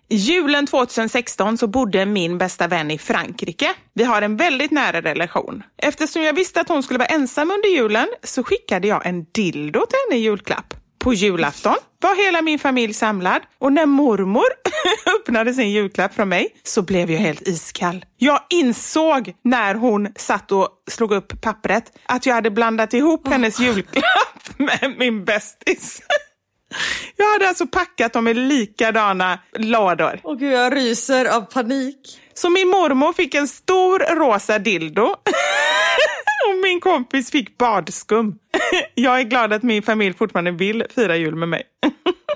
Ah. 0.09 0.15
Julen 0.15 0.67
2016 0.67 1.57
så 1.57 1.67
bodde 1.67 2.05
min 2.05 2.37
bästa 2.37 2.67
vän 2.67 2.91
i 2.91 2.97
Frankrike. 2.97 3.73
Vi 3.93 4.03
har 4.03 4.21
en 4.21 4.37
väldigt 4.37 4.71
nära 4.71 5.01
relation. 5.01 5.63
Eftersom 5.77 6.21
jag 6.23 6.33
visste 6.33 6.61
att 6.61 6.69
hon 6.69 6.83
skulle 6.83 6.99
vara 6.99 7.07
ensam 7.07 7.51
under 7.51 7.69
julen 7.69 8.07
så 8.23 8.43
skickade 8.43 8.87
jag 8.87 9.05
en 9.05 9.25
dildo 9.31 9.85
till 9.85 9.97
henne 10.09 10.21
i 10.21 10.23
julklapp. 10.23 10.73
På 10.99 11.13
julafton 11.13 11.75
var 12.01 12.25
hela 12.25 12.41
min 12.41 12.59
familj 12.59 12.93
samlad 12.93 13.41
och 13.59 13.73
när 13.73 13.85
mormor 13.85 14.45
öppnade 15.19 15.53
sin 15.53 15.69
julklapp 15.71 16.15
från 16.15 16.29
mig 16.29 16.47
så 16.63 16.81
blev 16.81 17.11
jag 17.11 17.19
helt 17.19 17.47
iskall. 17.47 18.05
Jag 18.17 18.39
insåg 18.49 19.33
när 19.43 19.75
hon 19.75 20.07
satt 20.15 20.51
och 20.51 20.69
slog 20.91 21.11
upp 21.11 21.41
pappret 21.41 21.83
att 22.05 22.25
jag 22.25 22.35
hade 22.35 22.51
blandat 22.51 22.93
ihop 22.93 23.27
hennes 23.27 23.59
julklapp 23.59 24.03
med 24.57 24.95
min 24.97 25.25
bästis. 25.25 26.01
Jag 27.15 27.31
hade 27.31 27.47
alltså 27.47 27.67
packat 27.67 28.13
dem 28.13 28.27
i 28.27 28.33
likadana 28.33 29.39
lådor. 29.57 30.19
Åh 30.23 30.35
gud, 30.37 30.51
jag 30.51 30.75
ryser 30.75 31.25
av 31.25 31.41
panik. 31.41 32.19
Så 32.33 32.49
min 32.49 32.67
mormor 32.67 33.13
fick 33.13 33.33
en 33.35 33.47
stor 33.47 34.15
rosa 34.15 34.59
dildo 34.59 35.03
och 36.49 36.57
min 36.63 36.81
kompis 36.81 37.31
fick 37.31 37.57
badskum. 37.57 38.35
Jag 38.95 39.19
är 39.19 39.23
glad 39.23 39.53
att 39.53 39.63
min 39.63 39.83
familj 39.83 40.15
fortfarande 40.15 40.51
vill 40.51 40.83
fira 40.95 41.15
jul 41.15 41.35
med 41.35 41.49
mig. 41.49 41.63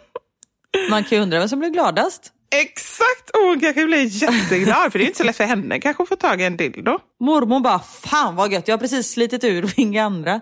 Man 0.89 1.03
kan 1.03 1.17
ju 1.17 1.21
undra 1.21 1.39
vem 1.39 1.49
som 1.49 1.59
blev 1.59 1.71
gladast. 1.71 2.31
Exakt! 2.51 3.29
Och 3.33 3.41
hon 3.41 3.59
kanske 3.59 3.85
blir 3.85 4.23
jätteglad 4.23 4.91
för 4.91 4.99
det 4.99 5.05
är 5.05 5.07
inte 5.07 5.17
så 5.17 5.23
lätt 5.23 5.37
för 5.37 5.43
henne 5.43 5.79
kanske 5.79 6.03
att 6.03 6.09
få 6.09 6.15
tag 6.15 6.41
i 6.41 6.43
en 6.43 6.57
dildo. 6.57 6.99
Mormor 7.19 7.59
bara, 7.59 7.79
fan 7.79 8.35
vad 8.35 8.51
gött, 8.51 8.67
jag 8.67 8.73
har 8.73 8.79
precis 8.79 9.11
slitit 9.11 9.43
ur 9.43 9.73
min 9.77 9.99
andra. 9.99 10.41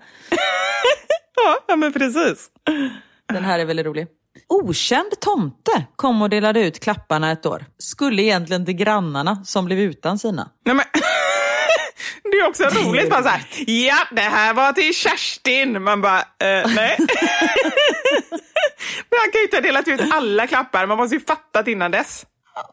ja, 1.67 1.75
men 1.75 1.93
precis. 1.93 2.49
Den 3.33 3.43
här 3.43 3.59
är 3.59 3.65
väldigt 3.65 3.85
rolig. 3.85 4.07
Okänd 4.47 5.19
tomte 5.19 5.85
kom 5.95 6.21
och 6.21 6.29
delade 6.29 6.59
ut 6.59 6.79
klapparna 6.79 7.31
ett 7.31 7.45
år. 7.45 7.65
Skulle 7.77 8.21
egentligen 8.21 8.65
till 8.65 8.73
grannarna 8.73 9.43
som 9.45 9.65
blev 9.65 9.79
utan 9.79 10.19
sina. 10.19 10.49
Nej, 10.65 10.75
men... 10.75 10.85
Det 12.31 12.37
är 12.37 12.47
också 12.47 12.63
det 12.63 12.69
roligt. 12.69 13.05
Är 13.05 13.09
bara 13.09 13.23
så 13.23 13.29
här, 13.29 13.41
ja, 13.67 13.97
det 14.11 14.21
här 14.21 14.53
var 14.53 14.73
till 14.73 14.93
Kerstin. 14.93 15.83
Man 15.83 16.01
bara, 16.01 16.19
eh, 16.19 16.25
nej. 16.75 16.95
men 19.09 19.19
han 19.19 19.31
kan 19.31 19.39
ju 19.39 19.43
inte 19.43 19.57
ha 19.57 19.61
delat 19.61 19.87
ut 19.87 20.01
alla 20.13 20.47
klappar. 20.47 20.85
Man 20.85 20.97
måste 20.97 21.15
ju 21.15 21.21
fattat 21.21 21.67
innan 21.67 21.91
dess. 21.91 22.25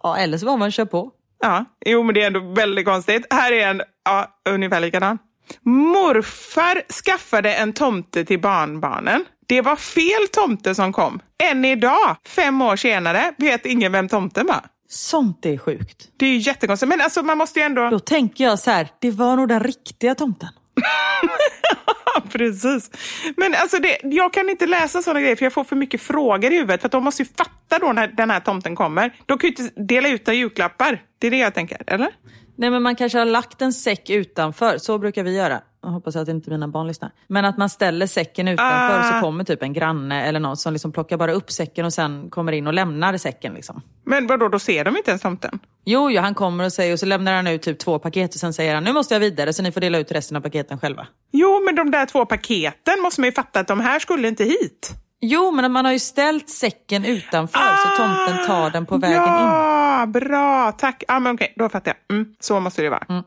Ja, 0.02 0.16
eller 0.16 0.38
så 0.38 0.46
var 0.46 0.56
man 0.56 0.70
kör 0.70 0.84
på. 0.84 1.10
Ja, 1.42 1.64
jo 1.86 2.02
men 2.02 2.14
det 2.14 2.22
är 2.22 2.26
ändå 2.26 2.40
väldigt 2.40 2.86
konstigt. 2.86 3.26
Här 3.30 3.52
är 3.52 3.68
en, 3.68 3.82
ja, 4.04 4.40
ungefär 4.48 4.80
likadan. 4.80 5.18
Morfar 5.62 6.82
skaffade 7.04 7.54
en 7.54 7.72
tomte 7.72 8.24
till 8.24 8.40
barnbarnen. 8.40 9.24
Det 9.46 9.60
var 9.60 9.76
fel 9.76 10.28
tomte 10.32 10.74
som 10.74 10.92
kom. 10.92 11.20
Än 11.42 11.64
idag, 11.64 12.16
fem 12.26 12.62
år 12.62 12.76
senare, 12.76 13.34
vet 13.38 13.66
ingen 13.66 13.92
vem 13.92 14.08
tomten 14.08 14.46
var. 14.46 14.64
Sånt 14.88 15.46
är 15.46 15.58
sjukt. 15.58 16.08
Det 16.16 16.26
är 16.26 16.30
ju 16.30 16.36
jättekonstigt, 16.36 16.88
men 16.88 17.00
alltså 17.00 17.22
man 17.22 17.38
måste 17.38 17.60
ju 17.60 17.64
ändå... 17.64 17.90
Då 17.90 17.98
tänker 17.98 18.44
jag 18.44 18.58
så 18.58 18.70
här, 18.70 18.88
det 19.00 19.10
var 19.10 19.36
nog 19.36 19.48
den 19.48 19.60
riktiga 19.60 20.14
tomten. 20.14 20.48
Precis. 22.32 22.90
Men 23.36 23.54
alltså 23.54 23.78
det, 23.78 23.98
jag 24.02 24.32
kan 24.32 24.50
inte 24.50 24.66
läsa 24.66 25.02
sådana 25.02 25.20
grejer 25.20 25.36
för 25.36 25.44
jag 25.44 25.52
får 25.52 25.64
för 25.64 25.76
mycket 25.76 26.00
frågor 26.00 26.52
i 26.52 26.56
huvudet. 26.56 26.82
För 26.82 26.88
de 26.88 27.04
måste 27.04 27.22
ju 27.22 27.28
fatta 27.36 27.78
då 27.78 27.92
när 27.92 28.08
den 28.08 28.30
här 28.30 28.40
tomten 28.40 28.76
kommer. 28.76 29.14
De 29.26 29.38
kan 29.38 29.50
ju 29.50 29.56
inte 29.56 29.80
dela 29.80 30.08
ut 30.08 30.28
julklappar. 30.28 31.02
Det 31.18 31.26
är 31.26 31.30
det 31.30 31.38
jag 31.38 31.54
tänker, 31.54 31.82
eller? 31.86 32.10
Nej 32.56 32.70
men 32.70 32.82
man 32.82 32.96
kanske 32.96 33.18
har 33.18 33.26
lagt 33.26 33.62
en 33.62 33.72
säck 33.72 34.10
utanför, 34.10 34.78
så 34.78 34.98
brukar 34.98 35.24
vi 35.24 35.36
göra. 35.36 35.60
Jag 35.82 35.90
hoppas 35.90 36.16
att 36.16 36.28
inte 36.28 36.50
mina 36.50 36.68
barn 36.68 36.86
lyssnar. 36.86 37.10
Men 37.26 37.44
att 37.44 37.58
man 37.58 37.70
ställer 37.70 38.06
säcken 38.06 38.48
utanför 38.48 39.00
ah. 39.00 39.12
så 39.12 39.20
kommer 39.20 39.44
typ 39.44 39.62
en 39.62 39.72
granne 39.72 40.24
eller 40.24 40.40
någon 40.40 40.56
som 40.56 40.72
liksom 40.72 40.92
plockar 40.92 41.16
bara 41.16 41.32
upp 41.32 41.50
säcken 41.50 41.86
och 41.86 41.92
sen 41.92 42.30
kommer 42.30 42.52
in 42.52 42.66
och 42.66 42.74
lämnar 42.74 43.16
säcken. 43.16 43.54
Liksom. 43.54 43.82
Men 44.04 44.26
vadå, 44.26 44.48
då 44.48 44.58
ser 44.58 44.84
de 44.84 44.96
inte 44.96 45.10
ens 45.10 45.22
tomten? 45.22 45.58
Jo, 45.84 46.10
jo, 46.10 46.20
han 46.20 46.34
kommer 46.34 46.64
och 46.64 46.72
säger 46.72 46.92
och 46.92 47.00
så 47.00 47.06
lämnar 47.06 47.34
han 47.34 47.46
ut 47.46 47.62
typ 47.62 47.78
två 47.78 47.98
paket 47.98 48.34
och 48.34 48.40
sen 48.40 48.52
säger 48.52 48.74
han 48.74 48.84
nu 48.84 48.92
måste 48.92 49.14
jag 49.14 49.20
vidare 49.20 49.52
så 49.52 49.62
ni 49.62 49.72
får 49.72 49.80
dela 49.80 49.98
ut 49.98 50.12
resten 50.12 50.36
av 50.36 50.40
paketen 50.40 50.78
själva. 50.78 51.06
Jo, 51.32 51.62
men 51.64 51.74
de 51.74 51.90
där 51.90 52.06
två 52.06 52.26
paketen 52.26 53.00
måste 53.02 53.20
man 53.20 53.28
ju 53.28 53.32
fatta 53.32 53.60
att 53.60 53.68
de 53.68 53.80
här 53.80 53.98
skulle 53.98 54.28
inte 54.28 54.44
hit. 54.44 55.03
Jo, 55.20 55.50
men 55.50 55.72
man 55.72 55.84
har 55.84 55.92
ju 55.92 55.98
ställt 55.98 56.50
säcken 56.50 57.04
utanför 57.04 57.58
ah, 57.58 57.76
så 57.76 58.02
tomten 58.02 58.46
tar 58.46 58.70
den 58.70 58.86
på 58.86 58.98
vägen 58.98 59.16
ja, 59.16 59.40
in. 59.40 59.46
Ja, 59.46 60.06
bra, 60.06 60.72
tack. 60.72 61.04
Ja, 61.08 61.20
men 61.20 61.34
okej, 61.34 61.54
då 61.56 61.68
fattar 61.68 61.94
jag. 62.08 62.16
Mm, 62.16 62.34
så 62.40 62.60
måste 62.60 62.82
det 62.82 62.90
vara. 62.90 63.06
Mm. 63.08 63.22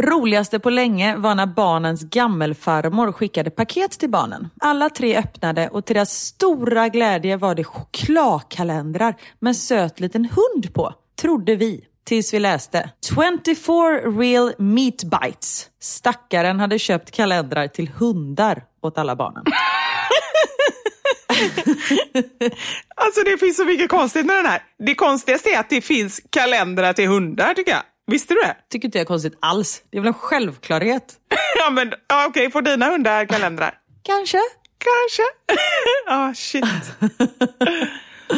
Roligaste 0.00 0.58
på 0.58 0.70
länge 0.70 1.16
var 1.16 1.34
när 1.34 1.46
barnens 1.46 2.02
gammelfarmor 2.02 3.12
skickade 3.12 3.50
paket 3.50 3.90
till 3.90 4.10
barnen. 4.10 4.50
Alla 4.60 4.90
tre 4.90 5.18
öppnade 5.18 5.68
och 5.68 5.84
till 5.84 5.94
deras 5.94 6.10
stora 6.10 6.88
glädje 6.88 7.36
var 7.36 7.54
det 7.54 7.64
chokladkalendrar 7.64 9.14
med 9.38 9.50
en 9.50 9.54
söt 9.54 10.00
liten 10.00 10.24
hund 10.24 10.74
på. 10.74 10.94
Trodde 11.20 11.56
vi. 11.56 11.84
Tills 12.04 12.34
vi 12.34 12.38
läste 12.38 12.90
24 13.08 13.74
real 14.20 14.52
meat 14.58 15.04
bites. 15.04 15.66
Stackaren 15.80 16.60
hade 16.60 16.78
köpt 16.78 17.10
kalendrar 17.10 17.66
till 17.66 17.88
hundar 17.88 18.64
åt 18.82 18.98
alla 18.98 19.16
barnen. 19.16 19.44
Alltså 22.96 23.22
det 23.22 23.38
finns 23.38 23.56
så 23.56 23.64
mycket 23.64 23.90
konstigt 23.90 24.26
med 24.26 24.36
den 24.36 24.46
här. 24.46 24.62
Det 24.78 24.94
konstigaste 24.94 25.50
är 25.50 25.60
att 25.60 25.70
det 25.70 25.80
finns 25.80 26.20
kalendrar 26.30 26.92
till 26.92 27.08
hundar 27.08 27.54
tycker 27.54 27.70
jag. 27.70 27.82
Visste 28.06 28.34
du 28.34 28.40
det? 28.40 28.56
Tycker 28.70 28.88
inte 28.88 28.98
jag 28.98 29.02
är 29.02 29.06
konstigt 29.06 29.38
alls. 29.40 29.82
Det 29.90 29.96
är 29.98 30.00
väl 30.00 30.08
en 30.08 30.14
självklarhet. 30.14 31.14
ja 31.58 31.70
men 31.70 31.92
ja, 32.08 32.26
okej, 32.28 32.50
får 32.50 32.62
dina 32.62 32.90
hundar 32.90 33.24
kalendrar? 33.24 33.74
Kanske. 34.02 34.38
Kanske. 34.78 35.22
Ja, 36.06 36.28
ah, 36.28 36.34
shit. 36.34 36.64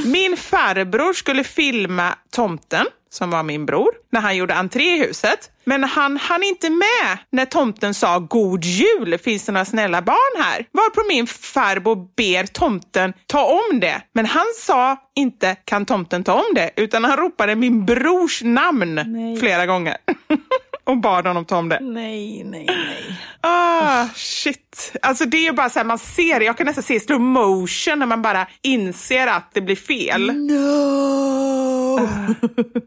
Min 0.05 0.37
farbror 0.37 1.13
skulle 1.13 1.45
filma 1.45 2.15
tomten, 2.31 2.87
som 3.11 3.31
var 3.31 3.43
min 3.43 3.67
bror, 3.67 3.91
när 4.13 4.21
han 4.21 4.37
gjorde 4.37 4.55
entré 4.55 4.95
i 4.95 4.99
huset. 4.99 5.51
Men 5.65 5.85
han 5.85 6.17
hann 6.17 6.43
inte 6.43 6.71
med 6.71 7.19
när 7.31 7.45
tomten 7.45 7.95
sa 7.95 8.19
God 8.19 8.65
jul, 8.65 9.19
finns 9.19 9.47
det 9.47 9.53
några 9.53 9.65
snälla 9.65 10.03
barn 10.03 10.43
här? 10.45 10.67
Varpå 10.73 11.09
min 11.09 11.27
farbror 11.27 12.09
ber 12.17 12.47
tomten 12.47 13.13
ta 13.27 13.45
om 13.45 13.81
det. 13.81 14.03
Men 14.13 14.27
han 14.27 14.47
sa 14.57 14.97
inte 15.17 15.57
kan 15.65 15.87
tomten 15.87 16.25
ta 16.25 16.35
om 16.35 16.55
det, 16.55 16.71
utan 16.77 17.05
han 17.05 17.17
ropade 17.17 17.55
min 17.55 17.87
brors 17.87 18.43
namn 18.43 18.95
Nej. 18.95 19.37
flera 19.37 19.67
gånger. 19.67 19.97
och 20.91 21.01
bad 21.01 21.27
honom 21.27 21.45
ta 21.45 21.57
om 21.57 21.69
det. 21.69 21.79
Nej, 21.81 22.45
nej, 22.45 22.67
nej. 22.67 23.19
Ah, 23.41 24.09
shit. 24.15 24.97
Alltså 25.03 25.25
det 25.25 25.47
är 25.47 25.53
bara 25.53 25.71
så 25.71 25.79
här, 25.79 25.87
man 25.87 25.99
ser, 25.99 26.41
jag 26.41 26.57
kan 26.57 26.67
nästan 26.67 26.85
se 26.85 27.01
slow 27.01 27.21
motion 27.21 27.99
när 27.99 28.07
man 28.07 28.23
bara 28.23 28.47
inser 28.63 29.27
att 29.27 29.51
det 29.55 29.61
blir 29.61 29.77
fel. 29.77 30.27
No! 30.27 32.09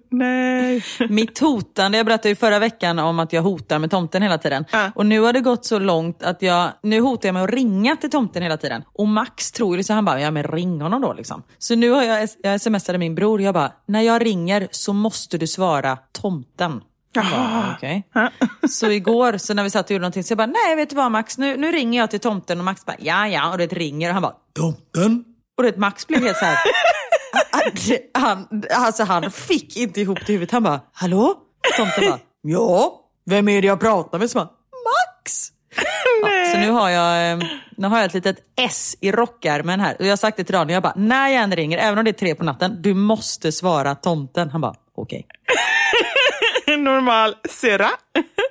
Nej. 0.09 0.83
Mitt 1.09 1.39
hotande, 1.39 1.97
jag 1.97 2.05
berättade 2.05 2.29
ju 2.29 2.35
förra 2.35 2.59
veckan 2.59 2.99
om 2.99 3.19
att 3.19 3.33
jag 3.33 3.41
hotar 3.41 3.79
med 3.79 3.91
tomten 3.91 4.21
hela 4.21 4.37
tiden. 4.37 4.65
Ja. 4.71 4.91
Och 4.95 5.05
nu 5.05 5.19
har 5.19 5.33
det 5.33 5.39
gått 5.39 5.65
så 5.65 5.79
långt 5.79 6.23
att 6.23 6.41
jag, 6.41 6.71
nu 6.83 6.99
hotar 6.99 7.29
jag 7.29 7.33
med 7.33 7.43
att 7.43 7.49
ringa 7.49 7.95
till 7.95 8.09
tomten 8.09 8.43
hela 8.43 8.57
tiden. 8.57 8.83
Och 8.93 9.07
Max 9.07 9.51
tror 9.51 9.77
ju 9.77 9.83
så 9.83 9.93
han 9.93 10.05
bara, 10.05 10.21
ja 10.21 10.31
men 10.31 10.43
ring 10.43 10.81
honom 10.81 11.01
då 11.01 11.13
liksom. 11.13 11.43
Så 11.57 11.75
nu 11.75 11.89
har 11.89 12.03
jag, 12.03 12.29
jag 12.43 12.61
smsade 12.61 12.97
min 12.97 13.15
bror, 13.15 13.41
jag 13.41 13.53
bara, 13.53 13.71
när 13.85 14.01
jag 14.01 14.25
ringer 14.25 14.67
så 14.71 14.93
måste 14.93 15.37
du 15.37 15.47
svara 15.47 15.97
tomten. 16.11 16.81
Okej. 17.77 18.07
Så 18.69 18.91
igår 18.91 19.37
så 19.37 19.53
när 19.53 19.63
vi 19.63 19.69
satt 19.69 19.85
och 19.85 19.91
gjorde 19.91 20.01
någonting 20.01 20.23
så 20.23 20.31
jag 20.31 20.37
bara, 20.37 20.47
nej 20.47 20.75
vet 20.75 20.89
du 20.89 20.95
vad 20.95 21.11
Max, 21.11 21.37
nu, 21.37 21.57
nu 21.57 21.71
ringer 21.71 21.99
jag 21.99 22.11
till 22.11 22.19
tomten 22.19 22.59
och 22.59 22.65
Max 22.65 22.85
bara, 22.85 22.95
ja 22.99 23.27
ja, 23.27 23.51
och 23.51 23.57
det 23.57 23.65
ringer 23.67 24.09
och 24.09 24.13
han 24.13 24.21
bara, 24.21 24.35
tomten? 24.55 25.23
Och 25.57 25.63
det 25.63 25.77
Max 25.77 26.07
blev 26.07 26.21
helt 26.23 26.37
så 26.37 26.45
här. 26.45 26.57
han, 28.13 28.63
alltså 28.71 29.03
han 29.03 29.31
fick 29.31 29.77
inte 29.77 30.01
ihop 30.01 30.19
det 30.25 30.33
i 30.33 30.35
huvudet. 30.35 30.51
Han 30.51 30.63
bara, 30.63 30.81
hallå? 30.93 31.35
Tomten 31.77 32.09
bara, 32.09 32.19
ja, 32.41 32.99
vem 33.25 33.49
är 33.49 33.61
det 33.61 33.67
jag 33.67 33.79
pratar 33.79 34.19
med? 34.19 34.29
Så 34.29 34.37
bara, 34.39 34.49
Max! 34.71 35.49
Ja, 36.21 36.51
så 36.51 36.57
nu 36.59 36.69
har, 36.69 36.89
jag, 36.89 37.31
eh, 37.31 37.47
nu 37.77 37.87
har 37.87 37.97
jag 37.97 38.05
ett 38.05 38.13
litet 38.13 38.37
S 38.55 38.95
i 39.01 39.11
rockärmen 39.11 39.79
här. 39.79 39.95
Och 39.99 40.05
jag 40.05 40.11
har 40.11 40.17
sagt 40.17 40.37
det 40.37 40.43
till 40.43 40.53
Daniel, 40.53 40.73
jag 40.73 40.83
bara, 40.83 40.93
när 40.95 41.29
jag 41.29 41.43
än 41.43 41.55
ringer, 41.55 41.77
även 41.77 41.97
om 41.99 42.05
det 42.05 42.11
är 42.11 42.13
tre 42.13 42.35
på 42.35 42.43
natten, 42.43 42.81
du 42.81 42.93
måste 42.93 43.51
svara 43.51 43.95
tomten. 43.95 44.49
Han 44.49 44.61
bara, 44.61 44.75
okej. 44.95 45.27
Normal 46.83 47.35
syrra. 47.49 47.89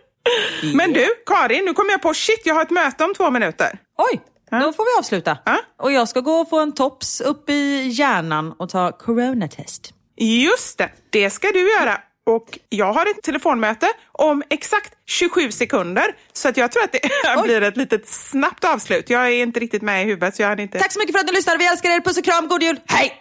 Men 0.74 0.92
du, 0.92 1.08
Karin, 1.26 1.64
nu 1.64 1.74
kommer 1.74 1.90
jag 1.90 2.02
på, 2.02 2.14
shit, 2.14 2.40
jag 2.44 2.54
har 2.54 2.62
ett 2.62 2.70
möte 2.70 3.04
om 3.04 3.14
två 3.14 3.30
minuter. 3.30 3.78
Oj, 3.98 4.20
då 4.50 4.72
får 4.72 4.84
vi 4.84 4.98
avsluta. 4.98 5.38
Ja. 5.44 5.58
Och 5.82 5.92
jag 5.92 6.08
ska 6.08 6.20
gå 6.20 6.32
och 6.32 6.48
få 6.48 6.60
en 6.60 6.72
tops 6.72 7.20
upp 7.20 7.50
i 7.50 7.88
hjärnan 7.88 8.52
och 8.58 8.68
ta 8.68 8.92
coronatest. 8.92 9.94
Just 10.16 10.78
det, 10.78 10.90
det 11.10 11.30
ska 11.30 11.48
du 11.48 11.70
göra. 11.70 11.98
Och 12.26 12.58
jag 12.68 12.92
har 12.92 13.06
ett 13.06 13.22
telefonmöte 13.22 13.86
om 14.12 14.42
exakt 14.50 14.92
27 15.06 15.52
sekunder. 15.52 16.04
Så 16.32 16.48
att 16.48 16.56
jag 16.56 16.72
tror 16.72 16.84
att 16.84 16.92
det 16.92 17.42
blir 17.42 17.62
ett 17.62 17.76
litet 17.76 18.08
snabbt 18.08 18.64
avslut. 18.64 19.10
Jag 19.10 19.26
är 19.26 19.30
inte 19.30 19.60
riktigt 19.60 19.82
med 19.82 20.02
i 20.02 20.04
huvudet 20.04 20.36
så 20.36 20.42
jag 20.42 20.48
hade 20.48 20.62
inte... 20.62 20.78
Tack 20.78 20.92
så 20.92 20.98
mycket 20.98 21.14
för 21.14 21.20
att 21.20 21.26
ni 21.26 21.32
lyssnade. 21.32 21.58
Vi 21.58 21.66
älskar 21.66 21.90
er. 21.90 22.00
Puss 22.00 22.18
och 22.18 22.24
kram. 22.24 22.48
God 22.48 22.62
jul. 22.62 22.80
Hej! 22.86 23.12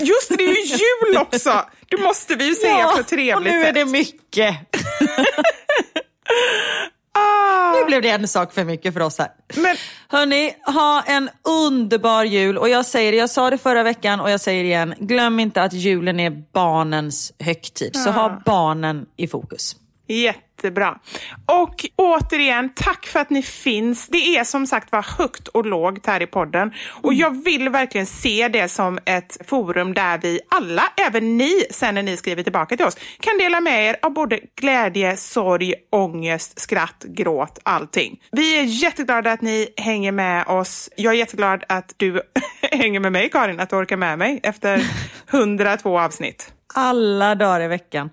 Just 0.00 0.28
det, 0.28 0.36
det 0.36 0.44
är 0.44 0.66
ju 0.66 0.76
jul 0.76 1.16
också! 1.16 1.64
Det 1.88 1.96
måste 1.96 2.34
vi 2.34 2.46
ju 2.48 2.54
säga 2.54 2.86
på 2.88 2.98
ett 3.00 3.08
trevligt 3.08 3.52
nu 3.52 3.60
är 3.60 3.64
sätt. 3.64 3.74
det 3.74 3.84
mycket. 3.84 4.56
Ah, 7.12 7.72
Nu 7.72 7.84
blev 7.86 8.02
det 8.02 8.08
en 8.10 8.28
sak 8.28 8.52
för 8.54 8.64
mycket 8.64 8.94
för 8.94 9.00
oss 9.00 9.18
här. 9.18 9.28
men 9.56 9.76
Hörni, 10.08 10.52
ha 10.66 11.02
en 11.06 11.30
underbar 11.48 12.24
jul. 12.24 12.58
Och 12.58 12.68
jag 12.68 12.86
säger 12.86 13.12
det, 13.12 13.18
jag 13.18 13.30
sa 13.30 13.50
det 13.50 13.58
förra 13.58 13.82
veckan 13.82 14.20
och 14.20 14.30
jag 14.30 14.40
säger 14.40 14.62
det 14.62 14.68
igen. 14.68 14.94
Glöm 14.98 15.40
inte 15.40 15.62
att 15.62 15.72
julen 15.72 16.20
är 16.20 16.30
barnens 16.52 17.32
högtid. 17.38 17.96
Så 17.96 18.10
ha 18.10 18.42
barnen 18.46 19.06
i 19.16 19.28
fokus. 19.28 19.76
Jättebra. 20.60 20.98
Och 21.46 21.86
återigen, 21.96 22.70
tack 22.74 23.06
för 23.06 23.20
att 23.20 23.30
ni 23.30 23.42
finns. 23.42 24.08
Det 24.08 24.36
är 24.36 24.44
som 24.44 24.66
sagt 24.66 24.92
var 24.92 25.18
högt 25.18 25.48
och 25.48 25.66
lågt 25.66 26.06
här 26.06 26.22
i 26.22 26.26
podden. 26.26 26.72
Och 27.02 27.14
jag 27.14 27.44
vill 27.44 27.68
verkligen 27.68 28.06
se 28.06 28.48
det 28.48 28.68
som 28.68 28.98
ett 29.04 29.36
forum 29.46 29.94
där 29.94 30.18
vi 30.18 30.40
alla, 30.48 30.82
även 31.06 31.36
ni, 31.36 31.64
sen 31.70 31.94
när 31.94 32.02
ni 32.02 32.16
skriver 32.16 32.42
tillbaka 32.42 32.76
till 32.76 32.86
oss, 32.86 32.96
kan 33.20 33.38
dela 33.38 33.60
med 33.60 33.88
er 33.88 33.96
av 34.02 34.12
både 34.12 34.40
glädje, 34.60 35.16
sorg, 35.16 35.74
ångest, 35.90 36.60
skratt, 36.60 37.04
gråt, 37.08 37.58
allting. 37.62 38.20
Vi 38.32 38.58
är 38.58 38.62
jätteglada 38.62 39.32
att 39.32 39.42
ni 39.42 39.68
hänger 39.76 40.12
med 40.12 40.46
oss. 40.46 40.90
Jag 40.96 41.14
är 41.14 41.18
jätteglad 41.18 41.64
att 41.68 41.94
du 41.96 42.22
hänger 42.62 43.00
med 43.00 43.12
mig, 43.12 43.30
Karin, 43.30 43.60
att 43.60 43.70
du 43.70 43.76
orkar 43.76 43.96
med 43.96 44.18
mig 44.18 44.40
efter 44.42 44.84
102 45.30 45.98
avsnitt. 46.00 46.52
Alla 46.74 47.34
dagar 47.34 47.60
i 47.60 47.68
veckan. 47.68 48.10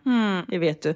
Det 0.47 0.57
vet 0.57 0.81
du. 0.81 0.95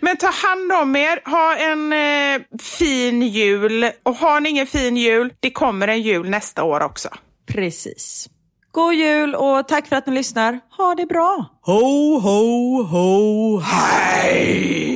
Men 0.00 0.16
ta 0.16 0.26
hand 0.26 0.72
om 0.72 0.96
er, 0.96 1.20
ha 1.24 1.56
en 1.56 1.92
eh, 1.92 2.42
fin 2.60 3.22
jul. 3.22 3.90
Och 4.02 4.14
har 4.14 4.40
ni 4.40 4.48
ingen 4.48 4.66
fin 4.66 4.96
jul, 4.96 5.32
det 5.40 5.50
kommer 5.50 5.88
en 5.88 6.02
jul 6.02 6.30
nästa 6.30 6.64
år 6.64 6.82
också. 6.82 7.08
Precis. 7.46 8.28
God 8.72 8.94
jul 8.94 9.34
och 9.34 9.68
tack 9.68 9.86
för 9.86 9.96
att 9.96 10.06
ni 10.06 10.14
lyssnar. 10.14 10.60
Ha 10.76 10.94
det 10.94 11.06
bra. 11.06 11.46
Ho, 11.62 12.18
ho, 12.18 12.82
ho, 12.82 13.58
hej! 13.60 14.95